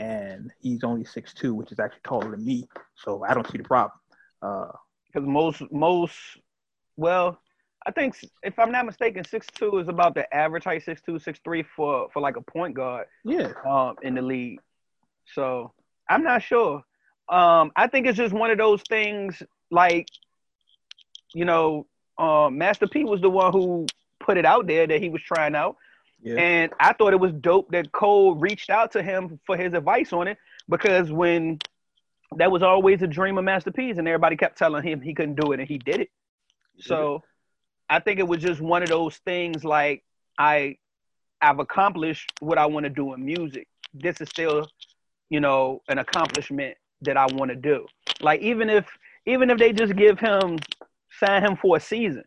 [0.00, 2.66] And he's only 6'2", which is actually taller than me,
[2.96, 3.98] so I don't see the problem.
[4.42, 4.72] Uh,
[5.12, 6.16] because most most
[6.96, 7.40] well
[7.86, 12.08] i think if i'm not mistaken 6'2 is about the average height 6'2 6'3 for
[12.12, 14.60] for like a point guard yeah, um in the league.
[15.34, 15.72] So
[16.08, 16.82] i'm not sure.
[17.28, 20.08] Um i think it's just one of those things like
[21.34, 21.86] you know
[22.18, 23.86] um master p was the one who
[24.18, 25.76] put it out there that he was trying out
[26.22, 29.74] yeah, and I thought it was dope that Cole reached out to him for his
[29.74, 30.38] advice on it
[30.68, 31.58] because when
[32.36, 35.40] that was always a dream of Master P's and everybody kept telling him he couldn't
[35.40, 36.10] do it and he did it.
[36.78, 37.22] So
[37.88, 40.04] I think it was just one of those things like
[40.38, 40.76] I
[41.42, 43.66] I've accomplished what I want to do in music.
[43.94, 44.68] This is still,
[45.28, 47.86] you know, an accomplishment that I want to do.
[48.20, 48.86] Like even if
[49.26, 50.58] even if they just give him
[51.18, 52.24] sign him for a season,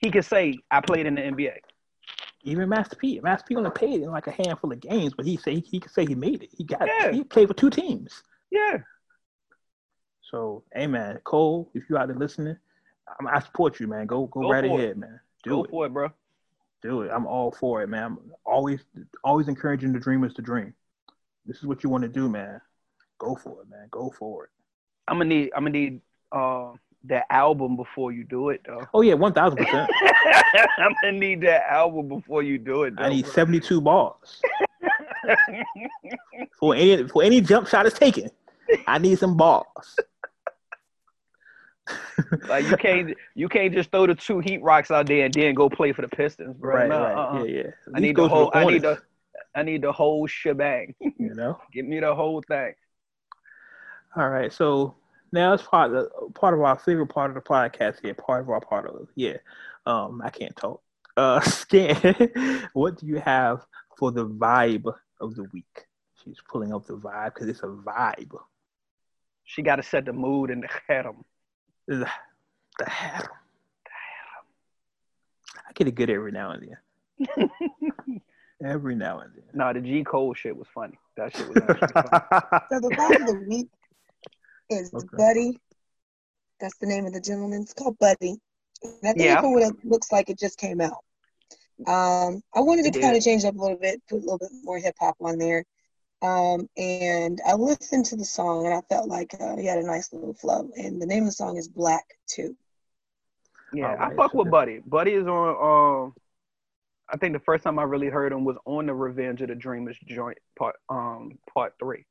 [0.00, 1.56] he could say I played in the NBA.
[2.44, 3.20] Even Master P.
[3.22, 5.90] Master P only played in like a handful of games, but he say he could
[5.92, 6.50] say he made it.
[6.56, 7.10] He got Yeah.
[7.12, 8.22] he played for two teams.
[8.50, 8.78] Yeah.
[10.30, 12.56] So, hey man, Cole, if you out there listening,
[13.20, 14.06] I'm, I support you, man.
[14.06, 14.84] Go go, Go right for it.
[14.84, 15.20] ahead, man.
[15.42, 15.70] Do Go it.
[15.70, 16.08] for it, bro.
[16.82, 17.10] Do it.
[17.10, 18.04] I'm all for it, man.
[18.04, 18.80] I'm always
[19.22, 20.74] always encouraging the dreamers to dream.
[21.46, 22.60] This is what you want to do, man.
[23.18, 23.88] Go for it, man.
[23.90, 24.50] Go for it.
[25.08, 26.00] I'm gonna need I'm gonna need
[26.32, 26.72] uh
[27.06, 28.86] that album before you do it though.
[28.94, 29.90] Oh yeah, one thousand percent.
[30.78, 32.96] I'm gonna need that album before you do it.
[32.96, 34.40] Though, I need seventy two balls
[36.58, 38.30] for any for any jump shot is taken.
[38.86, 39.96] I need some balls.
[42.48, 45.54] like you can't you can't just throw the two heat rocks out there and then
[45.54, 46.74] go play for the Pistons, bro.
[46.76, 47.14] right, No, right.
[47.14, 47.44] uh-uh.
[47.44, 47.70] Yeah, yeah.
[47.94, 49.02] I need the whole I need the
[49.54, 50.94] I need the whole shebang.
[51.00, 51.58] you know.
[51.72, 52.72] Give me the whole thing.
[54.16, 54.94] All right, so
[55.34, 58.14] now it's part of part of our favorite part of the podcast here.
[58.14, 59.36] Part of our part of yeah.
[59.84, 60.80] Um, I can't talk.
[61.16, 63.66] Uh, Scan, what do you have
[63.98, 64.90] for the vibe
[65.20, 65.84] of the week?
[66.22, 68.38] She's pulling up the vibe because it's a vibe.
[69.44, 71.24] She got to set the mood and the harem.
[71.86, 72.08] The,
[72.78, 73.28] the harem.
[75.68, 76.76] I get it good every now and
[77.18, 77.50] then.
[78.64, 79.44] every now and then.
[79.52, 80.98] Nah, the G Cole shit was funny.
[81.16, 82.64] That shit was actually funny.
[82.70, 83.68] So the vibe of the week
[84.70, 85.06] is Okay.
[85.16, 85.60] Buddy.
[86.60, 87.62] That's the name of the gentleman.
[87.62, 88.36] It's called Buddy.
[88.82, 89.40] And I think Yeah.
[89.40, 91.04] from what it looks like, it just came out.
[91.86, 93.18] Um, I wanted to It kind did.
[93.18, 95.64] of change up a little bit, put a little bit more hip hop on there.
[96.22, 99.82] Um, and I listened to the song and I felt like uh, he had a
[99.86, 100.70] nice little flow.
[100.76, 102.56] And the name of the song is Black Too.
[103.72, 104.78] Yeah, Alright, I fuck so with Buddy.
[104.86, 106.04] Buddy is on.
[106.06, 106.14] Um,
[107.08, 109.54] I think the first time I really heard him was on the Revenge of the
[109.54, 110.76] Dreamers joint part.
[110.88, 112.06] Um, part three.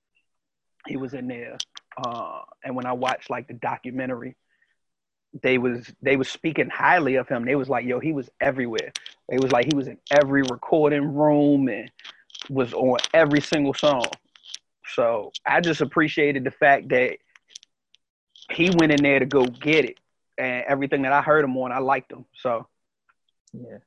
[0.88, 1.58] He was in there,
[1.98, 4.36] uh, and when I watched like the documentary,
[5.42, 7.46] they was they was speaking highly of him.
[7.46, 8.92] They was like, "Yo, he was everywhere."
[9.30, 11.90] It was like, he was in every recording room and
[12.50, 14.06] was on every single song.
[14.86, 17.18] So I just appreciated the fact that
[18.52, 19.98] he went in there to go get it
[20.38, 22.26] and everything that I heard him on, I liked him.
[22.36, 22.68] So
[23.54, 23.78] Yeah,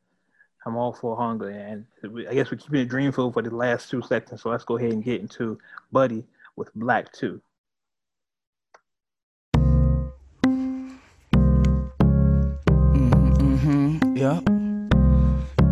[0.64, 1.84] I'm all for hunger, and
[2.28, 4.42] I guess we're keeping it dreamful for the last two seconds.
[4.42, 5.58] So let's go ahead and get into
[5.92, 6.24] Buddy
[6.56, 7.40] with Black Two.
[14.16, 14.40] Yeah.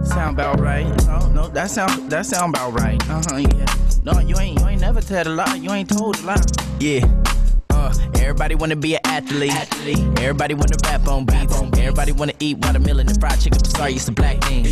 [0.04, 0.86] Sound about right.
[1.06, 3.00] No, no, that sound that sound about right.
[3.08, 3.66] Uh-huh, yeah.
[4.04, 5.54] No, you ain't you ain't never told a lie.
[5.54, 6.42] You ain't told a lie.
[6.78, 7.23] Yeah.
[8.24, 9.52] Everybody wanna be an athlete.
[9.52, 9.98] athlete.
[10.18, 11.60] Everybody wanna rap on beats.
[11.78, 13.62] Everybody wanna eat watermelon and fried chicken.
[13.64, 14.64] Sorry, it's the black thing.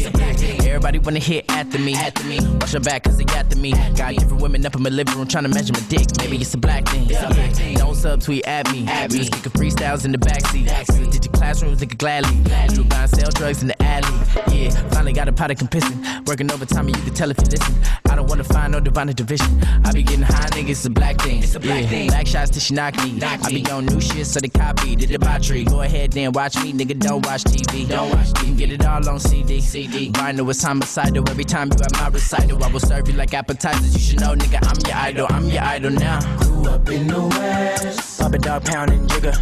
[0.67, 1.95] Everybody wanna hit after me.
[1.95, 2.41] After me.
[2.41, 3.73] Watch your back, cause they after me.
[3.95, 6.09] Got different women up in my living room trying to measure my dick.
[6.19, 7.11] Maybe it's a black thing.
[7.11, 7.29] Yeah.
[7.77, 8.87] Don't subtweet at me.
[8.89, 10.99] At we was kicking freestyles in the backseat.
[10.99, 12.43] We did your classrooms, nigga gladly.
[12.75, 14.09] Drew buying sell drugs in the alley.
[14.51, 16.27] Yeah, finally got a pot of pissing.
[16.27, 17.75] Working overtime, and you can tell if you listen.
[18.09, 19.63] I don't wanna find no divine division.
[19.85, 21.43] I be getting high, nigga, it's a black thing.
[21.43, 21.89] It's a black yeah.
[21.89, 22.09] thing.
[22.09, 23.13] Black shots till she knock me.
[23.13, 24.95] Knock I be on new shit, so they copy.
[24.95, 25.65] The debauchery.
[25.65, 26.99] Go ahead, then watch me, nigga.
[26.99, 27.89] Don't watch TV.
[27.89, 28.41] Don't watch TV.
[28.41, 29.61] You can get it all on CD.
[29.61, 30.11] CD.
[30.11, 31.29] Vinyl is homicidal.
[31.29, 33.95] Every time you at my recital, I will serve you like appetizers.
[33.95, 35.27] You should know, nigga, I'm your idol.
[35.31, 36.21] I'm your idol now.
[36.39, 38.21] Grew up in the West.
[38.21, 39.35] Papa dog pounding jigger.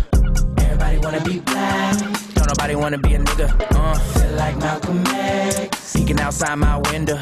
[0.58, 1.98] Everybody wanna be black.
[2.34, 3.48] Don't nobody wanna be a nigga.
[3.74, 5.92] Uh, feel like Malcolm X.
[5.94, 7.18] Peeking outside my window.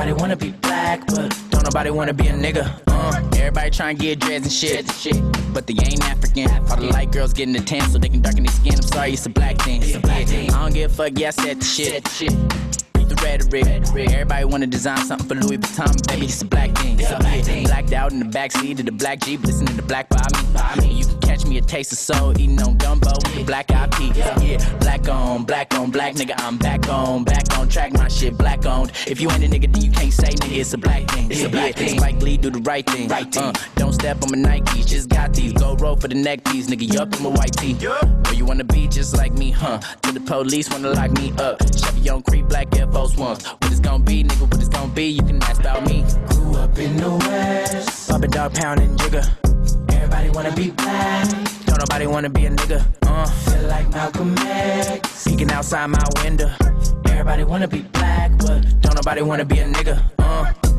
[0.00, 2.80] Everybody wanna be black, but don't nobody wanna be a nigga.
[2.86, 5.20] Uh, everybody trying to get dreads and shit,
[5.52, 6.50] but they ain't African.
[6.70, 8.76] All the light girls getting the tan so they can darken their skin.
[8.76, 9.82] I'm sorry, it's a black thing.
[9.82, 10.50] It's a black thing.
[10.54, 12.02] I don't give a fuck, yeah, I said the shit.
[12.04, 13.66] the rhetoric.
[14.10, 16.24] Everybody wanna design something for Louis Vuitton, baby.
[16.24, 16.98] It's a black thing.
[16.98, 17.64] It's a black thing.
[17.64, 20.94] Blacked out in the backseat of the black Jeep, listening to the Black by me.
[20.94, 23.90] You can catch me a taste of soul, eating on gumbo with the black eyed
[23.92, 24.16] peas.
[24.16, 26.34] Yeah, black on, black on, black nigga.
[26.38, 27.92] I'm back on, back on track.
[27.92, 28.92] My shit black owned.
[29.06, 30.58] If you ain't a nigga, then you can't say nigga.
[30.58, 31.30] It's a black thing.
[31.30, 31.98] It's a black thing.
[31.98, 33.08] Spike Lee do the right thing.
[33.08, 33.42] Right thing.
[33.42, 35.52] Uh, don't step on my Nikes, just got these.
[35.52, 36.92] Go roll for the neck piece, nigga.
[36.92, 37.74] Yup, I'm a white tee.
[37.74, 39.78] Where you wanna be just like me, huh?
[40.02, 41.58] To the police wanna lock me up.
[41.76, 43.46] Chevy on creep black Air Force Ones.
[43.46, 44.42] What it's gonna be, nigga?
[44.42, 45.06] What it's gonna be?
[45.06, 46.04] You can ask about me.
[46.28, 48.10] Grew up in the West.
[48.10, 49.22] Papa dog pounding jigger.
[50.00, 51.28] Everybody wanna be black.
[51.66, 52.82] Don't nobody wanna be a nigga.
[53.02, 55.24] Uh, feel like Malcolm X.
[55.24, 56.50] Peeking outside my window.
[57.04, 60.02] Everybody wanna be black, but don't nobody wanna be a nigga.
[60.18, 60.69] Uh.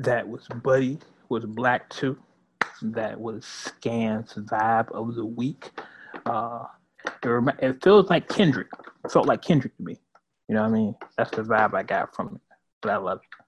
[0.00, 0.98] That was Buddy
[1.28, 2.18] was Black too.
[2.80, 5.70] That was Scan's vibe of the week.
[6.24, 6.64] Uh,
[7.22, 8.68] it, rem- it feels like Kendrick.
[9.04, 10.00] It felt like Kendrick to me.
[10.48, 10.94] You know what I mean?
[11.18, 12.40] That's the vibe I got from it.
[12.80, 13.44] But I love it.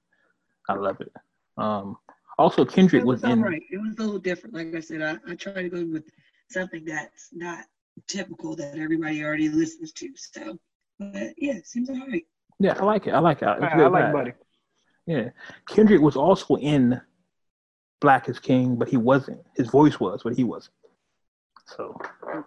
[0.68, 1.12] I love it.
[1.56, 1.96] Um,
[2.38, 3.40] also, Kendrick it was, was in.
[3.40, 3.62] Right.
[3.70, 4.54] It was a little different.
[4.54, 6.04] Like I said, I, I try to go with
[6.50, 7.64] something that's not
[8.08, 10.10] typical that everybody already listens to.
[10.16, 10.58] So,
[10.98, 12.26] but yeah, it seems all right.
[12.58, 13.14] Yeah, I like it.
[13.14, 13.48] I like it.
[13.48, 14.12] It's I, good I like vibe.
[14.12, 14.32] Buddy.
[15.06, 15.30] Yeah,
[15.68, 17.00] Kendrick was also in
[18.00, 19.40] Black is King, but he wasn't.
[19.56, 20.74] His voice was, but he wasn't.
[21.66, 21.96] So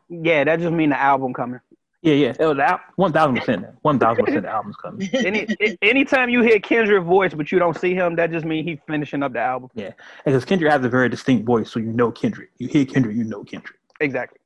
[0.09, 1.59] Yeah, that just mean the album coming.
[2.01, 3.65] yeah, yeah, it was out one thousand percent.
[3.81, 5.09] One thousand percent, the album's coming.
[5.13, 5.47] Any
[5.81, 9.23] anytime you hear Kendrick's voice, but you don't see him, that just means he's finishing
[9.23, 9.69] up the album.
[9.73, 9.91] Yeah,
[10.23, 12.49] because Kendrick has a very distinct voice, so you know Kendrick.
[12.57, 13.79] You hear Kendrick, you know Kendrick.
[13.99, 14.39] Exactly.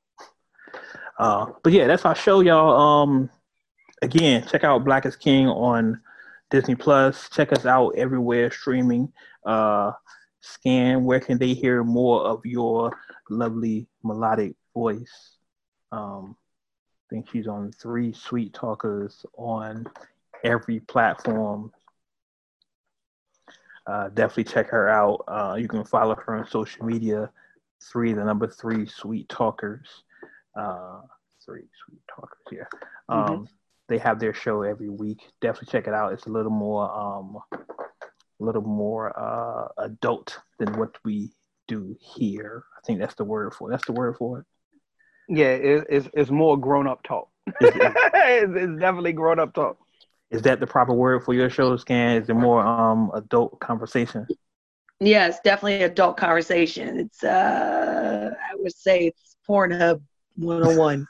[1.17, 3.03] Uh, but yeah, that's our show, y'all.
[3.03, 3.29] Um,
[4.01, 5.99] again, check out Black is King on
[6.49, 7.29] Disney Plus.
[7.29, 9.11] Check us out everywhere streaming.
[9.45, 9.91] Uh,
[10.41, 11.03] scan.
[11.03, 12.91] Where can they hear more of your
[13.29, 15.37] lovely melodic voice?
[15.91, 19.87] Um, I think she's on three Sweet Talkers on
[20.43, 21.71] every platform.
[23.87, 25.23] Uh, definitely check her out.
[25.27, 27.31] Uh, you can follow her on social media.
[27.81, 30.03] Three, the number three Sweet Talkers.
[30.55, 31.01] Uh,
[31.43, 32.37] three Sweet Talkers.
[32.51, 32.65] Yeah.
[33.07, 33.47] Um, Mhm.
[33.89, 35.23] They have their show every week.
[35.41, 36.13] Definitely check it out.
[36.13, 41.31] It's a little more, um, a little more uh, adult than what we
[41.67, 42.63] do here.
[42.77, 43.71] I think that's the word for it.
[43.71, 44.45] That's the word for it.
[45.29, 47.29] Yeah, it, it's it's more grown up talk.
[47.61, 49.77] Is, is, it's, it's definitely grown up talk.
[50.31, 52.21] is that the proper word for your show, Scan?
[52.21, 54.27] Is it more um adult conversation?
[54.99, 56.99] Yes, definitely adult conversation.
[56.99, 60.01] It's uh I would say it's Pornhub
[60.35, 61.07] 101.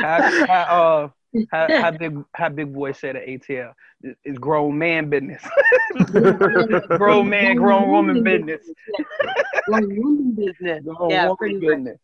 [0.00, 1.08] How, how, uh,
[1.50, 3.72] how, how big how Big Boi said at ATL?
[4.24, 5.42] is grown man business.
[6.96, 8.60] grown man, grown woman business.
[9.66, 10.84] Grown woman business.
[10.84, 11.98] Grown Yeah, woman business.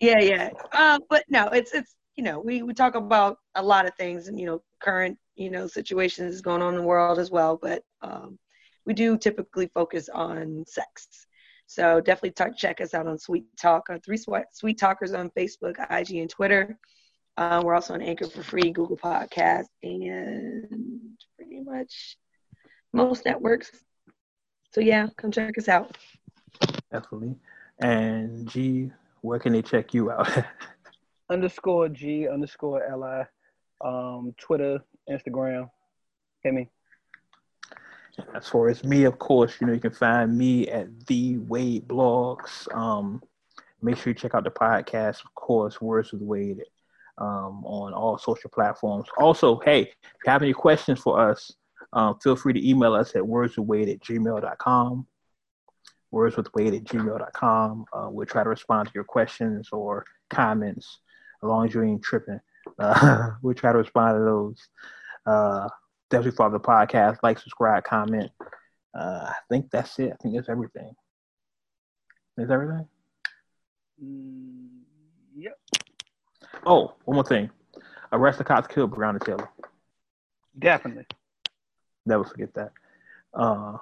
[0.00, 0.50] Yeah, yeah.
[0.72, 4.28] Uh, but no, it's it's you know we we talk about a lot of things
[4.28, 7.58] and you know current you know situations going on in the world as well.
[7.60, 8.38] But um,
[8.86, 11.26] we do typically focus on sex.
[11.66, 15.30] So definitely talk, check us out on Sweet Talk on three Sweet, Sweet Talkers on
[15.30, 16.76] Facebook, IG, and Twitter.
[17.40, 22.18] Uh, we're also on Anchor for free, Google Podcast, and pretty much
[22.92, 23.70] most networks.
[24.72, 25.96] So yeah, come check us out.
[26.92, 27.36] Definitely.
[27.80, 28.90] And G,
[29.22, 30.28] where can they check you out?
[31.30, 33.24] Underscore G underscore Li.
[33.82, 35.70] Um, Twitter, Instagram.
[36.42, 36.68] Hit me.
[38.34, 41.88] As far as me, of course, you know, you can find me at the Wade
[41.88, 42.70] Blogs.
[42.76, 43.22] Um,
[43.80, 46.64] make sure you check out the podcast, of course, Words with Wade,
[47.20, 49.06] um, on all social platforms.
[49.18, 49.88] Also, hey, if
[50.24, 51.52] you have any questions for us,
[51.92, 55.06] um, feel free to email us at wordswithwade at gmail.com.
[56.12, 57.84] Wordswithwade at gmail.com.
[57.92, 61.00] Uh, we'll try to respond to your questions or comments
[61.42, 62.40] as long as you ain't tripping.
[62.78, 64.68] Uh, we'll try to respond to those.
[65.26, 65.68] Uh,
[66.08, 68.30] definitely follow the podcast, like, subscribe, comment.
[68.98, 70.12] Uh, I think that's it.
[70.12, 70.92] I think that's everything.
[72.38, 72.88] Is everything?
[74.02, 74.68] Mm,
[75.36, 75.58] yep.
[76.66, 77.50] Oh, one more thing.
[78.12, 79.48] Arrest the cops killed Breonna Taylor.
[80.58, 81.06] Definitely.
[82.06, 82.72] Never forget that.
[83.32, 83.76] Uh,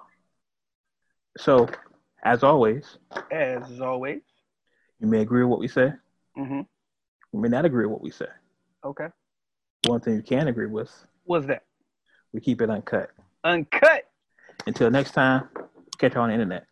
[1.38, 1.68] so,
[2.24, 2.98] as always,
[3.30, 4.20] As always.
[5.00, 5.92] you may agree with what we say.
[6.36, 6.60] Mm-hmm.
[7.32, 8.26] You may not agree with what we say.
[8.84, 9.06] Okay.
[9.86, 10.90] One thing you can agree with,
[11.24, 11.64] What's that?
[12.32, 13.10] we keep it uncut.
[13.44, 14.08] Uncut.
[14.66, 15.48] Until next time,
[15.98, 16.66] catch you on the internet.